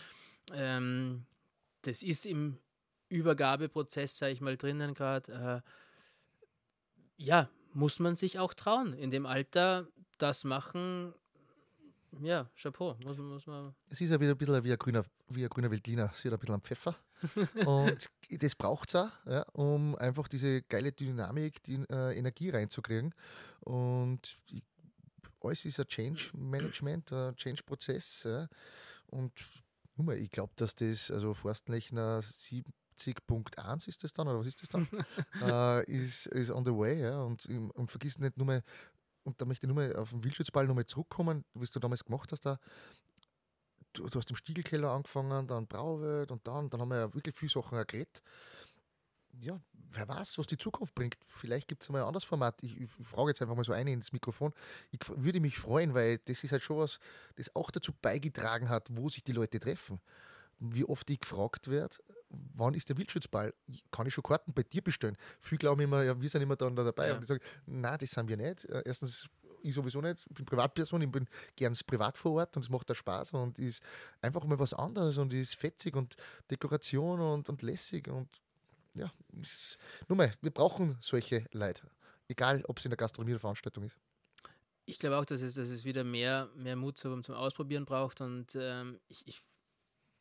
ähm, 0.54 1.26
das 1.82 2.04
ist 2.04 2.28
im 2.28 2.60
Übergabeprozess, 3.10 4.18
sage 4.18 4.34
ich 4.34 4.42
mal, 4.42 4.58
drinnen 4.58 4.94
gerade. 4.94 5.64
Äh, 5.66 5.70
ja, 7.18 7.50
muss 7.74 8.00
man 8.00 8.16
sich 8.16 8.38
auch 8.38 8.54
trauen, 8.54 8.94
in 8.94 9.10
dem 9.10 9.26
Alter 9.26 9.88
das 10.20 10.44
machen, 10.44 11.14
ja, 12.22 12.50
Chapeau. 12.56 12.96
Muss, 13.04 13.18
muss 13.18 13.48
man 13.48 13.76
es 13.90 14.02
ist 14.02 14.10
ja 14.10 14.20
wieder 14.20 14.32
ein 14.32 14.38
bisschen 14.38 14.64
wie 14.64 14.72
ein 14.72 14.78
grüner, 14.78 15.06
wie 15.30 15.44
ein 15.44 15.50
grüner 15.50 15.72
Veltliner. 15.72 16.12
Sie 16.14 16.28
hat 16.28 16.34
ein 16.34 16.40
bisschen 16.40 16.56
am 16.56 16.62
Pfeffer. 16.62 16.96
und 17.66 18.10
das 18.30 18.56
braucht 18.56 18.90
es 18.90 18.96
auch, 18.96 19.12
ja, 19.26 19.42
um 19.54 19.96
einfach 19.96 20.28
diese 20.28 20.62
geile 20.64 20.92
Dynamik, 20.92 21.64
die 21.64 21.84
äh, 21.90 22.18
Energie 22.18 22.50
reinzukriegen. 22.50 23.14
Und 23.62 24.38
alles 25.42 25.66
ist 25.66 25.80
ein 25.80 25.88
Change 25.88 26.32
Management, 26.34 27.12
ein 27.12 27.36
Change-Prozess. 27.36 28.24
Ja. 28.24 28.48
Und 29.08 29.32
mal, 29.96 30.18
ich 30.18 30.32
glaube, 30.32 30.54
dass 30.56 30.76
das, 30.76 31.12
also 31.12 31.34
Forstenlechner 31.34 32.20
70.1 32.20 33.88
ist 33.88 34.04
das 34.04 34.14
dann, 34.14 34.28
oder 34.28 34.40
was 34.40 34.48
ist 34.48 34.62
das 34.62 34.70
dann? 34.70 34.88
äh, 35.42 35.86
ist, 35.92 36.28
ist 36.28 36.52
on 36.52 36.66
the 36.66 36.72
way, 36.72 37.02
ja. 37.02 37.22
Und, 37.22 37.46
und 37.46 37.92
vergiss 37.92 38.20
nicht 38.20 38.38
nur 38.38 38.46
mal, 38.46 38.64
und 39.26 39.42
da 39.42 39.46
möchte 39.46 39.66
ich 39.66 39.74
nur 39.74 39.76
mal 39.76 39.96
auf 39.96 40.12
den 40.12 40.24
Wildschutzball 40.24 40.68
nochmal 40.68 40.86
zurückkommen, 40.86 41.44
wie 41.54 41.66
du 41.66 41.80
damals 41.80 42.06
gemacht 42.06 42.32
hast, 42.32 42.46
da, 42.46 42.60
du, 43.94 44.08
du 44.08 44.20
hast 44.20 44.30
im 44.30 44.36
Stiegelkeller 44.36 44.92
angefangen, 44.92 45.48
dann 45.48 45.68
Brauwelt 45.68 46.32
und 46.32 46.48
dann, 46.48 46.70
dann 46.70 46.82
haben 46.82 46.90
wir 46.90 46.98
ja 46.98 47.14
wirklich 47.14 47.36
viele 47.36 47.52
Sachen 47.52 47.78
geredet. 47.86 48.22
Ja, 49.38 49.60
wer 49.74 50.08
weiß, 50.08 50.38
was 50.38 50.48
die 50.48 50.58
Zukunft 50.58 50.96
bringt. 50.96 51.18
Vielleicht 51.26 51.68
gibt 51.68 51.82
es 51.82 51.90
mal 51.90 52.02
ein 52.02 52.08
anderes 52.08 52.24
Format. 52.24 52.62
Ich, 52.62 52.80
ich, 52.80 52.90
frage 52.90 53.32
jetzt 53.32 53.42
einfach 53.42 53.56
mal 53.56 53.66
so 53.66 53.74
eine 53.74 53.92
ins 53.92 54.14
Mikrofon. 54.14 54.54
Ich 54.92 55.00
würde 55.10 55.42
mich 55.42 55.58
freuen, 55.58 55.94
weil 55.94 56.20
das 56.20 56.44
ist 56.44 56.52
halt 56.52 56.62
schon 56.62 56.78
was, 56.78 57.00
das 57.36 57.54
auch 57.56 57.72
dazu 57.72 57.92
beigetragen 58.02 58.70
hat, 58.70 58.88
wo 58.92 59.10
sich 59.10 59.24
die 59.24 59.34
Leute 59.34 59.60
treffen. 59.60 60.00
Wie 60.60 60.86
oft 60.86 61.10
ich 61.10 61.20
gefragt 61.20 61.70
werde, 61.70 61.98
wann 62.54 62.74
ist 62.74 62.90
der 62.90 62.98
Wildschutzball? 62.98 63.54
Kann 63.92 64.08
ich 64.08 64.14
schon 64.14 64.24
Karten 64.24 64.54
bei 64.54 64.64
dir 64.64 64.82
bestellen? 64.82 65.18
Viele 65.40 65.60
glauben 65.60 65.82
immer, 65.82 66.04
ja, 66.04 66.20
wir 66.20 66.30
sind 66.30 66.42
immer 66.42 66.56
dann 66.56 66.76
da 66.76 66.84
dabei. 66.84 67.10
Ja. 67.10 67.16
Und 67.16 67.22
ich 67.22 67.28
sage, 67.28 67.42
nein, 67.66 67.98
das 68.00 68.12
sind 68.12 68.28
wir 68.28 68.38
nicht. 68.38 68.66
Äh, 68.66 68.84
erstens 68.86 69.30
ich 69.66 69.74
sowieso 69.74 70.00
nicht. 70.02 70.26
Ich 70.30 70.36
bin 70.36 70.46
Privatperson, 70.46 71.02
ich 71.02 71.12
bin 71.12 71.28
gern 71.56 71.76
privat 71.88 72.18
vor 72.18 72.34
Ort 72.34 72.56
und 72.56 72.64
es 72.64 72.70
macht 72.70 72.90
da 72.90 72.96
Spaß 72.96 73.34
und 73.34 73.58
ist 73.60 73.84
einfach 74.22 74.44
mal 74.46 74.60
was 74.60 74.74
anderes 74.74 75.18
und 75.18 75.34
ist 75.34 75.56
fetzig 75.56 75.96
und 75.96 76.16
Dekoration 76.50 77.20
und, 77.20 77.50
und 77.50 77.62
lässig 77.62 78.08
und 78.08 78.30
ja, 78.94 79.12
ist, 79.42 79.78
nur 80.08 80.18
mal, 80.18 80.32
wir 80.42 80.52
brauchen 80.52 80.98
solche 81.02 81.46
Leute. 81.52 81.84
Egal, 82.28 82.64
ob 82.68 82.80
es 82.80 82.86
in 82.86 82.92
der 82.92 82.98
Gastronomie 82.98 83.34
oder 83.34 83.40
Veranstaltung 83.40 83.84
ist. 83.84 83.98
Ich 84.86 85.00
glaube 85.00 85.18
auch, 85.18 85.26
dass 85.26 85.42
es, 85.42 85.56
dass 85.56 85.70
es 85.70 85.84
wieder 85.84 86.04
mehr, 86.04 86.50
mehr 86.56 86.76
Mut 86.76 86.98
zum, 86.98 87.24
zum 87.24 87.36
Ausprobieren 87.36 87.86
braucht 87.86 88.22
und 88.22 88.56
ähm, 88.56 89.00
ich, 89.10 89.28
ich 89.28 89.42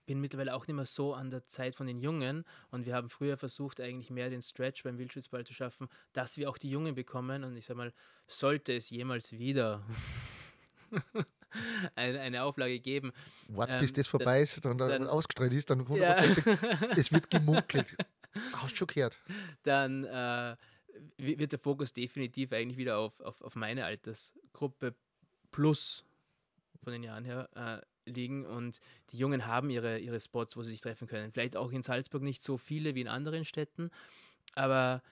bin 0.06 0.20
mittlerweile 0.20 0.54
auch 0.54 0.66
nicht 0.66 0.76
mehr 0.76 0.84
so 0.84 1.14
an 1.14 1.30
der 1.30 1.42
Zeit 1.44 1.74
von 1.74 1.86
den 1.86 1.98
Jungen 1.98 2.44
und 2.70 2.84
wir 2.86 2.94
haben 2.94 3.08
früher 3.10 3.36
versucht, 3.36 3.80
eigentlich 3.80 4.10
mehr 4.10 4.30
den 4.30 4.42
Stretch 4.42 4.82
beim 4.82 4.98
Wildschützball 4.98 5.44
zu 5.44 5.54
schaffen, 5.54 5.88
dass 6.12 6.36
wir 6.36 6.48
auch 6.50 6.58
die 6.58 6.70
Jungen 6.70 6.94
bekommen 6.94 7.44
und 7.44 7.56
ich 7.56 7.66
sag 7.66 7.76
mal, 7.76 7.92
sollte 8.26 8.74
es 8.74 8.90
jemals 8.90 9.32
wieder 9.32 9.82
eine, 11.94 12.20
eine 12.20 12.42
Auflage 12.42 12.80
geben. 12.80 13.12
Warte, 13.48 13.78
bis 13.78 13.90
ähm, 13.90 13.94
das 13.96 14.08
vorbei 14.08 14.42
ist, 14.42 14.64
dann, 14.64 14.78
dann, 14.78 14.88
dann- 14.90 15.06
ausgestrahlt 15.08 15.52
ist, 15.52 15.70
dann 15.70 15.80
Ja. 15.96 16.16
100%, 16.16 16.96
es 16.98 17.12
wird 17.12 17.30
gemunkelt. 17.30 17.96
Hast 18.54 18.76
schon 18.76 18.88
gehört? 18.88 19.18
dann 19.62 20.04
äh, 20.04 20.56
wi- 21.18 21.38
wird 21.38 21.52
der 21.52 21.58
Fokus 21.58 21.92
definitiv 21.92 22.52
eigentlich 22.52 22.76
wieder 22.78 22.98
auf, 22.98 23.20
auf, 23.20 23.40
auf 23.42 23.54
meine 23.56 23.84
Altersgruppe 23.84 24.94
plus 25.52 26.04
von 26.82 26.92
den 26.92 27.04
Jahren 27.04 27.24
her 27.24 27.48
äh, 27.54 27.84
liegen 28.06 28.44
und 28.46 28.80
die 29.10 29.18
Jungen 29.18 29.46
haben 29.46 29.70
ihre, 29.70 29.98
ihre 29.98 30.20
Spots, 30.20 30.56
wo 30.56 30.62
sie 30.62 30.70
sich 30.72 30.80
treffen 30.80 31.08
können. 31.08 31.32
Vielleicht 31.32 31.56
auch 31.56 31.72
in 31.72 31.82
Salzburg 31.82 32.22
nicht 32.22 32.42
so 32.42 32.56
viele 32.58 32.94
wie 32.94 33.00
in 33.00 33.08
anderen 33.08 33.44
Städten, 33.44 33.90
aber 34.54 35.02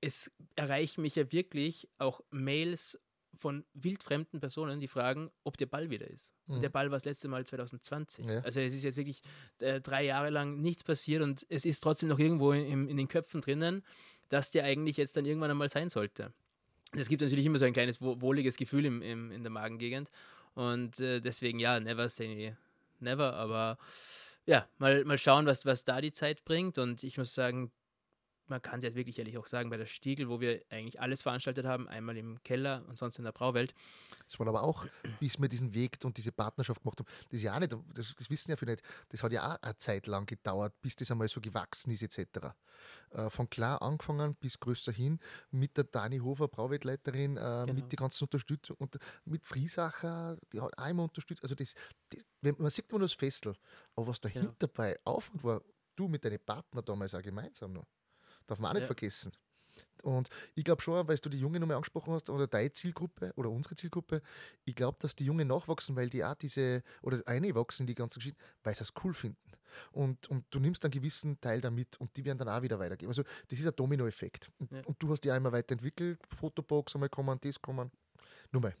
es 0.00 0.30
erreichen 0.54 1.02
mich 1.02 1.16
ja 1.16 1.30
wirklich 1.32 1.88
auch 1.98 2.20
Mails 2.30 2.98
von 3.36 3.64
wildfremden 3.74 4.38
Personen, 4.38 4.78
die 4.80 4.86
fragen, 4.88 5.30
ob 5.42 5.56
der 5.56 5.66
Ball 5.66 5.90
wieder 5.90 6.08
ist. 6.08 6.30
Mhm. 6.46 6.60
der 6.60 6.68
Ball 6.68 6.90
war 6.90 6.96
das 6.96 7.04
letzte 7.06 7.26
Mal 7.28 7.44
2020. 7.46 8.26
Ja. 8.26 8.40
Also 8.40 8.60
es 8.60 8.74
ist 8.74 8.84
jetzt 8.84 8.96
wirklich 8.96 9.22
äh, 9.60 9.80
drei 9.80 10.04
Jahre 10.04 10.28
lang 10.30 10.60
nichts 10.60 10.84
passiert 10.84 11.22
und 11.22 11.46
es 11.48 11.64
ist 11.64 11.80
trotzdem 11.80 12.10
noch 12.10 12.18
irgendwo 12.18 12.52
in, 12.52 12.88
in 12.88 12.96
den 12.98 13.08
Köpfen 13.08 13.40
drinnen, 13.40 13.82
dass 14.28 14.50
der 14.50 14.64
eigentlich 14.64 14.98
jetzt 14.98 15.16
dann 15.16 15.24
irgendwann 15.24 15.50
einmal 15.50 15.68
sein 15.70 15.88
sollte. 15.90 16.32
Es 16.92 17.08
gibt 17.08 17.22
natürlich 17.22 17.46
immer 17.46 17.58
so 17.58 17.64
ein 17.64 17.72
kleines 17.72 18.00
wo- 18.00 18.20
wohliges 18.20 18.56
Gefühl 18.56 18.84
im, 18.84 19.00
im, 19.02 19.32
in 19.32 19.42
der 19.42 19.50
Magengegend 19.50 20.10
und 20.54 21.00
äh, 21.00 21.20
deswegen 21.20 21.58
ja, 21.58 21.78
never 21.80 22.08
say 22.08 22.56
never, 23.00 23.34
aber 23.34 23.78
ja, 24.46 24.68
mal, 24.78 25.04
mal 25.04 25.18
schauen, 25.18 25.46
was, 25.46 25.64
was 25.66 25.84
da 25.84 26.00
die 26.00 26.12
Zeit 26.12 26.44
bringt. 26.44 26.78
Und 26.78 27.02
ich 27.02 27.16
muss 27.16 27.34
sagen, 27.34 27.72
man 28.46 28.60
kann 28.62 28.78
es 28.78 28.84
jetzt 28.84 28.94
wirklich 28.94 29.18
ehrlich 29.18 29.38
auch 29.38 29.46
sagen, 29.46 29.70
bei 29.70 29.76
der 29.76 29.86
Stiegel, 29.86 30.28
wo 30.28 30.40
wir 30.40 30.62
eigentlich 30.70 31.00
alles 31.00 31.22
veranstaltet 31.22 31.66
haben, 31.66 31.88
einmal 31.88 32.16
im 32.16 32.42
Keller 32.42 32.84
und 32.88 32.96
sonst 32.96 33.18
in 33.18 33.24
der 33.24 33.32
Brauwelt, 33.32 33.74
Es 34.28 34.38
war 34.38 34.46
aber 34.48 34.62
auch, 34.62 34.86
bis 35.20 35.38
wir 35.40 35.48
diesen 35.48 35.74
Weg 35.74 35.98
und 36.04 36.16
diese 36.16 36.32
Partnerschaft 36.32 36.82
gemacht 36.82 36.98
haben, 37.00 37.06
das 37.30 37.38
ist 37.38 37.42
ja 37.42 37.54
auch 37.54 37.60
nicht, 37.60 37.74
das, 37.94 38.14
das 38.16 38.30
wissen 38.30 38.50
ja 38.50 38.56
viele 38.56 38.72
nicht, 38.72 38.84
das 39.08 39.22
hat 39.22 39.32
ja 39.32 39.54
auch 39.54 39.62
eine 39.62 39.76
Zeit 39.76 40.06
lang 40.06 40.26
gedauert, 40.26 40.74
bis 40.82 40.96
das 40.96 41.10
einmal 41.10 41.28
so 41.28 41.40
gewachsen 41.40 41.90
ist, 41.90 42.02
etc. 42.02 42.54
Äh, 43.10 43.30
von 43.30 43.48
klar 43.48 43.80
angefangen 43.82 44.34
bis 44.36 44.58
größer 44.60 44.92
hin, 44.92 45.18
mit 45.50 45.76
der 45.76 45.84
Dani 45.84 46.18
Hofer, 46.18 46.48
Brauweltleiterin, 46.48 47.36
äh, 47.36 47.40
Genau. 47.40 47.72
mit 47.72 47.90
der 47.92 47.96
ganzen 47.96 48.24
Unterstützung 48.24 48.76
und 48.78 48.98
mit 49.24 49.44
Friesacher, 49.44 50.36
die 50.52 50.60
hat 50.60 50.76
auch 50.78 50.86
immer 50.88 51.04
unterstützt. 51.04 51.42
Also 51.42 51.54
das, 51.54 51.74
das 52.10 52.22
wenn, 52.42 52.56
man 52.58 52.70
sieht 52.70 52.90
immer 52.90 52.98
nur 53.00 53.08
das 53.08 53.14
Festel, 53.16 53.54
aber 53.96 54.06
was 54.08 54.20
dahinter 54.20 54.48
Genau. 54.48 54.56
dabei 54.58 54.98
Aufwand 55.04 55.42
war, 55.44 55.62
du 55.96 56.08
mit 56.08 56.24
deinen 56.24 56.40
Partner 56.44 56.82
damals 56.82 57.14
auch 57.14 57.22
gemeinsam 57.22 57.72
noch, 57.72 57.86
darf 58.46 58.58
man 58.58 58.70
auch 58.70 58.74
nicht 58.74 58.82
Ja. 58.82 58.86
vergessen. 58.86 59.32
Und 60.02 60.28
ich 60.54 60.64
glaube 60.64 60.82
schon, 60.82 61.08
weil 61.08 61.16
du 61.16 61.30
die 61.30 61.38
Jungen 61.40 61.60
nochmal 61.60 61.76
angesprochen 61.76 62.12
hast, 62.12 62.28
oder 62.28 62.46
deine 62.46 62.70
Zielgruppe 62.72 63.32
oder 63.36 63.50
unsere 63.50 63.74
Zielgruppe, 63.74 64.20
ich 64.64 64.74
glaube, 64.74 64.98
dass 65.00 65.16
die 65.16 65.24
Jungen 65.24 65.48
nachwachsen, 65.48 65.96
weil 65.96 66.10
die 66.10 66.22
auch 66.22 66.34
diese, 66.34 66.82
oder 67.00 67.22
eine 67.26 67.54
wachsen, 67.54 67.86
die 67.86 67.94
ganzen 67.94 68.18
Geschichten, 68.18 68.38
weil 68.62 68.74
sie 68.74 68.82
es 68.82 68.92
cool 69.02 69.14
finden. 69.14 69.50
Und, 69.92 70.28
und 70.28 70.44
du 70.50 70.60
nimmst 70.60 70.84
einen 70.84 70.92
gewissen 70.92 71.40
Teil 71.40 71.60
damit 71.60 71.96
und 72.00 72.14
die 72.16 72.24
werden 72.24 72.38
dann 72.38 72.48
auch 72.50 72.62
wieder 72.62 72.78
weitergeben. 72.78 73.10
Also 73.10 73.22
das 73.48 73.58
ist 73.58 73.66
ein 73.66 73.74
Dominoeffekt. 73.74 74.50
Und, 74.58 74.70
Ja. 74.72 74.82
und 74.84 75.02
du 75.02 75.10
hast 75.10 75.22
die 75.24 75.32
auch 75.32 75.36
immer 75.36 75.52
weiterentwickelt, 75.52 76.20
Fotobox 76.28 76.94
einmal 76.94 77.08
kommen, 77.08 77.38
das 77.40 77.60
kommen. 77.60 77.90
Nur 78.52 78.62
mal. 78.62 78.74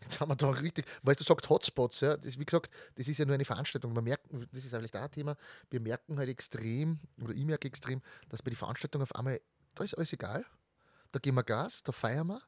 Jetzt 0.00 0.20
haben 0.20 0.30
wir 0.30 0.36
da 0.36 0.50
richtig, 0.50 0.86
weil 1.02 1.16
du 1.16 1.24
sagst 1.24 1.48
Hotspots, 1.48 2.00
ja, 2.00 2.16
das, 2.16 2.38
wie 2.38 2.44
gesagt, 2.44 2.72
das 2.94 3.08
ist 3.08 3.18
ja 3.18 3.24
nur 3.24 3.34
eine 3.34 3.44
Veranstaltung. 3.44 3.92
Man 3.92 4.04
merkt, 4.04 4.26
das 4.52 4.64
ist 4.64 4.72
eigentlich 4.72 4.94
auch 4.94 5.00
ein 5.00 5.10
Thema, 5.10 5.36
wir 5.70 5.80
merken 5.80 6.18
halt 6.18 6.28
extrem, 6.28 7.00
oder 7.20 7.34
ich 7.34 7.44
merke 7.44 7.66
extrem, 7.66 8.00
dass 8.28 8.42
bei 8.42 8.50
den 8.50 8.56
Veranstaltungen 8.56 9.02
auf 9.02 9.14
einmal, 9.14 9.40
da 9.74 9.84
ist 9.84 9.94
alles 9.94 10.12
egal, 10.12 10.44
da 11.10 11.18
gehen 11.18 11.34
wir 11.34 11.42
Gas, 11.42 11.82
da 11.82 11.92
feiern 11.92 12.28
wir. 12.28 12.42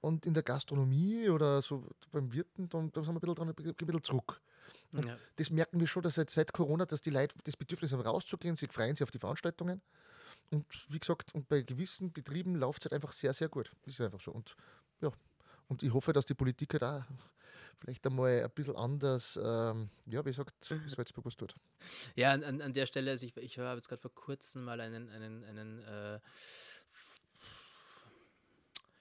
Und 0.00 0.26
in 0.26 0.34
der 0.34 0.44
Gastronomie 0.44 1.28
oder 1.28 1.60
so 1.60 1.84
beim 2.12 2.32
Wirten, 2.32 2.68
da, 2.68 2.78
da 2.92 3.02
sind 3.02 3.14
wir 3.14 3.16
ein 3.16 3.20
bisschen, 3.20 3.34
dran, 3.34 3.48
ein 3.48 3.74
bisschen 3.74 4.02
zurück. 4.02 4.40
Ja. 4.92 5.18
das 5.36 5.50
merken 5.50 5.80
wir 5.80 5.86
schon, 5.86 6.02
dass 6.02 6.14
seit, 6.14 6.30
seit 6.30 6.52
Corona, 6.52 6.86
dass 6.86 7.02
die 7.02 7.10
Leute 7.10 7.34
das 7.44 7.56
Bedürfnis 7.56 7.92
haben, 7.92 8.00
rauszugehen, 8.00 8.56
sie 8.56 8.68
freuen 8.68 8.94
sich 8.94 9.02
auf 9.02 9.10
die 9.10 9.18
Veranstaltungen. 9.18 9.82
Und 10.50 10.64
wie 10.88 10.98
gesagt, 10.98 11.34
und 11.34 11.48
bei 11.48 11.62
gewissen 11.62 12.12
Betrieben 12.12 12.54
läuft 12.54 12.82
es 12.82 12.84
halt 12.86 12.94
einfach 12.94 13.12
sehr, 13.12 13.34
sehr 13.34 13.48
gut. 13.48 13.72
Das 13.82 13.94
ist 13.94 14.00
einfach 14.00 14.20
so. 14.20 14.30
Und 14.30 14.56
und 15.68 15.82
ich 15.82 15.92
hoffe, 15.92 16.12
dass 16.12 16.26
die 16.26 16.34
Politik 16.34 16.72
halt 16.74 16.84
auch 16.84 17.04
vielleicht 17.76 18.04
einmal 18.06 18.42
ein 18.44 18.50
bisschen 18.50 18.76
anders, 18.76 19.38
ähm, 19.42 19.90
ja, 20.06 20.24
wie 20.24 20.30
gesagt, 20.30 20.52
Salzburg 20.64 21.24
was 21.24 21.36
tut. 21.36 21.54
Ja, 22.16 22.32
an, 22.32 22.60
an- 22.60 22.72
der 22.72 22.86
Stelle, 22.86 23.12
also 23.12 23.24
ich, 23.24 23.36
ich 23.36 23.58
habe 23.58 23.76
jetzt 23.76 23.88
gerade 23.88 24.02
vor 24.02 24.14
kurzem 24.14 24.64
mal 24.64 24.80
einen, 24.80 25.08
einen, 25.10 25.44
einen 25.44 25.78
äh, 25.84 26.18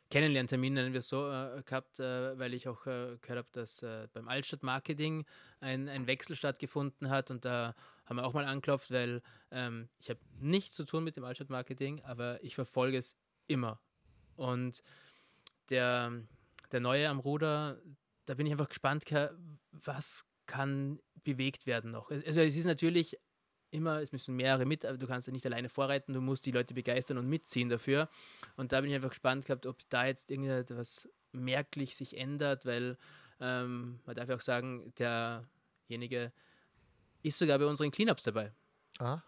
Kennenlerntermin, 0.10 0.73
nennen 0.73 0.93
wir 0.93 0.99
es 0.99 1.10
so, 1.10 1.30
äh, 1.30 1.62
gehabt, 1.65 1.99
äh, 1.99 2.38
weil 2.39 2.53
ich 2.53 2.67
auch 2.69 2.86
äh, 2.86 3.17
gehört 3.21 3.30
habe, 3.30 3.47
dass 3.51 3.84
äh, 3.84 4.08
beim 4.13 4.30
Altstadt 4.30 4.63
Marketing 4.63 5.25
ein, 5.60 5.89
ein 5.89 6.08
Wechsel 6.08 6.36
stattgefunden 6.36 7.10
hat 7.10 7.30
und 7.30 7.43
da 7.43 7.75
haben 8.06 8.15
wir 8.15 8.25
auch 8.25 8.34
mal 8.34 8.45
anklopft, 8.45 8.91
weil 8.91 9.21
ähm, 9.51 9.89
ich 9.99 10.10
habe 10.10 10.19
nichts 10.39 10.75
zu 10.75 10.86
tun 10.86 11.03
mit 11.03 11.17
dem 11.17 11.25
Altstadt 11.25 11.49
Marketing, 11.49 12.01
aber 12.06 12.41
ich 12.41 12.56
verfolge 12.56 12.97
es 12.97 13.17
immer. 13.47 13.82
Und 14.38 14.82
der, 15.69 16.13
der 16.71 16.80
Neue 16.80 17.10
am 17.10 17.19
Ruder, 17.19 17.82
da 18.25 18.34
bin 18.34 18.45
ich 18.45 18.51
einfach 18.51 18.69
gespannt, 18.69 19.06
was 19.71 20.25
kann 20.45 20.99
bewegt 21.23 21.65
werden 21.65 21.91
noch. 21.91 22.10
Also 22.10 22.41
es 22.41 22.56
ist 22.56 22.65
natürlich 22.65 23.17
immer, 23.69 24.01
es 24.01 24.12
müssen 24.12 24.36
mehrere 24.36 24.65
mit, 24.65 24.86
aber 24.86 24.97
du 24.97 25.08
kannst 25.08 25.27
ja 25.27 25.34
nicht 25.34 25.45
alleine 25.45 25.69
vorreiten, 25.69 26.13
du 26.13 26.21
musst 26.21 26.45
die 26.45 26.51
Leute 26.51 26.73
begeistern 26.73 27.17
und 27.17 27.27
mitziehen 27.27 27.69
dafür. 27.69 28.10
Und 28.56 28.71
da 28.71 28.82
bin 28.82 28.89
ich 28.89 28.95
einfach 28.95 29.10
gespannt 29.10 29.45
gehabt, 29.45 29.65
ob 29.65 29.77
da 29.89 30.06
jetzt 30.06 30.32
irgendetwas 30.32 31.10
merklich 31.34 31.95
sich 31.95 32.17
ändert, 32.17 32.65
weil 32.65 32.97
ähm, 33.39 33.99
man 34.06 34.15
darf 34.15 34.30
ja 34.30 34.36
auch 34.36 34.41
sagen, 34.41 34.93
derjenige 34.97 36.32
ist 37.23 37.38
sogar 37.38 37.60
bei 37.60 37.65
unseren 37.65 37.91
Cleanups 37.91 38.23
dabei, 38.23 38.53
Ah, 38.99 39.21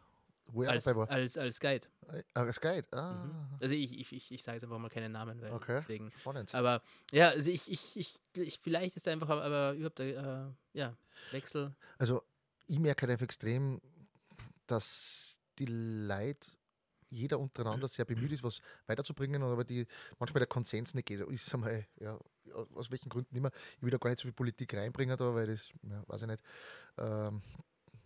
wo 0.52 0.64
er 0.64 0.72
als, 0.72 0.86
war. 0.86 1.10
als, 1.10 1.38
als 1.38 1.60
Guide. 1.60 1.88
Ah, 2.34 2.42
als 2.42 2.60
Guide. 2.60 2.88
Ah, 2.92 3.26
Mhm. 3.26 3.58
Also 3.60 3.76
ich, 3.76 4.00
ich, 4.00 4.12
ich, 4.14 4.32
ich 4.32 4.44
sage 4.44 4.56
jetzt 4.56 4.64
einfach 4.64 4.80
mal 4.80 4.90
keinen 4.90 5.12
Namen, 5.12 5.42
weil 5.42 5.52
Okay. 5.54 5.80
deswegen. 5.80 6.12
spannend. 6.20 6.54
Aber 6.56 6.82
ja, 7.12 7.30
also 7.30 7.52
ich, 7.52 7.70
ich, 7.72 7.98
ich, 7.98 8.20
ich 8.36 8.60
vielleicht 8.60 8.96
ist 8.96 9.08
da 9.08 9.12
einfach 9.12 9.30
aber 9.30 9.74
überhaupt 9.74 10.00
der 10.00 10.54
äh, 10.74 10.78
ja, 10.78 10.98
Wechsel. 11.32 11.76
Also 11.98 12.24
ich 12.68 12.80
merke 12.80 13.04
halt 13.04 13.12
einfach 13.12 13.26
extrem, 13.26 13.82
dass 14.68 15.42
die 15.58 15.66
Leute, 15.66 16.52
jeder 17.10 17.40
untereinander 17.40 17.88
sehr 17.88 18.06
bemüht 18.06 18.32
ist, 18.32 18.44
was 18.44 18.62
weiterzubringen, 18.86 19.42
aber 19.42 19.64
die 19.64 19.88
manchmal 20.20 20.40
der 20.40 20.48
Konsens 20.48 20.94
nicht 20.94 21.08
geht. 21.08 21.22
Ist 21.22 21.54
einmal, 21.54 21.86
ja, 22.00 22.20
aus 22.76 22.92
welchen 22.92 23.10
Gründen 23.10 23.36
immer. 23.36 23.50
Ich 23.78 23.84
will 23.84 23.90
da 23.90 23.98
gar 23.98 24.12
nicht 24.12 24.20
so 24.20 24.28
viel 24.28 24.34
Politik 24.34 24.74
reinbringen 24.76 25.18
da, 25.18 25.34
weil 25.34 25.48
das, 25.48 25.70
ja, 25.84 26.04
weiß 26.08 26.22
ich 26.22 26.28
nicht. 26.28 26.44
Ähm, 26.98 27.42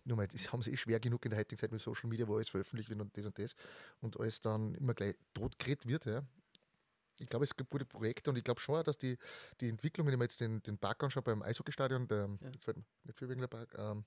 nur 0.04 0.16
mal, 0.16 0.28
das 0.28 0.52
haben 0.52 0.62
sie 0.62 0.72
eh 0.72 0.76
schwer 0.76 1.00
genug 1.00 1.24
in 1.24 1.30
der 1.30 1.38
heutigen 1.38 1.58
Zeit 1.58 1.72
mit 1.72 1.80
Social 1.80 2.08
Media, 2.08 2.28
wo 2.28 2.34
alles 2.36 2.48
veröffentlicht 2.48 2.90
wird 2.90 3.00
und 3.00 3.16
das 3.16 3.26
und 3.26 3.38
das 3.38 3.54
und 4.00 4.20
alles 4.20 4.40
dann 4.40 4.74
immer 4.74 4.94
gleich 4.94 5.16
totgeredet 5.32 5.86
wird, 5.86 6.06
ja. 6.06 6.22
Ich 7.18 7.28
glaube, 7.28 7.44
es 7.44 7.54
gibt 7.54 7.70
gute 7.70 7.84
Projekte 7.84 8.30
und 8.30 8.36
ich 8.36 8.42
glaube 8.42 8.60
schon, 8.60 8.82
dass 8.82 8.98
die, 8.98 9.16
die 9.60 9.68
Entwicklung, 9.68 10.06
wenn 10.06 10.14
ich 10.14 10.18
mir 10.18 10.24
jetzt 10.24 10.40
den, 10.40 10.62
den 10.64 10.78
Park 10.78 11.02
anschaue 11.04 11.22
beim 11.22 11.42
Eishockeystadion, 11.42 12.08
der, 12.08 12.28
Ja. 12.40 12.50
jetzt 12.50 12.64
fällt 12.64 12.76
mir 12.78 12.84
nicht 13.04 13.18
für 13.18 13.28
wegen 13.28 13.40
der 13.40 13.46
Park, 13.46 13.72
ähm, 13.78 14.04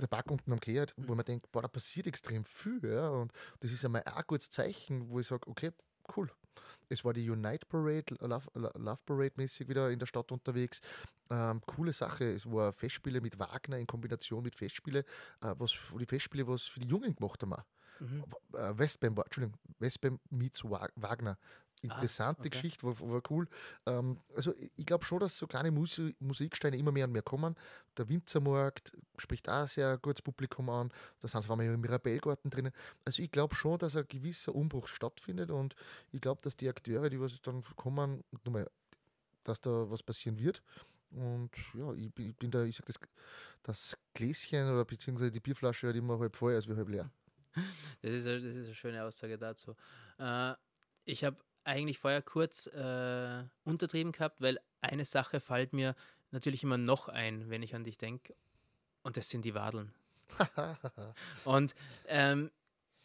der 0.00 0.06
Park 0.06 0.30
unten 0.30 0.50
am 0.52 0.60
Kehrt, 0.60 0.94
wo 0.96 1.14
man 1.14 1.26
denkt, 1.26 1.52
boah, 1.52 1.60
da 1.62 1.68
passiert 1.68 2.06
extrem 2.06 2.44
viel. 2.44 2.80
Ja? 2.82 3.10
Und 3.10 3.32
das 3.60 3.70
ist 3.70 3.84
einmal 3.84 4.02
auch 4.06 4.16
ein 4.16 4.24
gutes 4.26 4.48
Zeichen, 4.48 5.10
wo 5.10 5.20
ich 5.20 5.26
sage, 5.26 5.46
okay, 5.46 5.72
cool. 6.16 6.30
Es 6.88 7.04
war 7.04 7.12
die 7.12 7.28
Unite 7.28 7.66
Parade, 7.66 8.14
Love, 8.20 8.46
Love 8.54 9.00
Parade 9.06 9.32
mäßig 9.36 9.68
wieder 9.68 9.90
in 9.90 9.98
der 9.98 10.06
Stadt 10.06 10.30
unterwegs. 10.32 10.80
Ähm, 11.30 11.60
coole 11.66 11.92
Sache. 11.92 12.24
Es 12.32 12.44
war 12.46 12.72
Festspiele 12.72 13.20
mit 13.20 13.38
Wagner 13.38 13.78
in 13.78 13.86
Kombination 13.86 14.42
mit 14.42 14.54
Festspiele, 14.54 15.00
äh, 15.42 15.54
was 15.58 15.72
für 15.72 15.98
die 15.98 16.06
Festspiele, 16.06 16.46
was 16.46 16.64
für 16.64 16.80
die 16.80 16.88
Jungen 16.88 17.14
gemacht 17.14 17.42
haben. 17.42 17.54
Mhm. 18.00 18.24
Äh, 18.54 18.78
Westbam, 18.78 19.16
war- 19.16 19.24
Entschuldigung, 19.26 19.58
Westbam 19.78 20.18
meets 20.30 20.64
Wa- 20.64 20.88
Wagner. 20.96 21.38
Interessante 21.82 22.40
Ah, 22.42 22.46
okay. 22.46 22.50
Geschichte, 22.50 22.86
war, 22.86 23.00
war 23.00 23.22
cool. 23.30 23.48
Ähm, 23.86 24.18
also 24.36 24.52
ich, 24.76 24.84
glaube 24.86 25.04
schon, 25.04 25.18
dass 25.20 25.36
so 25.38 25.46
kleine 25.46 25.70
Musi 25.70 26.14
Musiksteine 26.20 26.76
immer 26.76 26.92
mehr 26.92 27.06
und 27.06 27.12
mehr 27.12 27.22
kommen. 27.22 27.56
Der 27.96 28.08
Winzermarkt 28.08 28.92
spricht 29.16 29.48
auch 29.48 29.66
sehr 29.66 29.96
gutes 29.98 30.20
Publikum 30.22 30.68
an. 30.68 30.90
Da 31.20 31.28
sind 31.28 31.48
wir 31.48 31.60
im 31.62 31.80
Mirabellgarten 31.80 32.50
drinnen. 32.50 32.72
Also 33.04 33.22
ich 33.22 33.30
glaube 33.30 33.54
schon, 33.54 33.78
dass 33.78 33.96
ein 33.96 34.06
gewisser 34.08 34.54
Umbruch 34.54 34.88
stattfindet 34.88 35.50
und 35.50 35.74
ich 36.12 36.20
glaube, 36.20 36.42
dass 36.42 36.56
die 36.56 36.68
Akteure, 36.68 37.08
die 37.08 37.20
was 37.20 37.40
dann 37.40 37.62
kommen, 37.76 38.22
nochmal, 38.44 38.68
dass 39.44 39.60
da 39.60 39.90
was 39.90 40.02
passieren 40.02 40.38
wird. 40.38 40.62
Und 41.12 41.50
ja, 41.74 41.92
ich, 41.94 42.12
bin- 42.12 42.30
ich 42.30 42.36
bin 42.36 42.50
da, 42.50 42.62
ich 42.62 42.76
sage 42.76 42.86
das, 42.92 43.00
das 43.62 43.98
Gläschen 44.14 44.70
oder 44.70 44.84
beziehungsweise 44.84 45.30
die 45.30 45.40
Bierflasche 45.40 45.86
halt 45.88 45.96
immer 45.96 46.18
halb 46.18 46.36
voll 46.36 46.54
als 46.54 46.68
wie 46.68 46.76
halb 46.76 46.88
leer. 46.88 47.10
Das 48.02 48.12
ist, 48.14 48.26
eine- 48.26 48.40
das 48.40 48.54
ist 48.54 48.66
eine 48.66 48.74
schöne 48.74 49.02
Aussage 49.04 49.36
dazu. 49.38 49.74
Äh, 50.18 50.54
ich 51.04 51.24
habe 51.24 51.36
eigentlich 51.70 51.98
vorher 51.98 52.20
kurz 52.20 52.66
äh, 52.66 53.44
untertrieben 53.64 54.12
gehabt, 54.12 54.40
weil 54.40 54.58
eine 54.80 55.04
Sache 55.04 55.40
fällt 55.40 55.72
mir 55.72 55.94
natürlich 56.30 56.62
immer 56.62 56.78
noch 56.78 57.08
ein, 57.08 57.48
wenn 57.48 57.62
ich 57.62 57.74
an 57.74 57.84
dich 57.84 57.96
denke. 57.96 58.34
und 59.02 59.16
das 59.16 59.30
sind 59.30 59.44
die 59.44 59.54
Wadeln. 59.54 59.92
und 61.44 61.74
ähm, 62.06 62.50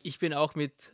ich 0.01 0.19
bin 0.19 0.33
auch 0.33 0.55
mit 0.55 0.93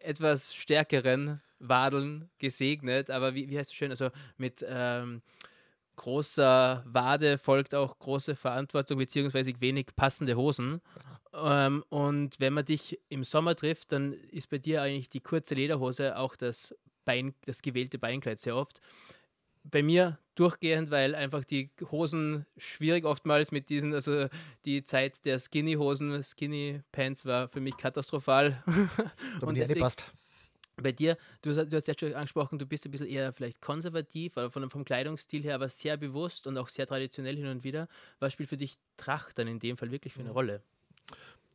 etwas 0.00 0.54
stärkeren 0.54 1.40
Wadeln 1.58 2.30
gesegnet, 2.38 3.10
aber 3.10 3.34
wie, 3.34 3.48
wie 3.48 3.58
heißt 3.58 3.70
es 3.70 3.76
schön? 3.76 3.90
Also 3.90 4.10
mit 4.36 4.64
ähm, 4.68 5.22
großer 6.02 6.82
Wade 6.84 7.38
folgt 7.38 7.74
auch 7.74 7.96
große 7.98 8.34
Verantwortung 8.34 8.98
beziehungsweise 8.98 9.52
wenig 9.60 9.86
passende 9.94 10.36
Hosen. 10.36 10.80
Ähm, 11.32 11.84
und 11.90 12.40
wenn 12.40 12.52
man 12.52 12.64
dich 12.64 12.98
im 13.08 13.22
Sommer 13.24 13.54
trifft, 13.54 13.92
dann 13.92 14.12
ist 14.12 14.50
bei 14.50 14.58
dir 14.58 14.82
eigentlich 14.82 15.10
die 15.10 15.20
kurze 15.20 15.54
Lederhose 15.54 16.18
auch 16.18 16.34
das 16.36 16.74
Bein, 17.04 17.34
das 17.46 17.62
gewählte 17.62 17.98
Beinkleid 17.98 18.40
sehr 18.40 18.56
oft. 18.56 18.80
Bei 19.64 19.82
mir 19.82 20.18
durchgehend, 20.34 20.90
weil 20.90 21.14
einfach 21.14 21.44
die 21.44 21.70
Hosen 21.92 22.46
schwierig 22.56 23.04
oftmals 23.04 23.52
mit 23.52 23.68
diesen, 23.68 23.94
also 23.94 24.26
die 24.64 24.82
Zeit 24.82 25.24
der 25.24 25.38
Skinny-Hosen, 25.38 26.22
Skinny-Pants 26.22 27.24
war 27.26 27.48
für 27.48 27.60
mich 27.60 27.76
katastrophal. 27.76 28.62
Ich 29.40 29.54
deswegen- 29.54 29.80
passt. 29.80 30.12
Bei 30.82 30.92
dir, 30.92 31.16
du 31.42 31.50
hast, 31.50 31.72
du 31.72 31.76
hast 31.76 31.86
ja 31.86 31.94
schon 31.98 32.14
angesprochen, 32.14 32.58
du 32.58 32.66
bist 32.66 32.84
ein 32.84 32.90
bisschen 32.90 33.08
eher 33.08 33.32
vielleicht 33.32 33.60
konservativ, 33.60 34.36
aber 34.36 34.50
von, 34.50 34.68
vom 34.70 34.84
Kleidungsstil 34.84 35.42
her 35.42 35.54
aber 35.54 35.68
sehr 35.68 35.96
bewusst 35.96 36.46
und 36.46 36.58
auch 36.58 36.68
sehr 36.68 36.86
traditionell 36.86 37.36
hin 37.36 37.46
und 37.46 37.64
wieder. 37.64 37.88
Was 38.20 38.32
spielt 38.32 38.48
für 38.48 38.56
dich 38.56 38.76
Tracht 38.96 39.38
dann 39.38 39.48
in 39.48 39.58
dem 39.58 39.76
Fall 39.76 39.90
wirklich 39.90 40.12
für 40.12 40.20
eine 40.20 40.30
Rolle? 40.30 40.62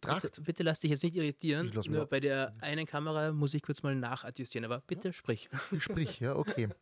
Tracht. 0.02 0.22
Bitte, 0.24 0.42
bitte 0.42 0.64
lass 0.64 0.80
dich 0.80 0.92
jetzt 0.92 1.04
nicht 1.04 1.16
irritieren. 1.16 1.72
Nur 1.88 2.06
bei 2.06 2.20
der 2.20 2.54
einen 2.62 2.86
Kamera 2.86 3.32
muss 3.32 3.54
ich 3.54 3.62
kurz 3.62 3.84
mal 3.84 3.96
nachadjustieren, 3.96 4.66
aber 4.66 4.82
bitte 4.86 5.14
sprich. 5.14 5.50
Sprich, 5.80 6.20
ja, 6.20 6.36
okay. 6.36 6.70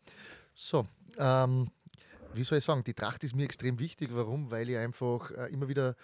So, 0.57 0.87
ähm, 1.17 1.69
wie 2.33 2.45
soll 2.45 2.59
ich 2.59 2.63
sagen, 2.63 2.81
die 2.85 2.93
Tracht 2.93 3.25
ist 3.25 3.35
mir 3.35 3.43
extrem 3.43 3.77
wichtig. 3.77 4.11
Warum? 4.13 4.51
Weil 4.51 4.69
ich 4.69 4.77
einfach 4.77 5.29
äh, 5.31 5.51
immer 5.51 5.67
wieder 5.67 5.97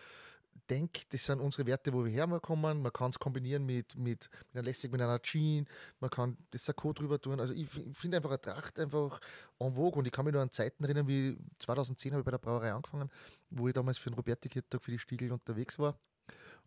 denke, 0.69 1.01
das 1.09 1.25
sind 1.25 1.41
unsere 1.41 1.65
Werte, 1.65 1.91
wo 1.93 2.05
wir 2.05 2.11
herkommen. 2.11 2.81
Man 2.81 2.93
kann 2.93 3.09
es 3.09 3.19
kombinieren 3.19 3.65
mit, 3.65 3.95
mit, 3.97 4.29
mit 4.29 4.29
einer 4.53 4.63
Lässig, 4.63 4.91
mit 4.91 5.01
einer 5.01 5.21
Jean, 5.21 5.67
man 5.99 6.09
kann 6.09 6.37
das 6.51 6.65
Sakko 6.65 6.93
drüber 6.93 7.19
tun. 7.19 7.39
Also 7.39 7.53
ich 7.53 7.67
finde 7.93 8.17
einfach 8.17 8.31
eine 8.31 8.41
Tracht 8.41 8.79
einfach 8.79 9.19
en 9.59 9.73
vogue 9.73 9.99
und 9.99 10.05
ich 10.05 10.11
kann 10.11 10.25
mich 10.25 10.33
nur 10.33 10.41
an 10.41 10.51
Zeiten 10.51 10.83
erinnern, 10.83 11.07
wie 11.07 11.37
2010 11.59 12.13
habe 12.13 12.21
ich 12.21 12.25
bei 12.25 12.31
der 12.31 12.37
Brauerei 12.37 12.71
angefangen, 12.71 13.09
wo 13.49 13.67
ich 13.67 13.73
damals 13.73 13.97
für 13.97 14.09
den 14.09 14.15
Roberti-Kirtag 14.15 14.81
für 14.81 14.91
die 14.91 14.99
Stiegel 14.99 15.31
unterwegs 15.31 15.77
war. 15.77 15.97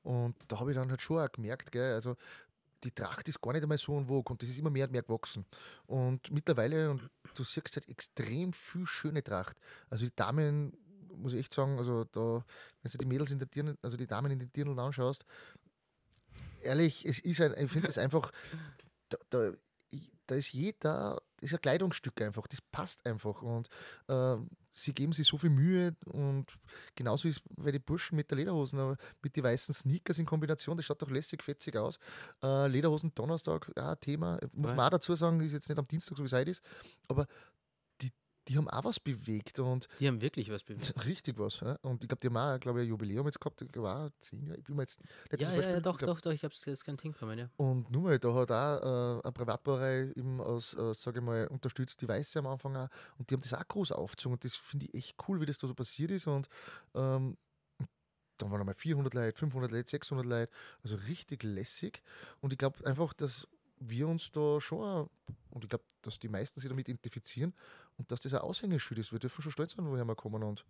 Und 0.02 0.36
da 0.48 0.60
habe 0.60 0.70
ich 0.70 0.76
dann 0.76 0.90
halt 0.90 1.00
schon 1.00 1.18
auch 1.18 1.32
gemerkt, 1.32 1.72
gell, 1.72 1.94
also 1.94 2.16
die 2.84 2.90
Tracht 2.90 3.26
ist 3.28 3.40
gar 3.40 3.52
nicht 3.52 3.62
einmal 3.62 3.78
so 3.78 3.96
en 3.96 4.04
vogue 4.04 4.30
und 4.30 4.42
das 4.42 4.50
ist 4.50 4.58
immer 4.58 4.70
mehr 4.70 4.84
und 4.84 4.92
mehr 4.92 5.02
gewachsen. 5.02 5.46
Und 5.86 6.30
mittlerweile, 6.30 6.90
und 6.90 7.08
du 7.34 7.42
siehst 7.42 7.74
halt 7.76 7.88
extrem 7.88 8.52
viel 8.52 8.86
schöne 8.86 9.24
Tracht. 9.24 9.56
Also 9.88 10.04
die 10.04 10.14
Damen, 10.14 10.76
muss 11.16 11.32
ich 11.32 11.40
echt 11.40 11.54
sagen, 11.54 11.78
also 11.78 12.04
da, 12.04 12.44
wenn 12.82 12.92
du 12.92 12.98
die 12.98 13.06
Mädels 13.06 13.30
in 13.30 13.38
der 13.38 13.48
Dirndl, 13.48 13.76
also 13.82 13.96
die 13.96 14.06
Damen 14.06 14.30
in 14.30 14.38
den 14.38 14.52
Dirndl 14.52 14.78
anschaust, 14.78 15.24
ehrlich, 16.60 17.04
es 17.04 17.20
ist 17.20 17.40
ein, 17.40 17.54
ich 17.56 17.70
finde 17.70 17.88
es 17.88 17.98
einfach, 17.98 18.30
da, 19.08 19.18
da, 19.30 19.52
da 20.26 20.34
ist 20.34 20.52
jeder, 20.52 21.20
das 21.36 21.50
ist 21.50 21.54
ein 21.54 21.60
Kleidungsstück 21.60 22.20
einfach, 22.22 22.46
das 22.46 22.60
passt 22.60 23.04
einfach 23.06 23.42
und 23.42 23.68
äh, 24.08 24.36
sie 24.70 24.92
geben 24.92 25.12
sich 25.12 25.26
so 25.26 25.36
viel 25.36 25.50
Mühe 25.50 25.94
und 26.06 26.46
genauso 26.94 27.28
ist 27.28 27.42
bei 27.56 27.70
den 27.70 27.82
Burschen 27.82 28.16
mit 28.16 28.30
der 28.30 28.38
Lederhosen, 28.38 28.78
aber 28.78 28.96
mit 29.22 29.36
den 29.36 29.44
weißen 29.44 29.74
Sneakers 29.74 30.18
in 30.18 30.26
Kombination, 30.26 30.76
das 30.76 30.86
schaut 30.86 31.02
doch 31.02 31.10
lässig, 31.10 31.42
fetzig 31.42 31.76
aus. 31.76 31.98
Äh, 32.42 32.68
Lederhosen 32.68 33.14
Donnerstag, 33.14 33.70
ja, 33.76 33.92
ein 33.92 34.00
Thema, 34.00 34.38
muss 34.52 34.74
man 34.74 34.86
auch 34.86 34.90
dazu 34.90 35.14
sagen, 35.14 35.40
ist 35.40 35.52
jetzt 35.52 35.68
nicht 35.68 35.78
am 35.78 35.86
Dienstag, 35.86 36.16
so 36.16 36.22
wie 36.22 36.26
es 36.26 36.32
heute 36.32 36.50
ist, 36.50 36.62
aber 37.08 37.26
die, 38.48 38.56
haben 38.56 38.68
auch 38.68 38.84
was 38.84 39.00
bewegt 39.00 39.58
und 39.58 39.88
Die 39.98 40.08
haben 40.08 40.20
wirklich 40.20 40.50
was 40.50 40.62
bewegt. 40.62 40.94
richtig 41.06 41.38
was. 41.38 41.60
Ja? 41.60 41.78
Und 41.82 42.02
ich 42.02 42.08
glaube, 42.08 42.20
die 42.20 42.28
haben 42.28 42.36
auch, 42.36 42.60
glaube 42.60 42.80
ich, 42.80 42.86
ein 42.86 42.90
Jubiläum 42.90 43.26
jetzt 43.26 43.40
gehabt, 43.40 43.62
auch 43.62 44.10
zehn 44.20 44.46
Jahre, 44.46 44.58
ich 44.58 44.64
bin 44.64 44.76
mir 44.76 44.82
jetzt 44.82 45.00
nicht 45.00 45.40
Ja, 45.40 45.48
ja, 45.48 45.54
fest, 45.54 45.68
ja, 45.68 45.80
doch, 45.80 45.98
glaub, 45.98 46.10
doch, 46.10 46.20
doch, 46.20 46.32
ich 46.32 46.44
habe 46.44 46.54
es 46.54 46.64
jetzt 46.64 46.84
kein 46.84 46.98
hinkommen, 46.98 47.38
ja. 47.38 47.50
und 47.56 47.90
nur 47.90 48.02
mal, 48.02 48.18
da 48.18 48.34
hat 48.34 48.50
auch 48.50 49.18
äh, 49.18 49.22
eine 49.22 49.32
Privatbrauerei 49.32 50.12
eben 50.16 50.40
aus, 50.40 50.74
äh, 50.74 50.94
sage 50.94 51.18
ich 51.18 51.24
mal, 51.24 51.46
unterstützt, 51.48 52.00
die 52.00 52.08
Weiße 52.08 52.38
am 52.38 52.46
Anfang 52.46 52.76
auch. 52.76 52.88
Und 53.18 53.30
die 53.30 53.34
haben 53.34 53.42
das 53.42 53.54
auch 53.54 53.66
groß 53.66 53.92
aufgezogen. 53.92 54.34
Und 54.34 54.44
das 54.44 54.56
finde 54.56 54.86
ich 54.86 54.94
echt 54.94 55.16
cool, 55.28 55.40
wie 55.40 55.46
das 55.46 55.58
da 55.58 55.66
so 55.66 55.74
passiert 55.74 56.10
ist. 56.10 56.26
Und 56.26 56.48
ähm, 56.94 57.36
dann 58.38 58.50
waren 58.50 58.60
einmal 58.60 58.74
400 58.74 59.14
Leute, 59.14 59.38
500 59.38 59.70
Leute, 59.70 59.90
600 59.90 60.26
Leute. 60.26 60.52
Also 60.82 60.96
richtig 60.96 61.42
lässig. 61.42 62.02
Und 62.40 62.52
ich 62.52 62.58
glaube 62.58 62.84
einfach, 62.86 63.12
dass 63.14 63.48
wir 63.88 64.08
uns 64.08 64.30
da 64.32 64.60
schon, 64.60 65.08
und 65.50 65.64
ich 65.64 65.68
glaube, 65.70 65.84
dass 66.02 66.18
die 66.18 66.28
meisten 66.28 66.60
sich 66.60 66.68
damit 66.68 66.88
identifizieren 66.88 67.54
und 67.96 68.10
dass 68.12 68.20
das 68.20 68.34
ein 68.34 68.40
Aushängeschild 68.40 68.98
ist. 69.00 69.12
Wir 69.12 69.18
dürfen 69.18 69.42
schon 69.42 69.52
stolz 69.52 69.72
sein, 69.72 69.86
woher 69.86 70.04
wir 70.04 70.14
kommen. 70.14 70.42
Und 70.42 70.64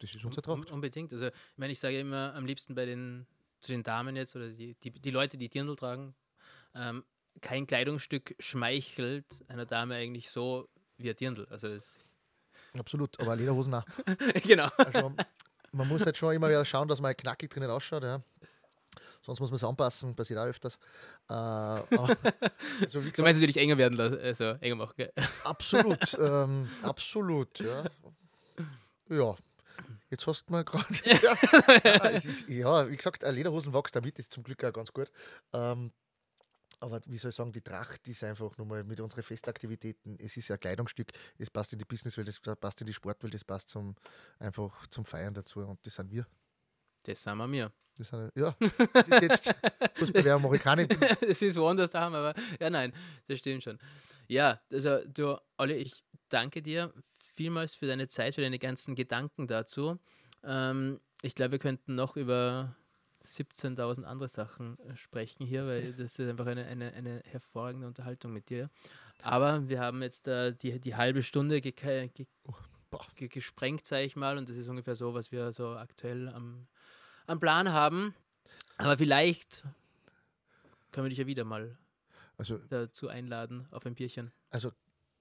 das 0.00 0.14
ist 0.14 0.24
unsere 0.24 0.48
Un- 0.50 0.62
Tracht. 0.62 0.70
Unbedingt. 0.72 1.12
Also, 1.12 1.26
ich 1.26 1.32
meine, 1.58 1.72
ich 1.72 1.80
sage 1.80 1.98
immer 2.00 2.34
am 2.34 2.46
liebsten 2.46 2.74
bei 2.74 2.84
den, 2.86 3.26
zu 3.60 3.72
den 3.72 3.82
Damen 3.82 4.16
jetzt 4.16 4.34
oder 4.36 4.48
die, 4.48 4.74
die, 4.74 4.90
die 4.90 5.10
Leute, 5.10 5.38
die 5.38 5.48
Dirndl 5.48 5.76
tragen, 5.76 6.14
ähm, 6.74 7.04
kein 7.40 7.66
Kleidungsstück 7.66 8.34
schmeichelt 8.40 9.24
einer 9.48 9.66
Dame 9.66 9.94
eigentlich 9.94 10.30
so 10.30 10.68
wie 10.96 11.10
ein 11.10 11.16
Dirndl. 11.16 11.46
Also, 11.50 11.68
es, 11.68 11.98
Absolut. 12.76 13.18
Aber 13.20 13.34
Lederhosen 13.36 13.74
auch. 13.74 13.84
genau. 14.44 14.68
Also, 14.76 15.12
man 15.72 15.88
muss 15.88 16.04
halt 16.04 16.16
schon 16.16 16.34
immer 16.34 16.48
wieder 16.48 16.64
schauen, 16.64 16.88
dass 16.88 17.00
man 17.00 17.16
knackig 17.16 17.50
drinnen 17.50 17.70
ausschaut. 17.70 18.02
Ja. 18.02 18.22
Sonst 19.22 19.40
muss 19.40 19.50
man 19.50 19.56
es 19.56 19.64
anpassen, 19.64 20.14
passiert 20.16 20.38
auch 20.38 20.44
öfters. 20.46 20.78
Äh, 21.28 21.32
also 22.84 23.04
wie 23.04 23.10
Du 23.10 23.22
meinst 23.22 23.40
natürlich 23.40 23.56
enger 23.58 23.76
werden 23.78 23.96
lassen, 23.96 24.18
also 24.20 24.44
enger 24.60 24.76
machen. 24.76 24.94
Gell? 24.96 25.12
absolut, 25.44 26.16
ähm, 26.18 26.68
absolut, 26.82 27.58
ja. 27.60 27.84
Ja, 29.10 29.36
jetzt 30.10 30.26
hast 30.26 30.46
du 30.48 30.52
mal 30.52 30.64
gerade. 30.64 30.86
ja, 31.84 32.08
ist- 32.08 32.48
ja, 32.48 32.88
wie 32.90 32.96
gesagt, 32.96 33.22
äh, 33.22 33.30
Lederhosen 33.30 33.72
wächst 33.72 33.96
damit, 33.96 34.18
ist 34.18 34.32
zum 34.32 34.42
Glück 34.42 34.62
auch 34.64 34.72
ganz 34.72 34.92
gut. 34.92 35.10
Ähm, 35.52 35.92
aber 36.80 37.00
wie 37.06 37.18
soll 37.18 37.30
ich 37.30 37.34
sagen, 37.34 37.52
die 37.52 37.60
Tracht 37.60 38.06
ist 38.06 38.22
einfach 38.22 38.56
nur 38.56 38.66
mal 38.66 38.84
mit 38.84 39.00
unseren 39.00 39.22
Festaktivitäten, 39.24 40.16
es 40.20 40.36
ist 40.36 40.48
ja 40.48 40.54
ein 40.56 40.60
Kleidungsstück, 40.60 41.10
es 41.36 41.50
passt 41.50 41.72
in 41.72 41.78
die 41.80 41.84
Businesswelt, 41.84 42.28
es 42.28 42.38
passt 42.40 42.80
in 42.80 42.86
die 42.86 42.92
Sportwelt, 42.94 43.34
es 43.34 43.44
passt 43.44 43.70
zum, 43.70 43.96
einfach 44.38 44.86
zum 44.88 45.04
Feiern 45.04 45.34
dazu 45.34 45.60
und 45.60 45.84
das 45.84 45.96
sind 45.96 46.10
wir. 46.12 46.24
Das 47.02 47.22
sind 47.22 47.36
wir 47.36 47.48
mir. 47.48 47.72
Das 47.98 48.08
sind, 48.08 48.30
ja, 48.36 48.54
das 48.58 49.08
ist 49.08 49.22
jetzt 49.22 49.54
ich 50.14 50.62
keine. 50.62 50.86
das 50.86 51.42
ist 51.42 51.56
woanders 51.56 51.90
daheim, 51.90 52.14
aber 52.14 52.32
ja, 52.60 52.70
nein, 52.70 52.92
das 53.26 53.40
stimmt 53.40 53.64
schon. 53.64 53.78
Ja, 54.28 54.60
also 54.72 55.00
du, 55.12 55.36
Olli, 55.56 55.74
ich 55.74 56.04
danke 56.28 56.62
dir 56.62 56.92
vielmals 57.34 57.74
für 57.74 57.86
deine 57.86 58.06
Zeit, 58.08 58.36
für 58.36 58.40
deine 58.40 58.58
ganzen 58.58 58.94
Gedanken 58.94 59.48
dazu. 59.48 59.98
Ähm, 60.44 61.00
ich 61.22 61.34
glaube, 61.34 61.52
wir 61.52 61.58
könnten 61.58 61.96
noch 61.96 62.16
über 62.16 62.76
17.000 63.24 64.04
andere 64.04 64.28
Sachen 64.28 64.78
sprechen 64.94 65.44
hier, 65.44 65.66
weil 65.66 65.92
das 65.92 66.18
ist 66.18 66.28
einfach 66.28 66.46
eine, 66.46 66.66
eine, 66.66 66.92
eine 66.92 67.22
hervorragende 67.24 67.86
Unterhaltung 67.86 68.32
mit 68.32 68.48
dir. 68.48 68.70
Aber 69.22 69.68
wir 69.68 69.80
haben 69.80 70.02
jetzt 70.02 70.28
äh, 70.28 70.54
die, 70.54 70.78
die 70.78 70.94
halbe 70.94 71.22
Stunde 71.22 71.60
ge 71.60 71.72
ge 71.72 72.26
boah. 72.90 73.06
ge 73.16 73.28
gesprengt, 73.28 73.86
sage 73.86 74.04
ich 74.04 74.16
mal, 74.16 74.38
und 74.38 74.48
das 74.48 74.56
ist 74.56 74.68
ungefähr 74.68 74.94
so, 74.94 75.14
was 75.14 75.32
wir 75.32 75.52
so 75.52 75.70
aktuell 75.70 76.28
am, 76.28 76.68
am 77.28 77.40
Plan 77.40 77.72
haben. 77.72 78.14
Aber 78.78 78.96
vielleicht 78.96 79.64
können 80.92 81.04
wir 81.06 81.10
dich 81.10 81.18
ja 81.18 81.26
wieder 81.26 81.44
mal 81.44 81.76
Also, 82.36 82.58
dazu 82.58 83.08
einladen 83.08 83.66
auf 83.70 83.84
ein 83.86 83.94
Bierchen. 83.94 84.32
also 84.50 84.72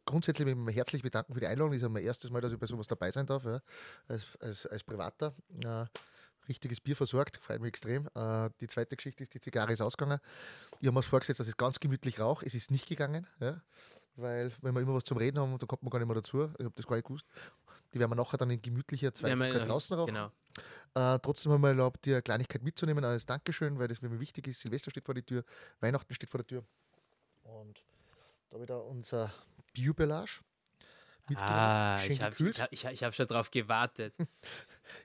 grundsätzlich 0.06 0.46
möchte 0.46 0.60
ich 0.60 0.66
mich 0.66 0.76
herzlich 0.76 1.02
bedanken 1.04 1.34
für 1.34 1.40
die 1.42 1.48
Einladung. 1.48 1.72
Das 1.72 1.78
ist 1.78 1.84
ja 1.84 1.90
mein 1.90 2.04
erstes 2.04 2.30
Mal, 2.30 2.40
dass 2.42 2.52
ich 2.54 2.60
bei 2.60 2.66
sowas 2.68 2.88
dabei 2.88 3.12
sein 3.12 3.26
darf, 3.26 3.44
ja, 3.46 3.62
als, 4.08 4.24
als, 4.40 4.66
als 4.68 4.84
Privater. 4.84 5.34
Äh, 5.64 5.86
richtiges 6.48 6.80
Bier 6.80 6.96
versorgt, 6.96 7.36
freut 7.38 7.60
mich 7.60 7.70
extrem. 7.70 8.08
Äh, 8.16 8.50
die 8.62 8.68
zweite 8.68 8.96
Geschichte 8.96 9.24
ist, 9.24 9.34
die 9.34 9.42
Zigarre 9.42 9.74
ist 9.74 9.82
ausgegangen. 9.82 10.20
Ich 10.80 10.88
habe 10.88 10.96
mir 10.96 11.04
vorgesetzt, 11.04 11.42
dass 11.42 11.48
ich 11.50 11.58
ganz 11.58 11.78
gemütlich 11.80 12.20
rauche. 12.22 12.46
Es 12.46 12.54
ist 12.54 12.72
nicht 12.72 12.88
gegangen, 12.88 13.28
ja, 13.42 13.62
weil 14.16 14.52
wenn 14.62 14.74
wir 14.74 14.80
immer 14.82 14.94
was 14.94 15.04
zum 15.04 15.18
Reden 15.18 15.40
haben, 15.40 15.58
dann 15.58 15.68
kommt 15.68 15.84
man 15.84 15.90
gar 15.90 16.00
nicht 16.00 16.08
mehr 16.08 16.16
dazu. 16.16 16.44
Ich 16.58 16.64
habe 16.64 16.72
das 16.76 16.88
gar 16.88 16.96
nicht 16.96 17.06
gewusst. 17.08 17.28
Die 17.94 18.00
werden 18.00 18.12
wir 18.12 18.16
nachher 18.16 18.38
dann 18.38 18.50
in 18.50 18.62
gemütlicher 18.62 19.14
Zweisamkeit 19.14 19.62
ja- 19.62 19.66
draußen 19.66 19.98
rauchen. 19.98 20.14
Genau. 20.14 20.32
Äh, 20.96 21.20
trotzdem 21.20 21.52
haben 21.52 21.62
wir 21.62 21.70
erlaubt, 21.70 22.06
dir 22.06 22.16
eine 22.16 22.22
Kleinigkeit 22.24 22.64
mitzunehmen 22.64 23.04
als 23.06 23.26
Dankeschön, 23.26 23.78
weil 23.78 23.88
das 23.88 24.02
mir 24.02 24.20
wichtig 24.20 24.48
ist. 24.48 24.62
Silvester 24.62 24.90
steht 24.92 25.06
vor 25.06 25.14
der 25.14 25.26
Tür, 25.26 25.44
Weihnachten 25.80 26.14
steht 26.14 26.30
vor 26.30 26.40
der 26.40 26.48
Tür. 26.48 26.64
Und 27.44 27.84
da 28.50 28.60
wieder 28.60 28.84
unser 28.84 29.32
mitgenommen, 29.58 30.42
Ah, 31.36 32.00
ich 32.08 32.22
habe 32.22 32.36
ich 32.40 32.58
ich 32.72 32.86
ich 32.86 33.04
hab 33.04 33.14
schon 33.14 33.28
drauf 33.28 33.52
gewartet. 33.52 34.14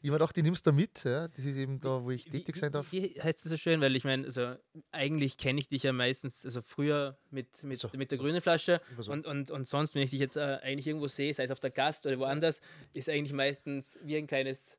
Ich 0.00 0.08
habe 0.11 0.18
gedacht, 0.18 0.37
die 0.37 0.42
nimmst 0.44 0.64
du 0.64 0.72
mit. 0.72 1.02
Ja? 1.02 1.26
Das 1.26 1.44
ist 1.44 1.56
eben 1.56 1.80
da, 1.80 2.04
wo 2.04 2.12
ich 2.12 2.26
Wie- 2.26 2.38
tätig 2.38 2.54
sein 2.54 2.70
darf. 2.70 2.87
Wie 2.92 3.20
heißt 3.20 3.44
das 3.44 3.50
so 3.50 3.56
schön? 3.56 3.80
Weil 3.80 3.96
ich 3.96 4.04
meine, 4.04 4.24
also 4.26 4.54
eigentlich 4.92 5.37
kenne 5.37 5.58
ich 5.58 5.68
dich 5.68 5.82
ja 5.82 5.92
meistens, 5.92 6.44
also 6.44 6.62
früher 6.62 7.18
mit, 7.30 7.64
mit, 7.64 7.80
So. 7.80 7.90
mit 7.94 8.12
der 8.12 8.18
grünen 8.18 8.40
Flasche 8.40 8.80
so. 9.01 9.11
und, 9.11 9.26
und, 9.26 9.51
und 9.51 9.66
sonst, 9.66 9.97
wenn 9.97 10.03
ich 10.03 10.11
dich 10.11 10.20
jetzt 10.20 10.36
äh, 10.36 10.59
eigentlich 10.62 10.86
irgendwo 10.86 11.09
sehe, 11.09 11.34
sei 11.34 11.42
es 11.42 11.51
auf 11.51 11.59
der 11.59 11.70
Gast 11.72 12.07
oder 12.07 12.16
woanders, 12.20 12.61
ist 12.94 13.09
eigentlich 13.09 13.32
meistens 13.32 13.99
wie 14.05 14.16
ein 14.16 14.28
kleines, 14.28 14.76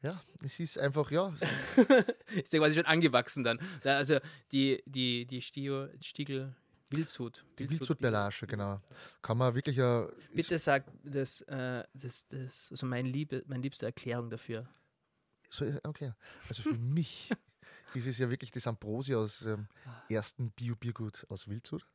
Ja, 0.00 0.22
es 0.42 0.58
ist 0.60 0.78
einfach, 0.78 1.10
ja, 1.10 1.34
ist 2.34 2.52
ja 2.54 2.58
quasi 2.60 2.76
schon 2.76 2.86
angewachsen 2.86 3.44
dann. 3.44 3.58
Da, 3.82 3.98
also 3.98 4.18
die, 4.52 4.82
die, 4.86 5.26
die 5.26 5.42
Stio, 5.42 5.88
Stiegel 6.00 6.54
Wildshut. 6.90 7.44
die 7.58 7.68
Wildsudbellage, 7.68 8.46
genau. 8.46 8.80
Kann 9.22 9.38
man 9.38 9.54
wirklich 9.54 9.76
ja. 9.76 10.08
Bitte 10.32 10.58
sag 10.58 10.84
das, 11.04 11.42
äh, 11.42 11.84
das, 11.92 12.26
das 12.28 12.68
also 12.70 12.86
mein 12.86 13.06
Liebe, 13.06 13.42
meine 13.46 13.62
liebste 13.62 13.86
Erklärung 13.86 14.30
dafür. 14.30 14.68
so, 15.50 15.66
okay. 15.84 16.12
Also 16.48 16.62
für 16.62 16.78
mich 16.78 17.30
ist 17.94 18.06
es 18.06 18.18
ja 18.18 18.30
wirklich 18.30 18.50
das 18.50 18.66
Ambrosia 18.66 19.18
aus 19.18 19.42
ähm, 19.42 19.68
ersten 20.08 20.50
Bio-Biergut 20.50 21.26
aus 21.28 21.48
Wildshut. 21.48 21.86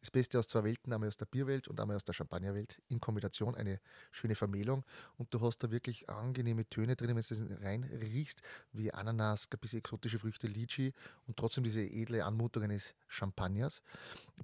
Das 0.00 0.10
Beste 0.10 0.38
aus 0.38 0.46
zwei 0.46 0.64
Welten, 0.64 0.92
einmal 0.92 1.08
aus 1.08 1.16
der 1.16 1.26
Bierwelt 1.26 1.68
und 1.68 1.80
einmal 1.80 1.96
aus 1.96 2.04
der 2.04 2.12
Champagnerwelt. 2.12 2.80
In 2.88 3.00
Kombination 3.00 3.54
eine 3.54 3.80
schöne 4.10 4.34
Vermählung. 4.34 4.84
Und 5.16 5.32
du 5.34 5.40
hast 5.40 5.58
da 5.58 5.70
wirklich 5.70 6.08
angenehme 6.08 6.68
Töne 6.68 6.96
drin, 6.96 7.16
wenn 7.16 7.22
du 7.22 7.28
das 7.28 7.42
rein 7.62 7.84
riechst, 7.84 8.42
wie 8.72 8.92
Ananas, 8.92 9.48
ein 9.50 9.58
bisschen 9.58 9.80
exotische 9.80 10.18
Früchte, 10.18 10.46
Lychee 10.46 10.92
und 11.26 11.36
trotzdem 11.36 11.64
diese 11.64 11.82
edle 11.82 12.24
Anmutung 12.24 12.62
eines 12.62 12.94
Champagners. 13.08 13.82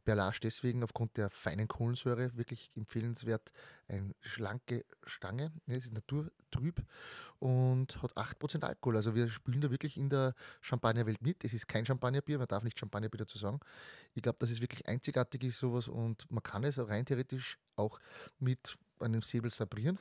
Perlage 0.04 0.40
deswegen 0.42 0.82
aufgrund 0.82 1.16
der 1.16 1.30
feinen 1.30 1.68
Kohlensäure 1.68 2.36
wirklich 2.36 2.70
empfehlenswert. 2.74 3.52
Eine 3.88 4.14
schlanke 4.20 4.84
Stange. 5.04 5.52
Es 5.66 5.84
ist 5.84 5.94
naturtrüb 5.94 6.82
und 7.38 8.02
hat 8.02 8.16
8% 8.16 8.62
Alkohol. 8.62 8.96
Also 8.96 9.14
wir 9.14 9.28
spielen 9.28 9.60
da 9.60 9.70
wirklich 9.70 9.96
in 9.96 10.08
der 10.08 10.34
Champagnerwelt 10.92 11.22
mit. 11.22 11.44
Es 11.44 11.52
ist 11.54 11.66
kein 11.66 11.84
Champagnerbier, 11.84 12.38
man 12.38 12.46
darf 12.46 12.62
nicht 12.62 12.78
Champagnerbier 12.78 13.18
dazu 13.18 13.38
sagen. 13.38 13.60
Ich 14.14 14.22
glaube, 14.22 14.38
dass 14.38 14.50
es 14.50 14.60
wirklich 14.60 14.86
einzigartig 14.86 15.42
ist, 15.44 15.58
sowas, 15.58 15.88
und 15.88 16.30
man 16.30 16.42
kann 16.42 16.64
es 16.64 16.78
rein 16.78 17.04
theoretisch 17.04 17.58
auch 17.76 17.98
mit 18.38 18.76
einem 19.00 19.22
Säbel 19.22 19.50
sabrieren. 19.50 19.98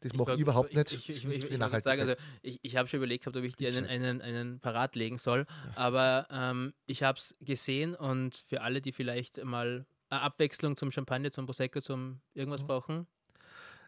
Das 0.00 0.12
mache 0.14 0.34
ich 0.34 0.40
überhaupt 0.40 0.74
nicht. 0.74 0.92
Ich, 0.92 1.08
ich, 1.08 1.24
nicht 1.24 1.44
ich, 1.44 1.50
ich, 1.50 1.84
sagen, 1.84 2.00
also 2.00 2.14
ich, 2.42 2.76
habe 2.76 2.88
schon 2.88 2.98
überlegt 2.98 3.26
ob 3.28 3.36
ich 3.36 3.54
dir 3.54 3.68
einen, 3.68 3.86
einen, 3.86 4.20
einen 4.22 4.60
parat 4.60 4.96
legen 4.96 5.18
soll, 5.18 5.46
aber 5.76 6.26
ähm, 6.30 6.74
ich 6.86 7.04
habe 7.04 7.18
es 7.18 7.36
gesehen 7.40 7.94
und 7.94 8.36
für 8.36 8.62
alle, 8.62 8.80
die 8.80 8.90
vielleicht 8.90 9.44
mal 9.44 9.86
eine 10.08 10.22
Abwechslung 10.22 10.76
zum 10.76 10.90
Champagner, 10.90 11.30
zum 11.30 11.46
Prosecco, 11.46 11.80
zum 11.80 12.20
irgendwas 12.34 12.62
Mhm. 12.62 12.66
brauchen, 12.66 13.06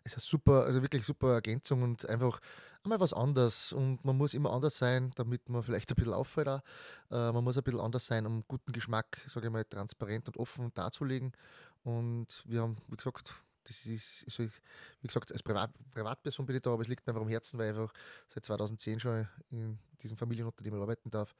ist 0.04 0.14
eine 0.14 0.20
super, 0.20 0.64
also 0.64 0.82
wirklich 0.82 1.04
super 1.04 1.34
Ergänzung 1.34 1.82
und 1.82 2.08
einfach 2.08 2.40
einmal 2.84 3.00
was 3.00 3.12
anderes. 3.12 3.72
Und 3.72 4.04
man 4.04 4.16
muss 4.16 4.34
immer 4.34 4.52
anders 4.52 4.78
sein, 4.78 5.12
damit 5.16 5.48
man 5.48 5.62
vielleicht 5.62 5.90
ein 5.90 5.94
bisschen 5.94 6.14
auffällt. 6.14 6.48
Auch. 6.48 6.62
Äh, 7.10 7.32
man 7.32 7.44
muss 7.44 7.56
ein 7.56 7.62
bisschen 7.62 7.80
anders 7.80 8.06
sein, 8.06 8.26
um 8.26 8.44
guten 8.46 8.72
Geschmack, 8.72 9.18
sage 9.26 9.46
ich 9.46 9.52
mal, 9.52 9.64
transparent 9.64 10.28
und 10.28 10.36
offen 10.36 10.72
darzulegen. 10.74 11.32
Und 11.84 12.44
wir 12.46 12.62
haben, 12.62 12.76
wie 12.88 12.96
gesagt, 12.96 13.34
das 13.64 13.86
ist, 13.86 14.30
so, 14.30 14.42
wie 14.42 15.06
gesagt, 15.06 15.30
als 15.32 15.42
Privat, 15.42 15.70
Privatperson 15.92 16.46
bin 16.46 16.56
ich 16.56 16.62
da, 16.62 16.72
aber 16.72 16.82
es 16.82 16.88
liegt 16.88 17.06
mir 17.06 17.12
einfach 17.12 17.22
am 17.22 17.28
Herzen, 17.28 17.58
weil 17.58 17.70
ich 17.70 17.78
einfach 17.78 17.94
seit 18.28 18.44
2010 18.44 19.00
schon 19.00 19.28
in 19.50 19.78
diesem 20.02 20.18
Familienunternehmen 20.18 20.80
arbeiten 20.80 21.10
darf. 21.10 21.34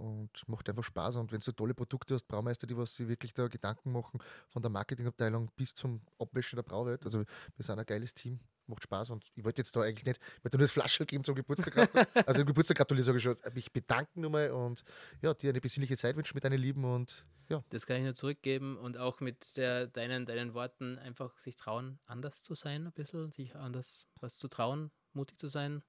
Und 0.00 0.30
macht 0.48 0.66
einfach 0.68 0.82
Spaß. 0.82 1.16
Und 1.16 1.30
wenn 1.30 1.40
du 1.40 1.44
so 1.44 1.52
tolle 1.52 1.74
Produkte 1.74 2.14
hast, 2.14 2.26
Braumeister, 2.26 2.66
die 2.66 2.76
was 2.76 2.94
sich 2.94 3.06
wirklich 3.06 3.34
da 3.34 3.48
Gedanken 3.48 3.92
machen, 3.92 4.18
von 4.48 4.62
der 4.62 4.70
Marketingabteilung 4.70 5.50
bis 5.56 5.74
zum 5.74 6.00
Abwäschen 6.18 6.56
der 6.56 6.62
Brauwelt. 6.62 7.04
Also 7.04 7.18
wir 7.18 7.64
sind 7.64 7.78
ein 7.78 7.84
geiles 7.84 8.14
Team, 8.14 8.40
macht 8.66 8.82
Spaß. 8.82 9.10
Und 9.10 9.24
ich 9.34 9.44
wollte 9.44 9.60
jetzt 9.60 9.76
da 9.76 9.82
eigentlich 9.82 10.06
nicht, 10.06 10.18
ich 10.38 10.44
wollte 10.44 10.56
nur 10.56 10.64
das 10.64 10.72
Flasche 10.72 11.04
geben 11.04 11.22
zum 11.22 11.34
Geburtstag. 11.34 11.74
also 12.26 12.46
Geburtstag 12.46 12.78
gratulieren, 12.78 13.04
sage 13.04 13.18
ich 13.18 13.24
schon. 13.24 13.36
Mich 13.52 13.70
bedanken 13.72 14.22
nochmal 14.22 14.50
und 14.52 14.82
ja, 15.20 15.34
dir 15.34 15.50
eine 15.50 15.60
besinnliche 15.60 15.98
Zeit 15.98 16.16
wünschen 16.16 16.34
mit 16.34 16.44
deinen 16.44 16.58
Lieben 16.58 16.84
und 16.84 17.26
ja, 17.50 17.62
das 17.68 17.84
kann 17.84 17.96
ich 17.96 18.04
nur 18.04 18.14
zurückgeben 18.14 18.78
und 18.78 18.96
auch 18.96 19.20
mit 19.20 19.56
der, 19.56 19.88
deinen, 19.88 20.24
deinen 20.24 20.54
Worten 20.54 20.98
einfach 20.98 21.36
sich 21.38 21.56
trauen, 21.56 21.98
anders 22.06 22.42
zu 22.42 22.54
sein, 22.54 22.86
ein 22.86 22.92
bisschen, 22.92 23.32
sich 23.32 23.56
anders 23.56 24.06
was 24.20 24.36
zu 24.36 24.48
trauen, 24.48 24.92
mutig 25.12 25.36
zu 25.36 25.48
sein, 25.48 25.82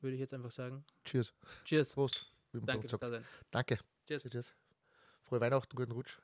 würde 0.00 0.14
ich 0.14 0.20
jetzt 0.20 0.34
einfach 0.34 0.50
sagen. 0.50 0.84
cheers. 1.04 1.32
Cheers. 1.64 1.92
Prost. 1.92 2.33
Wie 2.54 2.58
man 2.58 2.66
Danke 2.66 2.88
sagt. 2.88 3.04
Danke. 3.50 3.78
Cheers. 4.06 4.22
cheers. 4.30 4.54
Frohe 5.24 5.40
Weihnachten, 5.40 5.74
guten 5.74 5.90
Rutsch. 5.90 6.18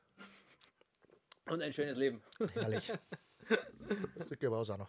Und 1.46 1.60
ein 1.60 1.72
schönes 1.72 1.98
Leben. 1.98 2.22
Herrlich. 2.52 2.92
Das 3.48 4.28
geht 4.28 4.44
aber 4.44 4.58
auch 4.58 4.78
noch. 4.78 4.88